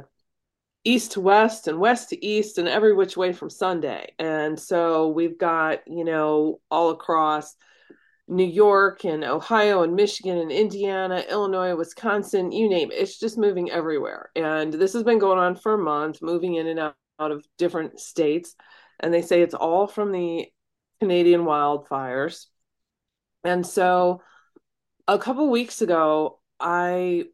east 0.84 1.12
to 1.12 1.20
west 1.20 1.68
and 1.68 1.80
west 1.80 2.10
to 2.10 2.24
east 2.26 2.58
and 2.58 2.68
every 2.68 2.92
which 2.94 3.16
way 3.16 3.32
from 3.32 3.50
Sunday. 3.50 4.14
And 4.18 4.60
so 4.60 5.08
we've 5.10 5.38
got, 5.38 5.86
you 5.88 6.04
know, 6.04 6.60
all 6.70 6.90
across 6.90 7.56
New 8.30 8.46
York 8.46 9.04
and 9.04 9.24
Ohio 9.24 9.82
and 9.82 9.96
Michigan 9.96 10.38
and 10.38 10.52
Indiana, 10.52 11.24
Illinois, 11.28 11.74
Wisconsin, 11.74 12.52
you 12.52 12.68
name 12.68 12.92
it. 12.92 12.94
It's 12.94 13.18
just 13.18 13.36
moving 13.36 13.70
everywhere. 13.70 14.30
And 14.36 14.72
this 14.72 14.92
has 14.92 15.02
been 15.02 15.18
going 15.18 15.40
on 15.40 15.56
for 15.56 15.74
a 15.74 15.78
month, 15.78 16.22
moving 16.22 16.54
in 16.54 16.68
and 16.68 16.78
out, 16.78 16.94
of 17.18 17.44
different 17.58 18.00
states. 18.00 18.54
And 19.00 19.12
they 19.12 19.20
say 19.20 19.42
it's 19.42 19.52
all 19.52 19.86
from 19.86 20.10
the 20.10 20.46
Canadian 21.00 21.42
wildfires. 21.42 22.46
And 23.44 23.66
so 23.66 24.22
a 25.06 25.18
couple 25.18 25.50
weeks 25.50 25.82
ago, 25.82 26.38
I 26.58 27.24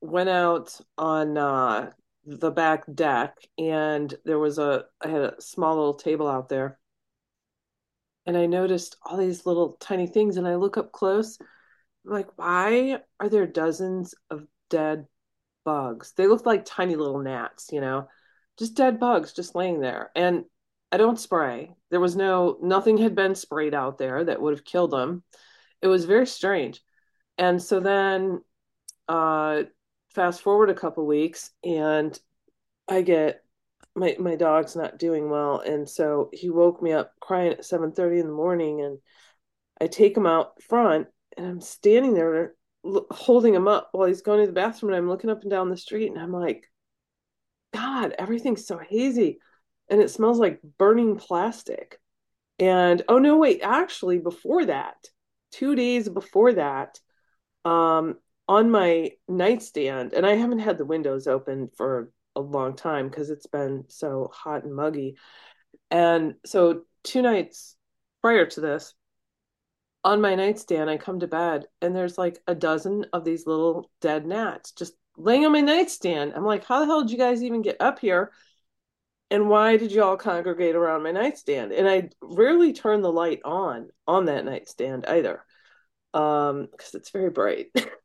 went 0.00 0.28
out 0.28 0.78
on 0.96 1.36
uh, 1.36 1.90
the 2.26 2.52
back 2.52 2.84
deck 2.94 3.38
and 3.58 4.14
there 4.24 4.38
was 4.38 4.58
a, 4.58 4.84
I 5.00 5.08
had 5.08 5.22
a 5.22 5.40
small 5.40 5.74
little 5.74 5.94
table 5.94 6.28
out 6.28 6.48
there. 6.48 6.78
And 8.26 8.36
I 8.36 8.46
noticed 8.46 8.96
all 9.02 9.16
these 9.16 9.46
little 9.46 9.76
tiny 9.80 10.06
things. 10.06 10.36
And 10.36 10.46
I 10.46 10.56
look 10.56 10.76
up 10.76 10.92
close 10.92 11.38
I'm 12.06 12.12
like, 12.12 12.38
why 12.38 13.00
are 13.18 13.28
there 13.28 13.46
dozens 13.46 14.14
of 14.30 14.46
dead 14.70 15.06
bugs? 15.64 16.12
They 16.16 16.26
look 16.26 16.46
like 16.46 16.64
tiny 16.64 16.94
little 16.94 17.20
gnats, 17.20 17.70
you 17.72 17.80
know, 17.80 18.08
just 18.58 18.76
dead 18.76 19.00
bugs 19.00 19.32
just 19.32 19.54
laying 19.54 19.80
there. 19.80 20.10
And 20.14 20.44
I 20.92 20.98
don't 20.98 21.18
spray. 21.18 21.74
There 21.90 22.00
was 22.00 22.14
no, 22.14 22.58
nothing 22.62 22.98
had 22.98 23.14
been 23.16 23.34
sprayed 23.34 23.74
out 23.74 23.98
there 23.98 24.24
that 24.24 24.40
would 24.40 24.54
have 24.54 24.64
killed 24.64 24.92
them. 24.92 25.24
It 25.82 25.88
was 25.88 26.04
very 26.04 26.26
strange. 26.26 26.80
And 27.38 27.60
so 27.60 27.80
then, 27.80 28.40
uh, 29.08 29.64
fast 30.10 30.42
forward 30.42 30.70
a 30.70 30.74
couple 30.74 31.04
weeks, 31.06 31.50
and 31.62 32.18
I 32.88 33.02
get 33.02 33.44
my 33.96 34.16
my 34.18 34.36
dog's 34.36 34.76
not 34.76 34.98
doing 34.98 35.30
well, 35.30 35.60
and 35.60 35.88
so 35.88 36.30
he 36.32 36.50
woke 36.50 36.82
me 36.82 36.92
up 36.92 37.12
crying 37.20 37.52
at 37.52 37.64
seven 37.64 37.92
thirty 37.92 38.18
in 38.20 38.26
the 38.26 38.32
morning, 38.32 38.82
and 38.82 38.98
I 39.80 39.86
take 39.86 40.16
him 40.16 40.26
out 40.26 40.62
front 40.62 41.08
and 41.36 41.46
I'm 41.46 41.60
standing 41.60 42.14
there 42.14 42.54
holding 43.10 43.54
him 43.54 43.68
up 43.68 43.88
while 43.92 44.06
he's 44.06 44.22
going 44.22 44.40
to 44.40 44.46
the 44.46 44.52
bathroom 44.52 44.92
and 44.92 44.98
I'm 44.98 45.08
looking 45.08 45.30
up 45.30 45.42
and 45.42 45.50
down 45.50 45.70
the 45.70 45.76
street 45.76 46.10
and 46.10 46.18
I'm 46.18 46.32
like, 46.32 46.70
God, 47.74 48.14
everything's 48.18 48.66
so 48.66 48.78
hazy 48.78 49.38
and 49.88 50.00
it 50.00 50.10
smells 50.10 50.38
like 50.38 50.60
burning 50.78 51.16
plastic. 51.16 52.00
And 52.58 53.02
oh 53.08 53.18
no, 53.18 53.36
wait, 53.36 53.60
actually 53.62 54.18
before 54.18 54.64
that, 54.66 54.96
two 55.52 55.74
days 55.74 56.08
before 56.08 56.54
that, 56.54 56.98
um, 57.64 58.16
on 58.48 58.70
my 58.70 59.10
nightstand, 59.28 60.12
and 60.12 60.24
I 60.24 60.34
haven't 60.36 60.60
had 60.60 60.78
the 60.78 60.84
windows 60.84 61.26
open 61.26 61.68
for 61.76 62.10
a 62.36 62.40
long 62.40 62.76
time 62.76 63.08
because 63.08 63.30
it's 63.30 63.46
been 63.46 63.84
so 63.88 64.30
hot 64.32 64.64
and 64.64 64.74
muggy. 64.74 65.16
And 65.90 66.34
so 66.44 66.82
two 67.02 67.22
nights 67.22 67.76
prior 68.22 68.46
to 68.46 68.60
this, 68.60 68.94
on 70.04 70.20
my 70.20 70.36
nightstand, 70.36 70.88
I 70.88 70.98
come 70.98 71.20
to 71.20 71.26
bed 71.26 71.66
and 71.82 71.94
there's 71.94 72.16
like 72.16 72.38
a 72.46 72.54
dozen 72.54 73.06
of 73.12 73.24
these 73.24 73.46
little 73.46 73.90
dead 74.00 74.26
gnats 74.26 74.70
just 74.72 74.94
laying 75.16 75.44
on 75.44 75.52
my 75.52 75.60
nightstand. 75.62 76.32
I'm 76.36 76.44
like, 76.44 76.64
how 76.64 76.80
the 76.80 76.86
hell 76.86 77.02
did 77.02 77.10
you 77.10 77.18
guys 77.18 77.42
even 77.42 77.62
get 77.62 77.78
up 77.80 77.98
here? 77.98 78.30
And 79.30 79.48
why 79.48 79.76
did 79.76 79.90
you 79.90 80.04
all 80.04 80.16
congregate 80.16 80.76
around 80.76 81.02
my 81.02 81.10
nightstand? 81.10 81.72
And 81.72 81.88
I 81.88 82.10
rarely 82.22 82.72
turn 82.72 83.02
the 83.02 83.10
light 83.10 83.40
on 83.44 83.88
on 84.06 84.26
that 84.26 84.44
nightstand 84.44 85.06
either, 85.06 85.42
um, 86.14 86.68
because 86.70 86.94
it's 86.94 87.10
very 87.10 87.30
bright. 87.30 87.66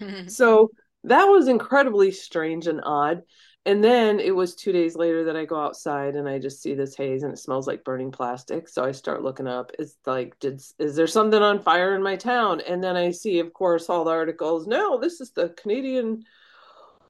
so 0.26 0.70
that 1.04 1.26
was 1.26 1.48
incredibly 1.48 2.10
strange 2.10 2.66
and 2.66 2.80
odd. 2.82 3.22
And 3.66 3.82
then 3.82 4.20
it 4.20 4.34
was 4.34 4.54
two 4.54 4.72
days 4.72 4.94
later 4.94 5.24
that 5.24 5.36
I 5.36 5.46
go 5.46 5.58
outside 5.58 6.16
and 6.16 6.28
I 6.28 6.38
just 6.38 6.60
see 6.60 6.74
this 6.74 6.94
haze 6.94 7.22
and 7.22 7.32
it 7.32 7.38
smells 7.38 7.66
like 7.66 7.82
burning 7.82 8.10
plastic. 8.10 8.68
So 8.68 8.84
I 8.84 8.92
start 8.92 9.22
looking 9.22 9.46
up. 9.46 9.72
It's 9.78 9.96
like, 10.04 10.38
did 10.38 10.60
is 10.78 10.96
there 10.96 11.06
something 11.06 11.40
on 11.40 11.62
fire 11.62 11.94
in 11.94 12.02
my 12.02 12.16
town? 12.16 12.60
And 12.60 12.84
then 12.84 12.94
I 12.94 13.10
see, 13.10 13.38
of 13.38 13.54
course, 13.54 13.88
all 13.88 14.04
the 14.04 14.10
articles. 14.10 14.66
No, 14.66 14.98
this 14.98 15.22
is 15.22 15.30
the 15.30 15.48
Canadian 15.50 16.24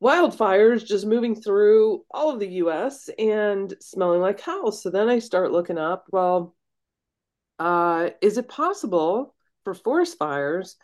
wildfires 0.00 0.86
just 0.86 1.06
moving 1.06 1.34
through 1.34 2.04
all 2.10 2.30
of 2.30 2.38
the 2.38 2.48
US 2.62 3.10
and 3.18 3.74
smelling 3.80 4.20
like 4.20 4.40
house. 4.40 4.80
So 4.80 4.90
then 4.90 5.08
I 5.08 5.18
start 5.18 5.50
looking 5.50 5.78
up, 5.78 6.06
well, 6.12 6.54
uh, 7.58 8.10
is 8.20 8.38
it 8.38 8.48
possible 8.48 9.34
for 9.64 9.74
forest 9.74 10.18
fires 10.18 10.76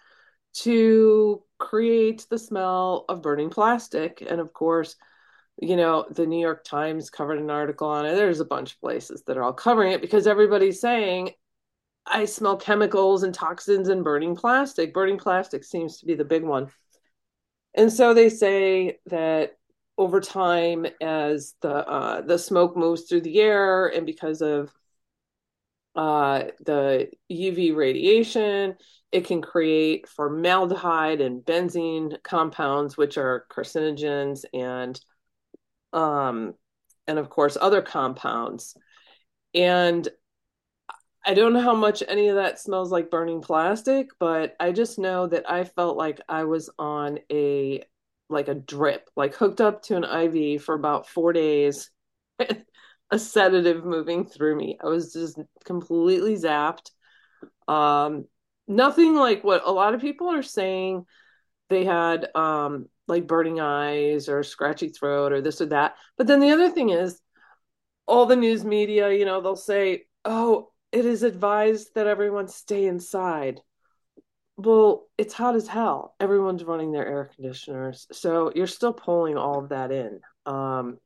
to 0.52 1.44
create 1.58 2.26
the 2.28 2.38
smell 2.38 3.04
of 3.08 3.22
burning 3.22 3.50
plastic? 3.50 4.20
And 4.26 4.40
of 4.40 4.52
course, 4.52 4.96
you 5.60 5.76
know, 5.76 6.06
the 6.10 6.26
New 6.26 6.40
York 6.40 6.64
Times 6.64 7.10
covered 7.10 7.38
an 7.38 7.50
article 7.50 7.88
on 7.88 8.06
it. 8.06 8.14
There's 8.14 8.40
a 8.40 8.46
bunch 8.46 8.72
of 8.72 8.80
places 8.80 9.22
that 9.26 9.36
are 9.36 9.42
all 9.42 9.52
covering 9.52 9.92
it 9.92 10.00
because 10.00 10.26
everybody's 10.26 10.80
saying, 10.80 11.32
I 12.06 12.24
smell 12.24 12.56
chemicals 12.56 13.22
and 13.22 13.34
toxins 13.34 13.88
and 13.88 14.02
burning 14.02 14.34
plastic. 14.34 14.94
Burning 14.94 15.18
plastic 15.18 15.64
seems 15.64 15.98
to 15.98 16.06
be 16.06 16.14
the 16.14 16.24
big 16.24 16.44
one. 16.44 16.68
And 17.74 17.92
so 17.92 18.14
they 18.14 18.30
say 18.30 18.98
that 19.06 19.58
over 19.98 20.20
time, 20.20 20.86
as 21.02 21.54
the 21.60 21.86
uh, 21.86 22.22
the 22.22 22.38
smoke 22.38 22.74
moves 22.74 23.02
through 23.02 23.20
the 23.20 23.38
air, 23.38 23.86
and 23.86 24.06
because 24.06 24.40
of 24.40 24.72
uh, 25.94 26.44
the 26.64 27.10
UV 27.30 27.76
radiation, 27.76 28.76
it 29.12 29.26
can 29.26 29.42
create 29.42 30.08
formaldehyde 30.08 31.20
and 31.20 31.44
benzene 31.44 32.20
compounds, 32.22 32.96
which 32.96 33.18
are 33.18 33.46
carcinogens, 33.50 34.44
and 34.54 34.98
um, 35.92 36.54
and 37.06 37.18
of 37.18 37.30
course 37.30 37.56
other 37.60 37.82
compounds. 37.82 38.74
And 39.54 40.08
I 41.24 41.34
don't 41.34 41.52
know 41.52 41.60
how 41.60 41.74
much 41.74 42.02
any 42.06 42.28
of 42.28 42.36
that 42.36 42.58
smells 42.58 42.90
like 42.90 43.10
burning 43.10 43.42
plastic, 43.42 44.08
but 44.18 44.56
I 44.58 44.72
just 44.72 44.98
know 44.98 45.26
that 45.26 45.50
I 45.50 45.64
felt 45.64 45.96
like 45.96 46.20
I 46.28 46.44
was 46.44 46.70
on 46.78 47.18
a 47.30 47.82
like 48.30 48.48
a 48.48 48.54
drip, 48.54 49.10
like 49.16 49.34
hooked 49.34 49.60
up 49.60 49.82
to 49.82 49.96
an 49.96 50.04
IV 50.04 50.62
for 50.62 50.74
about 50.74 51.08
four 51.08 51.32
days, 51.32 51.90
a 53.10 53.18
sedative 53.18 53.84
moving 53.84 54.24
through 54.24 54.56
me. 54.56 54.78
I 54.82 54.86
was 54.86 55.12
just 55.12 55.38
completely 55.64 56.36
zapped. 56.36 56.90
Um, 57.68 58.26
nothing 58.66 59.14
like 59.14 59.44
what 59.44 59.62
a 59.66 59.72
lot 59.72 59.94
of 59.94 60.00
people 60.00 60.28
are 60.30 60.42
saying. 60.42 61.04
They 61.68 61.84
had 61.84 62.34
um, 62.34 62.88
like 63.10 63.26
burning 63.26 63.60
eyes 63.60 64.28
or 64.28 64.42
scratchy 64.42 64.88
throat 64.90 65.32
or 65.32 65.40
this 65.42 65.60
or 65.60 65.66
that. 65.66 65.96
But 66.16 66.26
then 66.28 66.40
the 66.40 66.50
other 66.52 66.70
thing 66.70 66.90
is, 66.90 67.20
all 68.06 68.26
the 68.26 68.36
news 68.36 68.64
media, 68.64 69.12
you 69.12 69.24
know, 69.24 69.40
they'll 69.40 69.56
say, 69.56 70.06
"Oh, 70.24 70.72
it 70.92 71.06
is 71.06 71.22
advised 71.22 71.94
that 71.94 72.06
everyone 72.06 72.48
stay 72.48 72.86
inside. 72.86 73.62
Well, 74.56 75.08
it's 75.16 75.34
hot 75.34 75.56
as 75.56 75.68
hell. 75.68 76.14
Everyone's 76.20 76.64
running 76.64 76.92
their 76.92 77.06
air 77.06 77.30
conditioners. 77.34 78.06
So 78.12 78.52
you're 78.54 78.66
still 78.66 78.92
pulling 78.92 79.36
all 79.38 79.58
of 79.62 79.70
that 79.70 79.90
in. 79.90 80.20
Um, 80.46 80.98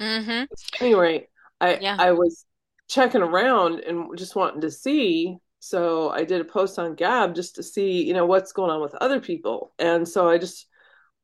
Mm-hmm. 0.00 0.44
anyway, 0.80 1.28
I 1.60 1.78
Yeah. 1.80 1.96
I 1.98 2.12
was 2.12 2.44
checking 2.88 3.22
around 3.22 3.80
and 3.80 4.16
just 4.16 4.36
wanting 4.36 4.62
to 4.62 4.70
see. 4.70 5.36
So 5.60 6.10
I 6.10 6.24
did 6.24 6.40
a 6.40 6.44
post 6.44 6.78
on 6.78 6.94
Gab 6.94 7.34
just 7.34 7.56
to 7.56 7.62
see, 7.62 8.02
you 8.04 8.14
know, 8.14 8.26
what's 8.26 8.52
going 8.52 8.70
on 8.70 8.80
with 8.80 8.94
other 8.94 9.20
people. 9.20 9.72
And 9.78 10.06
so 10.08 10.28
I 10.28 10.38
just 10.38 10.66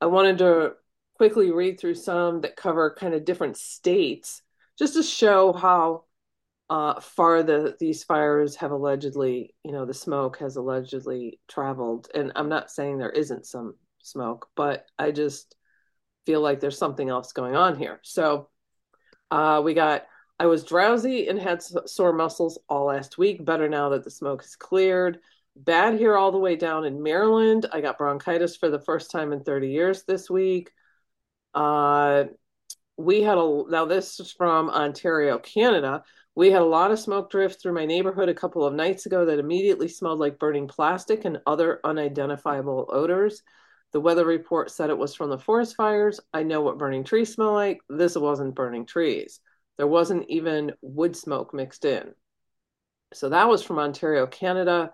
I 0.01 0.07
wanted 0.07 0.39
to 0.39 0.73
quickly 1.17 1.51
read 1.51 1.79
through 1.79 1.95
some 1.95 2.41
that 2.41 2.57
cover 2.57 2.95
kind 2.99 3.15
of 3.15 3.25
different 3.25 3.57
states 3.57 4.43
just 4.79 4.95
to 4.95 5.03
show 5.03 5.53
how 5.53 6.05
uh, 6.71 6.99
far 7.01 7.43
the 7.43 7.77
these 7.79 8.05
fires 8.05 8.57
have 8.57 8.71
allegedly, 8.71 9.55
you 9.65 9.73
know, 9.73 9.85
the 9.85 9.95
smoke 9.95 10.39
has 10.39 10.57
allegedly 10.57 11.39
traveled. 11.49 12.09
And 12.15 12.33
I'm 12.37 12.49
not 12.49 12.71
saying 12.71 12.99
there 12.99 13.11
isn't 13.11 13.47
some 13.47 13.75
smoke, 13.99 14.49
but 14.57 14.87
I 14.99 15.11
just 15.11 15.57
feel 16.27 16.41
like 16.41 16.61
there's 16.61 16.79
something 16.79 17.09
else 17.09 17.33
going 17.33 17.55
on 17.55 17.77
here. 17.77 18.01
So 18.03 18.49
uh, 19.31 19.61
we 19.65 19.75
got, 19.75 20.05
I 20.39 20.47
was 20.47 20.65
drowsy 20.65 21.29
and 21.29 21.39
had 21.39 21.63
sore 21.63 22.13
muscles 22.13 22.59
all 22.69 22.87
last 22.87 23.19
week. 23.19 23.45
Better 23.45 23.69
now 23.69 23.91
that 23.91 24.05
the 24.05 24.11
smoke 24.11 24.43
has 24.43 24.57
cleared. 24.57 25.19
Bad 25.57 25.99
here 25.99 26.17
all 26.17 26.33
the 26.33 26.39
way 26.39 26.57
down 26.57 26.85
in 26.85 27.03
Maryland. 27.03 27.67
I 27.73 27.81
got 27.81 27.99
bronchitis 27.99 28.57
for 28.57 28.69
the 28.69 28.81
first 28.81 29.11
time 29.11 29.33
in 29.33 29.45
30 29.45 29.69
years 29.69 30.03
this 30.03 30.29
week. 30.29 30.73
Uh, 31.55 32.25
we 32.97 33.23
had 33.23 33.39
a, 33.39 33.63
now 33.69 33.85
this 33.85 34.19
is 34.19 34.33
from 34.33 34.69
Ontario, 34.71 35.39
Canada. 35.39 36.03
We 36.35 36.51
had 36.51 36.63
a 36.63 36.67
lot 36.67 36.91
of 36.91 36.99
smoke 36.99 37.31
drift 37.31 37.63
through 37.63 37.75
my 37.75 37.87
neighborhood 37.87 38.29
a 38.29 38.35
couple 38.35 38.65
of 38.67 38.75
nights 38.75 39.07
ago 39.07 39.25
that 39.27 39.39
immediately 39.39 39.87
smelled 39.87 40.19
like 40.19 40.41
burning 40.41 40.67
plastic 40.67 41.25
and 41.25 41.41
other 41.47 41.81
unidentifiable 41.85 42.87
odors. 42.89 43.43
The 43.93 44.01
weather 44.01 44.25
report 44.25 44.73
said 44.73 44.91
it 44.91 44.99
was 44.99 45.15
from 45.15 45.31
the 45.31 45.39
forest 45.39 45.77
fires. 45.77 46.19
I 46.33 46.43
know 46.43 46.63
what 46.63 46.79
burning 46.79 47.05
trees 47.05 47.33
smell 47.33 47.53
like. 47.53 47.81
This 47.89 48.17
wasn't 48.17 48.57
burning 48.57 48.87
trees. 48.87 49.39
There 49.77 49.87
wasn't 49.87 50.29
even 50.29 50.73
wood 50.83 51.17
smoke 51.17 51.55
mixed 51.55 51.85
in. 51.85 52.13
So 53.13 53.29
that 53.29 53.49
was 53.49 53.63
from 53.63 53.79
Ontario, 53.79 54.27
Canada. 54.27 54.93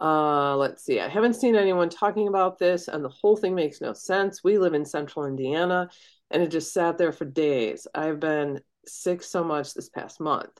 Uh, 0.00 0.56
let's 0.56 0.84
see. 0.84 1.00
I 1.00 1.08
haven't 1.08 1.34
seen 1.34 1.56
anyone 1.56 1.88
talking 1.88 2.28
about 2.28 2.58
this, 2.58 2.88
and 2.88 3.04
the 3.04 3.08
whole 3.08 3.36
thing 3.36 3.54
makes 3.54 3.80
no 3.80 3.92
sense. 3.92 4.44
We 4.44 4.58
live 4.58 4.74
in 4.74 4.84
central 4.84 5.26
Indiana, 5.26 5.90
and 6.30 6.42
it 6.42 6.50
just 6.50 6.72
sat 6.72 6.98
there 6.98 7.12
for 7.12 7.24
days. 7.24 7.86
I've 7.94 8.20
been 8.20 8.60
sick 8.86 9.22
so 9.22 9.42
much 9.42 9.74
this 9.74 9.88
past 9.88 10.20
month. 10.20 10.50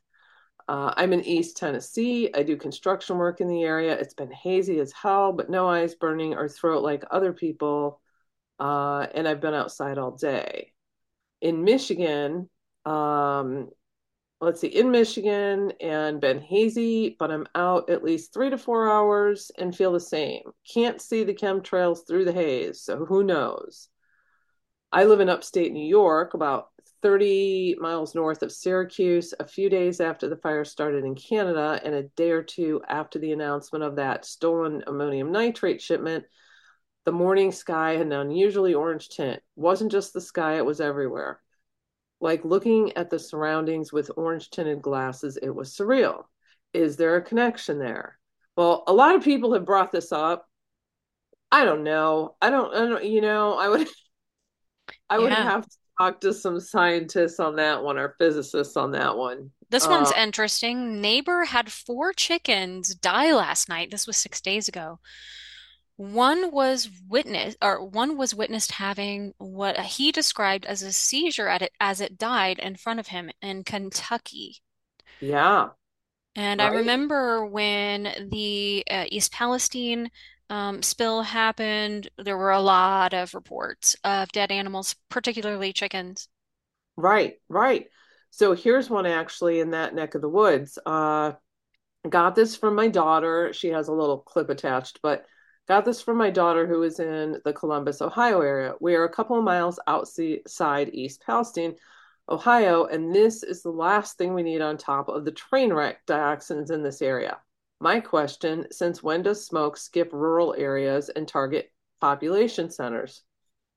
Uh, 0.68 0.92
I'm 0.96 1.12
in 1.12 1.24
East 1.24 1.56
Tennessee. 1.56 2.30
I 2.34 2.42
do 2.42 2.56
construction 2.56 3.16
work 3.16 3.40
in 3.40 3.48
the 3.48 3.62
area. 3.62 3.94
It's 3.98 4.14
been 4.14 4.32
hazy 4.32 4.80
as 4.80 4.92
hell, 4.92 5.32
but 5.32 5.48
no 5.48 5.68
eyes 5.68 5.94
burning 5.94 6.34
or 6.34 6.48
throat 6.48 6.82
like 6.82 7.04
other 7.10 7.32
people. 7.32 8.00
Uh, 8.60 9.06
and 9.14 9.26
I've 9.26 9.40
been 9.40 9.54
outside 9.54 9.98
all 9.98 10.10
day. 10.10 10.72
In 11.40 11.64
Michigan, 11.64 12.50
um, 12.84 13.70
let's 14.40 14.60
see, 14.60 14.68
in 14.68 14.90
Michigan 14.90 15.72
and 15.80 16.20
been 16.20 16.40
hazy, 16.40 17.16
but 17.18 17.30
I'm 17.30 17.46
out 17.54 17.90
at 17.90 18.04
least 18.04 18.32
three 18.32 18.50
to 18.50 18.58
four 18.58 18.88
hours 18.88 19.50
and 19.58 19.74
feel 19.74 19.92
the 19.92 20.00
same. 20.00 20.42
Can't 20.72 21.00
see 21.00 21.24
the 21.24 21.34
chemtrails 21.34 22.06
through 22.06 22.24
the 22.24 22.32
haze, 22.32 22.80
so 22.80 23.04
who 23.04 23.24
knows? 23.24 23.88
I 24.92 25.04
live 25.04 25.20
in 25.20 25.28
upstate 25.28 25.72
New 25.72 25.86
York, 25.86 26.34
about 26.34 26.68
30 27.02 27.76
miles 27.80 28.14
north 28.14 28.42
of 28.42 28.52
Syracuse, 28.52 29.34
a 29.38 29.46
few 29.46 29.68
days 29.68 30.00
after 30.00 30.28
the 30.28 30.36
fire 30.36 30.64
started 30.64 31.04
in 31.04 31.14
Canada, 31.14 31.80
and 31.84 31.94
a 31.94 32.04
day 32.04 32.30
or 32.30 32.42
two 32.42 32.80
after 32.88 33.18
the 33.18 33.32
announcement 33.32 33.84
of 33.84 33.96
that 33.96 34.24
stolen 34.24 34.82
ammonium 34.86 35.32
nitrate 35.32 35.82
shipment, 35.82 36.24
the 37.04 37.12
morning 37.12 37.52
sky 37.52 37.92
had 37.92 38.06
an 38.06 38.12
unusually 38.12 38.74
orange 38.74 39.08
tint. 39.08 39.42
Wasn't 39.56 39.92
just 39.92 40.12
the 40.12 40.20
sky, 40.20 40.56
it 40.56 40.64
was 40.64 40.80
everywhere. 40.80 41.40
Like 42.20 42.44
looking 42.44 42.96
at 42.96 43.10
the 43.10 43.18
surroundings 43.18 43.92
with 43.92 44.10
orange 44.16 44.50
tinted 44.50 44.82
glasses, 44.82 45.36
it 45.36 45.50
was 45.50 45.76
surreal. 45.76 46.24
Is 46.74 46.96
there 46.96 47.16
a 47.16 47.22
connection 47.22 47.78
there? 47.78 48.18
Well, 48.56 48.84
a 48.88 48.92
lot 48.92 49.14
of 49.14 49.22
people 49.24 49.54
have 49.54 49.64
brought 49.64 49.92
this 49.92 50.12
up. 50.12 50.46
I 51.50 51.64
don't 51.64 51.84
know. 51.84 52.36
I 52.42 52.50
don't, 52.50 52.74
I 52.74 52.86
don't 52.88 53.04
you 53.04 53.20
know, 53.20 53.54
I 53.58 53.68
would 53.68 53.88
I 55.10 55.18
would 55.18 55.32
Yeah. 55.32 55.42
have 55.42 55.64
to 55.68 55.76
talk 55.98 56.20
to 56.20 56.32
some 56.32 56.60
scientists 56.60 57.40
on 57.40 57.56
that 57.56 57.82
one 57.82 57.98
or 57.98 58.14
physicists 58.18 58.76
on 58.76 58.92
that 58.92 59.16
one. 59.16 59.50
This 59.70 59.88
one's 59.88 60.10
Uh, 60.10 60.12
interesting. 60.12 61.00
Neighbor 61.00 61.44
had 61.44 61.70
four 61.72 62.12
chickens 62.12 62.94
die 62.94 63.32
last 63.32 63.68
night. 63.68 63.90
This 63.90 64.06
was 64.06 64.16
six 64.16 64.40
days 64.40 64.68
ago. 64.68 64.98
One 65.98 66.50
was 66.50 66.88
witness, 67.06 67.54
or 67.60 67.84
one 67.84 68.16
was 68.16 68.34
witnessed 68.34 68.72
having 68.72 69.34
what 69.36 69.78
he 69.78 70.10
described 70.10 70.64
as 70.64 70.80
a 70.80 70.92
seizure 70.94 71.48
at 71.48 71.60
it 71.60 71.72
as 71.78 72.00
it 72.00 72.16
died 72.16 72.58
in 72.58 72.76
front 72.76 73.00
of 73.00 73.08
him 73.08 73.30
in 73.42 73.64
Kentucky. 73.64 74.62
yeah, 75.20 75.70
And 76.36 76.62
I 76.62 76.68
remember 76.68 77.44
when 77.44 78.28
the 78.30 78.84
uh, 78.90 79.04
East 79.10 79.32
Palestine 79.32 80.10
um, 80.48 80.82
spill 80.82 81.22
happened, 81.22 82.08
there 82.16 82.38
were 82.38 82.52
a 82.52 82.60
lot 82.60 83.12
of 83.12 83.34
reports 83.34 83.94
of 84.04 84.32
dead 84.32 84.50
animals, 84.50 84.94
particularly 85.10 85.72
chickens. 85.74 86.28
right, 86.96 87.34
right. 87.48 87.86
So 88.30 88.54
here's 88.54 88.90
one 88.90 89.06
actually 89.06 89.60
in 89.60 89.70
that 89.70 89.94
neck 89.94 90.14
of 90.14 90.20
the 90.22 90.28
woods. 90.28 90.78
Uh, 90.84 91.32
got 92.08 92.34
this 92.34 92.56
from 92.56 92.74
my 92.74 92.88
daughter. 92.88 93.52
She 93.52 93.68
has 93.68 93.88
a 93.88 93.92
little 93.94 94.18
clip 94.18 94.50
attached, 94.50 95.00
but 95.02 95.26
got 95.68 95.84
this 95.84 96.00
from 96.00 96.16
my 96.16 96.30
daughter 96.30 96.66
who 96.66 96.82
is 96.82 96.98
in 96.98 97.40
the 97.44 97.52
Columbus, 97.52 98.00
Ohio 98.00 98.40
area. 98.40 98.74
We 98.80 98.94
are 98.94 99.04
a 99.04 99.12
couple 99.12 99.38
of 99.38 99.44
miles 99.44 99.78
outside 99.86 100.90
East 100.92 101.22
Palestine, 101.24 101.76
Ohio, 102.28 102.86
and 102.86 103.14
this 103.14 103.42
is 103.42 103.62
the 103.62 103.70
last 103.70 104.16
thing 104.16 104.32
we 104.32 104.42
need 104.42 104.62
on 104.62 104.78
top 104.78 105.08
of 105.08 105.24
the 105.24 105.32
train 105.32 105.72
wreck 105.72 106.04
dioxins 106.06 106.70
in 106.70 106.82
this 106.82 107.02
area. 107.02 107.38
My 107.80 108.00
question, 108.00 108.66
since 108.72 109.02
when 109.02 109.22
does 109.22 109.44
smoke 109.44 109.76
skip 109.76 110.10
rural 110.12 110.54
areas 110.56 111.10
and 111.10 111.28
target 111.28 111.70
population 112.00 112.70
centers? 112.70 113.22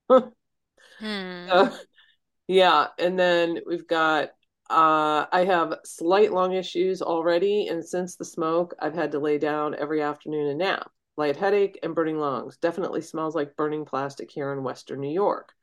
Hmm. 0.07 1.47
Uh, 1.49 1.71
yeah, 2.47 2.87
and 2.97 3.19
then 3.19 3.59
we've 3.67 3.87
got 3.87 4.29
uh 4.69 5.25
I 5.31 5.43
have 5.45 5.79
slight 5.83 6.31
lung 6.31 6.53
issues 6.53 7.01
already, 7.01 7.67
and 7.67 7.83
since 7.85 8.15
the 8.15 8.25
smoke, 8.25 8.73
I've 8.79 8.95
had 8.95 9.11
to 9.11 9.19
lay 9.19 9.37
down 9.37 9.75
every 9.75 10.01
afternoon 10.01 10.47
and 10.47 10.59
nap. 10.59 10.89
Light 11.17 11.37
headache 11.37 11.79
and 11.83 11.93
burning 11.93 12.17
lungs. 12.17 12.57
Definitely 12.57 13.01
smells 13.01 13.35
like 13.35 13.55
burning 13.55 13.85
plastic 13.85 14.31
here 14.31 14.51
in 14.53 14.63
Western 14.63 15.01
New 15.01 15.11
York. 15.11 15.53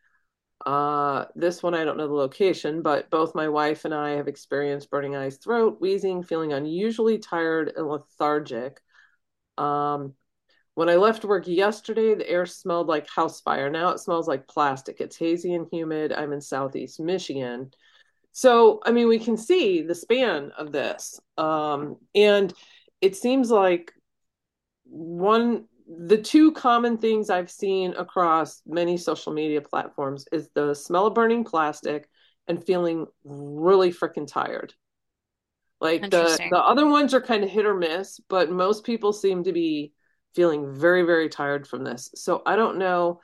Uh, 0.67 1.27
this 1.35 1.63
one, 1.63 1.75
I 1.75 1.85
don't 1.85 1.97
know 1.97 2.09
the 2.09 2.15
location, 2.15 2.83
but 2.83 3.11
both 3.11 3.35
my 3.35 3.49
wife 3.49 3.85
and 3.85 3.95
I 3.95 4.11
have 4.11 4.29
experienced 4.29 4.91
burning 4.91 5.17
eyes, 5.17 5.37
throat, 5.37 5.79
wheezing, 5.81 6.23
feeling 6.23 6.53
unusually 6.53 7.19
tired 7.19 7.73
and 7.77 7.87
lethargic. 7.87 8.81
Um, 9.57 10.15
when 10.75 10.89
I 10.89 10.97
left 10.97 11.25
work 11.25 11.49
yesterday, 11.49 12.15
the 12.15 12.29
air 12.29 12.47
smelled 12.47 12.87
like 12.87 13.09
house 13.09 13.41
fire. 13.41 13.71
Now 13.71 13.91
it 13.91 13.99
smells 13.99 14.29
like 14.29 14.47
plastic. 14.47 15.01
It's 15.01 15.17
hazy 15.17 15.55
and 15.55 15.67
humid. 15.73 16.13
I'm 16.13 16.33
in 16.33 16.41
Southeast 16.41 17.01
Michigan. 17.01 17.73
So, 18.33 18.81
I 18.85 18.93
mean, 18.93 19.09
we 19.09 19.19
can 19.19 19.37
see 19.37 19.83
the 19.83 19.95
span 19.95 20.53
of 20.57 20.71
this. 20.71 21.19
Um, 21.37 21.97
and 22.15 22.53
it 23.01 23.17
seems 23.17 23.51
like 23.51 23.93
one, 24.89 25.65
the 25.87 26.19
two 26.19 26.53
common 26.53 26.99
things 26.99 27.31
I've 27.31 27.51
seen 27.51 27.95
across 27.95 28.63
many 28.67 28.97
social 28.97 29.33
media 29.33 29.61
platforms 29.61 30.27
is 30.33 30.49
the 30.55 30.75
smell 30.75 31.07
of 31.07 31.15
burning 31.15 31.45
plastic 31.45 32.09
and 32.47 32.65
feeling 32.65 33.07
really 33.25 33.93
freaking 33.93 34.27
tired. 34.27 34.75
Like 35.81 36.11
the 36.11 36.37
the 36.51 36.59
other 36.59 36.89
ones 36.89 37.15
are 37.15 37.21
kind 37.21 37.45
of 37.45 37.51
hit 37.51 37.65
or 37.65 37.75
miss, 37.75 38.21
but 38.29 38.51
most 38.51 38.85
people 38.85 39.13
seem 39.13 39.45
to 39.45 39.53
be 39.53 39.93
feeling 40.35 40.75
very, 40.75 41.03
very 41.03 41.29
tired 41.29 41.67
from 41.67 41.85
this. 41.85 42.11
So 42.15 42.43
I 42.45 42.57
don't 42.57 42.79
know. 42.79 43.21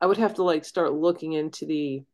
I 0.00 0.06
would 0.06 0.16
have 0.18 0.34
to 0.34 0.42
like 0.42 0.64
start 0.64 0.92
looking 0.92 1.32
into 1.32 1.66
the 1.66 2.04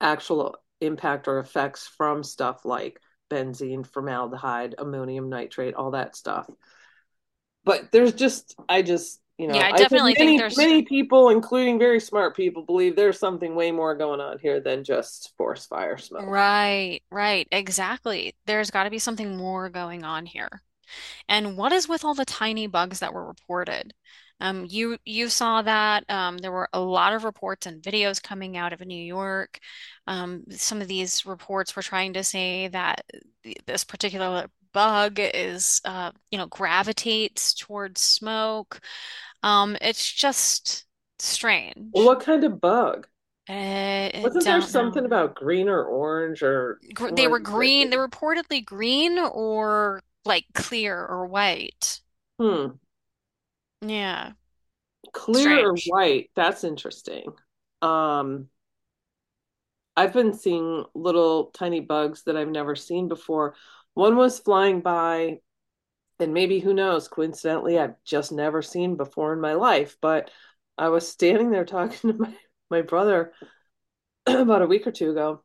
actual 0.00 0.56
impact 0.80 1.28
or 1.28 1.38
effects 1.38 1.86
from 1.86 2.22
stuff 2.22 2.64
like 2.64 3.00
benzene, 3.30 3.86
formaldehyde, 3.86 4.74
ammonium 4.78 5.28
nitrate, 5.28 5.74
all 5.74 5.92
that 5.92 6.16
stuff. 6.16 6.48
But 7.64 7.92
there's 7.92 8.12
just, 8.14 8.54
I 8.68 8.82
just, 8.82 9.20
you 9.38 9.48
Yeah, 9.48 9.64
know, 9.64 9.66
I 9.66 9.72
I 9.72 9.84
think 9.84 10.04
definitely 10.04 10.14
think 10.14 10.36
many, 10.36 10.36
there's 10.36 10.56
many 10.56 10.82
people, 10.82 11.30
including 11.30 11.78
very 11.78 12.00
smart 12.00 12.36
people, 12.36 12.64
believe 12.64 12.96
there's 12.96 13.18
something 13.18 13.54
way 13.54 13.70
more 13.72 13.94
going 13.94 14.20
on 14.20 14.38
here 14.38 14.60
than 14.60 14.84
just 14.84 15.32
forest 15.36 15.68
fire 15.68 15.98
smoke. 15.98 16.38
right, 16.38 17.00
right, 17.10 17.48
exactly. 17.50 18.34
There's 18.46 18.70
got 18.70 18.84
to 18.84 18.90
be 18.90 18.98
something 18.98 19.36
more 19.36 19.70
going 19.70 20.04
on 20.04 20.26
here. 20.26 20.62
And 21.28 21.56
what 21.58 21.72
is 21.72 21.88
with 21.88 22.04
all 22.04 22.14
the 22.14 22.26
tiny 22.26 22.66
bugs 22.68 23.00
that 23.00 23.14
were 23.14 23.26
reported? 23.26 23.94
Um, 24.40 24.66
you 24.68 24.98
you 25.06 25.28
saw 25.30 25.62
that 25.62 26.04
um, 26.10 26.38
there 26.38 26.52
were 26.52 26.68
a 26.72 26.80
lot 26.80 27.14
of 27.14 27.24
reports 27.24 27.66
and 27.66 27.82
videos 27.82 28.22
coming 28.22 28.56
out 28.56 28.72
of 28.72 28.80
New 28.86 29.02
York. 29.02 29.60
Um, 30.06 30.44
some 30.50 30.82
of 30.82 30.88
these 30.88 31.26
reports 31.26 31.76
were 31.76 31.82
trying 31.82 32.14
to 32.14 32.24
say 32.24 32.68
that 32.68 33.04
th- 33.44 33.58
this 33.66 33.84
particular 33.84 34.48
bug 34.72 35.18
is, 35.18 35.80
uh, 35.84 36.12
you 36.30 36.38
know, 36.38 36.46
gravitates 36.46 37.54
towards 37.54 38.00
smoke. 38.00 38.80
Um, 39.42 39.76
it's 39.80 40.10
just 40.12 40.86
Well, 41.92 42.04
strange. 42.04 42.04
what 42.04 42.20
kind 42.20 42.42
of 42.44 42.60
bug? 42.60 43.06
I, 43.48 44.10
I 44.14 44.24
Wasn't 44.24 44.46
there 44.46 44.62
something 44.62 45.04
know. 45.04 45.06
about 45.06 45.34
green 45.34 45.68
or 45.68 45.84
orange 45.84 46.42
or 46.42 46.80
Gr- 46.94 47.10
They 47.10 47.26
were 47.26 47.38
green. 47.40 47.90
They 47.90 47.96
were 47.96 48.08
reportedly 48.08 48.64
green 48.64 49.18
or 49.18 50.02
like 50.24 50.46
clear 50.54 51.04
or 51.04 51.26
white. 51.26 52.00
Hmm. 52.38 52.80
Yeah, 53.82 54.32
Clear 55.12 55.58
or 55.70 55.76
white? 55.86 56.30
That's 56.34 56.64
interesting. 56.64 57.32
Um, 57.82 58.48
I've 59.96 60.12
been 60.12 60.32
seeing 60.34 60.84
little 60.94 61.46
tiny 61.46 61.80
bugs 61.80 62.22
that 62.24 62.36
I've 62.36 62.48
never 62.48 62.76
seen 62.76 63.08
before. 63.08 63.54
One 63.94 64.16
was 64.16 64.38
flying 64.38 64.80
by, 64.80 65.40
and 66.18 66.34
maybe 66.34 66.60
who 66.60 66.74
knows, 66.74 67.08
coincidentally, 67.08 67.78
I've 67.78 68.02
just 68.04 68.32
never 68.32 68.62
seen 68.62 68.96
before 68.96 69.32
in 69.32 69.40
my 69.40 69.54
life. 69.54 69.96
But 70.00 70.30
I 70.78 70.88
was 70.88 71.08
standing 71.08 71.50
there 71.50 71.64
talking 71.64 71.98
to 72.12 72.18
my, 72.18 72.36
my 72.70 72.82
brother 72.82 73.32
about 74.26 74.62
a 74.62 74.66
week 74.66 74.86
or 74.86 74.92
two 74.92 75.10
ago, 75.10 75.42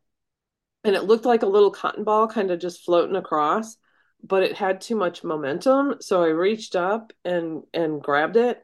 and 0.83 0.95
it 0.95 1.03
looked 1.03 1.25
like 1.25 1.43
a 1.43 1.47
little 1.47 1.71
cotton 1.71 2.03
ball 2.03 2.27
kind 2.27 2.51
of 2.51 2.59
just 2.59 2.85
floating 2.85 3.15
across, 3.15 3.77
but 4.23 4.43
it 4.43 4.55
had 4.55 4.81
too 4.81 4.95
much 4.95 5.23
momentum. 5.23 5.95
So 6.01 6.23
I 6.23 6.27
reached 6.27 6.75
up 6.75 7.11
and 7.23 7.63
and 7.73 8.01
grabbed 8.01 8.37
it 8.37 8.63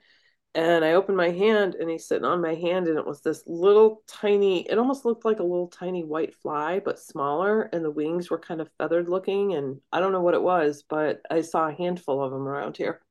and 0.54 0.84
I 0.84 0.94
opened 0.94 1.16
my 1.18 1.30
hand 1.30 1.76
and 1.76 1.90
he's 1.90 2.08
sitting 2.08 2.26
on 2.26 2.42
my 2.42 2.56
hand 2.56 2.88
and 2.88 2.98
it 2.98 3.06
was 3.06 3.22
this 3.22 3.44
little 3.48 4.04
tiny, 4.08 4.68
it 4.70 4.78
almost 4.78 5.06
looked 5.06 5.24
like 5.24 5.40
a 5.40 5.44
little 5.44 5.68
tiny 5.68 6.04
white 6.04 6.36
fly, 6.36 6.80
but 6.80 7.00
smaller. 7.00 7.64
And 7.74 7.86
the 7.86 7.92
wings 7.92 8.30
were 8.30 8.40
kind 8.40 8.60
of 8.60 8.70
feathered 8.78 9.08
looking. 9.08 9.54
And 9.54 9.80
I 9.94 10.02
don't 10.02 10.12
know 10.12 10.22
what 10.22 10.34
it 10.34 10.42
was, 10.42 10.84
but 10.88 11.22
I 11.30 11.42
saw 11.42 11.70
a 11.70 11.74
handful 11.74 12.22
of 12.22 12.32
them 12.32 12.48
around 12.48 12.76
here. 12.76 13.02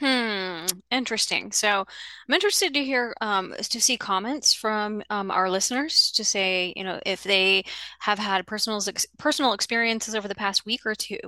Hmm, 0.00 0.64
interesting. 0.90 1.52
So 1.52 1.84
I'm 2.28 2.34
interested 2.34 2.72
to 2.74 2.82
hear, 2.82 3.14
um, 3.20 3.54
to 3.58 3.80
see 3.80 3.98
comments 3.98 4.54
from 4.54 5.02
um, 5.10 5.30
our 5.30 5.50
listeners 5.50 6.10
to 6.12 6.24
say, 6.24 6.72
you 6.74 6.82
know, 6.82 6.98
if 7.04 7.22
they 7.22 7.64
have 8.00 8.18
had 8.18 8.46
personal 8.46 8.82
personal 9.18 9.52
experiences 9.52 10.14
over 10.14 10.26
the 10.26 10.34
past 10.34 10.64
week 10.64 10.86
or 10.86 10.94
two, 10.94 11.18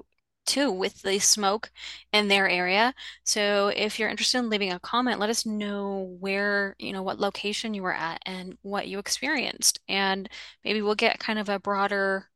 too, 0.47 0.71
with 0.71 1.03
the 1.03 1.19
smoke 1.19 1.71
in 2.13 2.29
their 2.29 2.49
area. 2.49 2.95
So 3.25 3.69
if 3.69 3.99
you're 3.99 4.09
interested 4.09 4.39
in 4.39 4.51
leaving 4.51 4.73
a 4.73 4.81
comment, 4.81 5.21
let 5.21 5.31
us 5.31 5.47
know 5.47 6.17
where, 6.21 6.77
you 6.79 6.93
know, 6.93 7.03
what 7.03 7.21
location 7.21 7.75
you 7.75 7.83
were 7.83 7.95
at 7.95 8.21
and 8.27 8.57
what 8.63 8.89
you 8.89 8.99
experienced, 8.99 9.81
and 9.89 10.29
maybe 10.65 10.83
we'll 10.83 10.95
get 10.95 11.19
kind 11.19 11.39
of 11.39 11.49
a 11.49 11.59
broader 11.59 12.29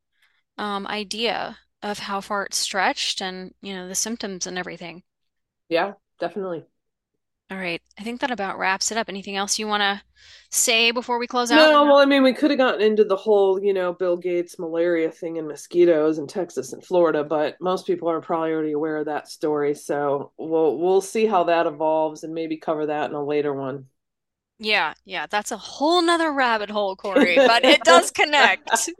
um, 0.57 0.87
idea 0.87 1.57
of 1.83 1.99
how 1.99 2.21
far 2.21 2.45
it 2.45 2.53
stretched 2.53 3.21
and, 3.21 3.53
you 3.61 3.73
know, 3.75 3.87
the 3.87 3.95
symptoms 3.95 4.47
and 4.47 4.57
everything. 4.57 5.03
Yeah, 5.69 5.93
definitely. 6.19 6.65
All 7.49 7.57
right. 7.57 7.81
I 7.97 8.03
think 8.03 8.19
that 8.21 8.31
about 8.31 8.59
wraps 8.59 8.91
it 8.91 8.97
up. 8.97 9.07
Anything 9.07 9.37
else 9.37 9.57
you 9.57 9.67
want 9.67 9.81
to 9.81 10.01
say 10.49 10.91
before 10.91 11.17
we 11.17 11.27
close 11.27 11.49
out? 11.49 11.57
No, 11.57 11.85
well, 11.85 11.97
I 11.97 12.05
mean, 12.05 12.23
we 12.23 12.33
could 12.33 12.51
have 12.51 12.57
gotten 12.57 12.81
into 12.81 13.05
the 13.05 13.15
whole, 13.15 13.63
you 13.63 13.73
know, 13.73 13.93
Bill 13.93 14.17
Gates 14.17 14.59
malaria 14.59 15.09
thing 15.11 15.37
and 15.37 15.47
mosquitoes 15.47 16.17
in 16.17 16.27
Texas 16.27 16.73
and 16.73 16.83
Florida, 16.83 17.23
but 17.23 17.55
most 17.61 17.87
people 17.87 18.09
are 18.09 18.19
probably 18.19 18.51
already 18.51 18.71
aware 18.73 18.97
of 18.97 19.05
that 19.05 19.29
story. 19.29 19.75
So 19.75 20.33
we'll 20.37 20.77
we'll 20.77 21.01
see 21.01 21.25
how 21.25 21.45
that 21.45 21.67
evolves 21.67 22.23
and 22.23 22.33
maybe 22.33 22.57
cover 22.57 22.87
that 22.87 23.09
in 23.09 23.15
a 23.15 23.23
later 23.23 23.53
one. 23.53 23.85
Yeah, 24.59 24.95
yeah, 25.05 25.27
that's 25.27 25.51
a 25.51 25.57
whole 25.57 26.01
nother 26.01 26.33
rabbit 26.33 26.71
hole, 26.71 26.95
Corey, 26.95 27.35
but 27.35 27.63
it 27.63 27.83
does 27.83 28.11
connect. 28.11 28.89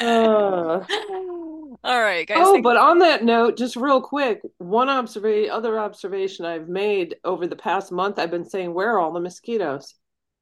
Uh, 0.00 0.84
All 1.84 2.00
right, 2.00 2.26
guys. 2.26 2.38
oh, 2.40 2.60
but 2.62 2.76
on 2.76 2.98
that 3.00 3.24
note, 3.24 3.56
just 3.56 3.76
real 3.76 4.00
quick, 4.00 4.40
one 4.58 4.88
observation, 4.88 5.50
other 5.50 5.78
observation 5.78 6.44
I've 6.44 6.68
made 6.68 7.16
over 7.24 7.46
the 7.46 7.56
past 7.56 7.92
month, 7.92 8.18
I've 8.18 8.30
been 8.30 8.48
saying, 8.48 8.74
where 8.74 8.92
are 8.94 9.00
all 9.00 9.12
the 9.12 9.20
mosquitoes? 9.20 9.94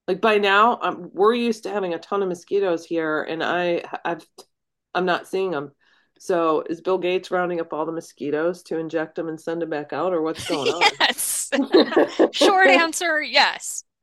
Like 0.09 0.21
by 0.21 0.39
now, 0.39 0.79
I'm, 0.83 1.11
we're 1.13 1.35
used 1.35 1.63
to 1.65 1.71
having 1.71 1.95
a 1.95 1.99
ton 1.99 2.23
of 2.23 2.29
mosquitoes 2.29 2.85
here, 2.85 3.23
and 3.23 3.43
I, 3.43 3.83
I've, 4.05 4.27
I'm 4.95 5.07
not 5.07 5.29
seeing 5.29 5.51
them. 5.51 5.73
So 6.19 6.65
is 6.69 6.81
Bill 6.81 6.99
Gates 6.99 7.31
rounding 7.31 7.61
up 7.61 7.73
all 7.73 7.87
the 7.87 7.93
mosquitoes 7.93 8.63
to 8.65 8.79
inject 8.79 9.17
them 9.17 9.29
and 9.29 9.41
send 9.41 9.63
them 9.63 9.71
back 9.71 9.93
out, 9.93 10.13
or 10.13 10.23
what's 10.23 10.47
going 10.49 10.73
on? 10.73 10.83
Yes. 11.01 11.51
Short 12.33 12.69
answer, 12.69 13.21
yes. 13.21 13.85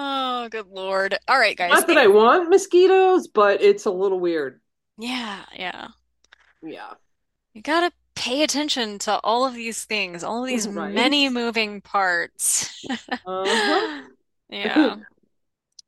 Oh, 0.00 0.48
good 0.48 0.68
Lord. 0.68 1.18
All 1.26 1.38
right, 1.38 1.56
guys. 1.56 1.70
Not 1.72 1.88
that 1.88 1.98
I 1.98 2.06
want 2.06 2.48
mosquitoes, 2.50 3.26
but 3.26 3.60
it's 3.60 3.84
a 3.84 3.90
little 3.90 4.20
weird. 4.20 4.60
Yeah, 4.96 5.40
yeah. 5.56 5.88
Yeah. 6.62 6.92
You 7.52 7.62
gotta 7.62 7.90
pay 8.14 8.44
attention 8.44 9.00
to 9.00 9.18
all 9.24 9.44
of 9.44 9.54
these 9.54 9.84
things, 9.84 10.22
all 10.22 10.42
of 10.44 10.48
these 10.48 10.68
Right. 10.68 10.94
many 10.94 11.28
moving 11.28 11.80
parts. 11.80 12.86
Uh-huh. 13.26 14.02
Yeah. 14.50 14.96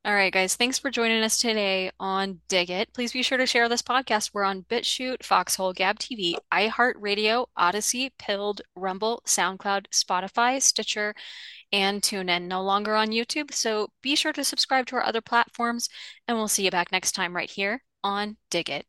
All 0.02 0.14
right, 0.14 0.32
guys. 0.32 0.56
Thanks 0.56 0.78
for 0.78 0.90
joining 0.90 1.22
us 1.22 1.38
today 1.38 1.90
on 2.00 2.40
Dig 2.48 2.70
It. 2.70 2.90
Please 2.94 3.12
be 3.12 3.22
sure 3.22 3.36
to 3.36 3.44
share 3.44 3.68
this 3.68 3.82
podcast. 3.82 4.30
We're 4.32 4.44
on 4.44 4.62
BitChute, 4.62 5.22
Foxhole, 5.22 5.74
Gab 5.74 5.98
TV, 5.98 6.36
iHeartRadio, 6.50 7.46
Odysee, 7.58 8.10
Pilled, 8.18 8.62
Rumble, 8.74 9.22
SoundCloud, 9.26 9.88
Spotify, 9.92 10.60
Stitcher, 10.62 11.14
and 11.72 12.02
TuneIn. 12.02 12.46
No 12.46 12.62
longer 12.62 12.94
on 12.94 13.08
YouTube, 13.08 13.52
so 13.52 13.88
be 14.02 14.16
sure 14.16 14.32
to 14.32 14.44
subscribe 14.44 14.86
to 14.86 14.96
our 14.96 15.04
other 15.04 15.20
platforms, 15.20 15.88
and 16.26 16.36
we'll 16.36 16.48
see 16.48 16.64
you 16.64 16.70
back 16.70 16.92
next 16.92 17.12
time 17.12 17.34
right 17.34 17.50
here 17.50 17.82
on 18.02 18.36
Dig 18.50 18.70
It. 18.70 18.86